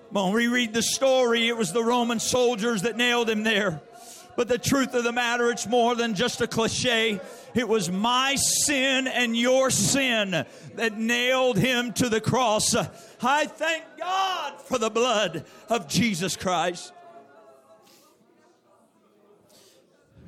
When 0.10 0.34
we 0.34 0.48
read 0.48 0.74
the 0.74 0.84
story, 0.84 1.48
it 1.48 1.56
was 1.56 1.72
the 1.72 1.82
Roman 1.82 2.20
soldiers 2.20 2.82
that 2.82 2.98
nailed 2.98 3.30
him 3.30 3.44
there. 3.44 3.82
But 4.36 4.48
the 4.48 4.58
truth 4.58 4.94
of 4.94 5.04
the 5.04 5.12
matter, 5.12 5.50
it's 5.52 5.68
more 5.68 5.96
than 5.96 6.16
just 6.16 6.42
a 6.42 6.48
cliche. 6.48 7.20
It 7.54 7.68
was 7.68 7.92
my 7.92 8.36
sin 8.36 9.08
and 9.08 9.38
your 9.38 9.70
sin 9.70 10.46
that 10.76 10.98
nailed 10.98 11.58
him 11.58 11.94
to 11.94 12.10
the 12.10 12.22
cross. 12.22 12.76
I 13.22 13.46
thank 13.46 13.84
God 13.98 14.60
for 14.62 14.78
the 14.78 14.90
blood 14.90 15.46
of 15.70 15.88
Jesus 15.88 16.36
Christ. 16.36 16.92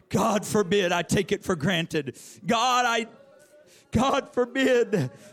God 0.10 0.45
forbid 0.45 0.91
I 0.91 1.01
take 1.01 1.32
it 1.32 1.43
for 1.43 1.56
granted. 1.56 2.18
God, 2.45 2.86
I 2.86 3.08
God 3.91 4.34
forbid 4.34 4.91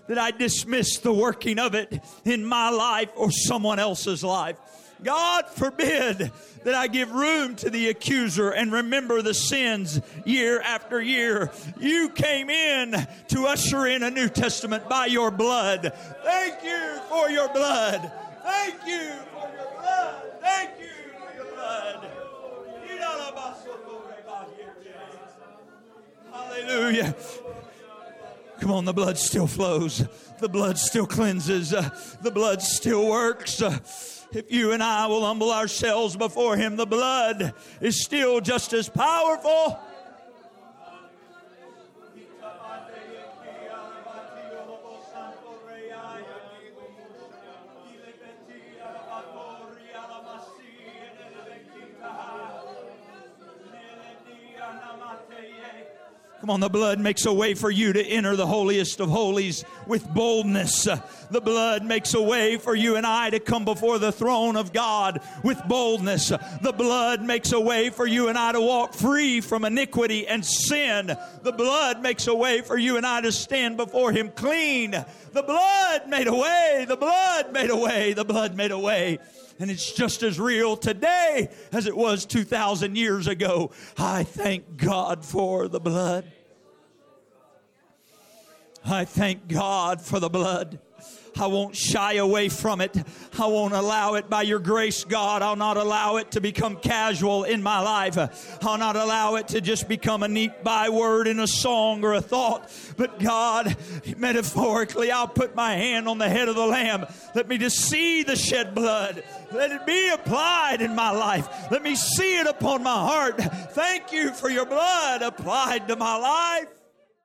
that 0.08 0.18
I 0.18 0.30
dismiss 0.30 0.98
the 0.98 1.12
working 1.12 1.58
of 1.58 1.74
it 1.74 2.00
in 2.24 2.44
my 2.44 2.70
life 2.70 3.10
or 3.16 3.30
someone 3.30 3.78
else's 3.78 4.22
life. 4.22 4.56
God 5.04 5.48
forbid 5.48 6.32
that 6.64 6.74
I 6.74 6.86
give 6.86 7.10
room 7.10 7.56
to 7.56 7.70
the 7.70 7.88
accuser 7.88 8.50
and 8.50 8.72
remember 8.72 9.22
the 9.22 9.34
sins 9.34 10.00
year 10.24 10.60
after 10.60 11.00
year. 11.00 11.50
You 11.78 12.08
came 12.10 12.50
in 12.50 12.94
to 13.28 13.46
usher 13.46 13.86
in 13.86 14.02
a 14.02 14.10
New 14.10 14.28
Testament 14.28 14.88
by 14.88 15.06
your 15.06 15.30
blood. 15.30 15.92
Thank 16.24 16.62
you 16.64 17.00
for 17.08 17.30
your 17.30 17.48
blood. 17.48 18.12
Thank 18.44 18.74
you 18.86 19.10
for 19.32 19.50
your 19.56 19.80
blood. 19.80 20.22
Thank 20.40 20.70
you 20.80 20.86
for 21.18 21.36
your 21.36 21.54
blood. 21.54 22.08
Hallelujah. 26.32 27.14
Come 28.62 28.70
on, 28.70 28.84
the 28.84 28.92
blood 28.92 29.18
still 29.18 29.48
flows. 29.48 30.06
The 30.38 30.48
blood 30.48 30.78
still 30.78 31.04
cleanses. 31.04 31.70
The 31.70 32.30
blood 32.30 32.62
still 32.62 33.08
works. 33.08 33.60
If 33.60 34.52
you 34.52 34.70
and 34.70 34.80
I 34.80 35.08
will 35.08 35.26
humble 35.26 35.50
ourselves 35.50 36.16
before 36.16 36.56
Him, 36.56 36.76
the 36.76 36.86
blood 36.86 37.54
is 37.80 38.04
still 38.04 38.40
just 38.40 38.72
as 38.72 38.88
powerful. 38.88 39.80
Come 56.42 56.50
on, 56.50 56.58
the 56.58 56.68
blood 56.68 56.98
makes 56.98 57.24
a 57.24 57.32
way 57.32 57.54
for 57.54 57.70
you 57.70 57.92
to 57.92 58.04
enter 58.04 58.34
the 58.34 58.48
holiest 58.48 58.98
of 58.98 59.08
holies 59.08 59.64
with 59.86 60.12
boldness. 60.12 60.88
The 61.30 61.40
blood 61.40 61.84
makes 61.84 62.14
a 62.14 62.20
way 62.20 62.56
for 62.56 62.74
you 62.74 62.96
and 62.96 63.06
I 63.06 63.30
to 63.30 63.38
come 63.38 63.64
before 63.64 64.00
the 64.00 64.10
throne 64.10 64.56
of 64.56 64.72
God 64.72 65.20
with 65.44 65.62
boldness. 65.68 66.30
The 66.30 66.74
blood 66.76 67.22
makes 67.22 67.52
a 67.52 67.60
way 67.60 67.90
for 67.90 68.08
you 68.08 68.28
and 68.28 68.36
I 68.36 68.50
to 68.50 68.60
walk 68.60 68.92
free 68.92 69.40
from 69.40 69.64
iniquity 69.64 70.26
and 70.26 70.44
sin. 70.44 71.16
The 71.44 71.52
blood 71.52 72.02
makes 72.02 72.26
a 72.26 72.34
way 72.34 72.60
for 72.60 72.76
you 72.76 72.96
and 72.96 73.06
I 73.06 73.20
to 73.20 73.30
stand 73.30 73.76
before 73.76 74.10
Him 74.10 74.32
clean. 74.32 74.90
The 74.90 75.42
blood 75.44 76.08
made 76.08 76.26
a 76.26 76.34
way. 76.34 76.86
The 76.88 76.96
blood 76.96 77.52
made 77.52 77.70
a 77.70 77.76
way. 77.76 78.14
The 78.14 78.24
blood 78.24 78.56
made 78.56 78.72
a 78.72 78.78
way 78.80 79.20
and 79.58 79.70
it's 79.70 79.92
just 79.92 80.22
as 80.22 80.38
real 80.38 80.76
today 80.76 81.48
as 81.72 81.86
it 81.86 81.96
was 81.96 82.26
2,000 82.26 82.96
years 82.96 83.26
ago. 83.26 83.70
I 83.98 84.24
thank 84.24 84.76
God 84.76 85.24
for 85.24 85.68
the 85.68 85.80
blood. 85.80 86.30
I 88.84 89.04
thank 89.04 89.48
God 89.48 90.00
for 90.00 90.18
the 90.18 90.28
blood. 90.28 90.80
I 91.38 91.46
won't 91.46 91.76
shy 91.76 92.14
away 92.14 92.48
from 92.48 92.80
it. 92.80 92.96
I 93.38 93.46
won't 93.46 93.74
allow 93.74 94.14
it 94.14 94.28
by 94.28 94.42
your 94.42 94.58
grace, 94.58 95.04
God. 95.04 95.42
I'll 95.42 95.56
not 95.56 95.76
allow 95.76 96.16
it 96.16 96.32
to 96.32 96.40
become 96.40 96.76
casual 96.76 97.44
in 97.44 97.62
my 97.62 97.80
life. 97.80 98.18
I'll 98.62 98.78
not 98.78 98.96
allow 98.96 99.36
it 99.36 99.48
to 99.48 99.60
just 99.60 99.88
become 99.88 100.22
a 100.22 100.28
neat 100.28 100.62
byword 100.62 101.26
in 101.26 101.40
a 101.40 101.46
song 101.46 102.04
or 102.04 102.14
a 102.14 102.20
thought. 102.20 102.70
But 102.96 103.18
God, 103.18 103.76
metaphorically, 104.16 105.10
I'll 105.10 105.28
put 105.28 105.54
my 105.54 105.74
hand 105.74 106.08
on 106.08 106.18
the 106.18 106.28
head 106.28 106.48
of 106.48 106.56
the 106.56 106.66
lamb. 106.66 107.06
Let 107.34 107.48
me 107.48 107.58
just 107.58 107.78
see 107.78 108.22
the 108.22 108.36
shed 108.36 108.74
blood. 108.74 109.22
Let 109.52 109.70
it 109.70 109.86
be 109.86 110.08
applied 110.08 110.82
in 110.82 110.94
my 110.94 111.10
life. 111.10 111.48
Let 111.70 111.82
me 111.82 111.94
see 111.94 112.38
it 112.38 112.46
upon 112.46 112.82
my 112.82 112.90
heart. 112.90 113.38
Thank 113.72 114.12
you 114.12 114.32
for 114.32 114.50
your 114.50 114.66
blood 114.66 115.22
applied 115.22 115.88
to 115.88 115.96
my 115.96 116.16
life. 116.16 116.81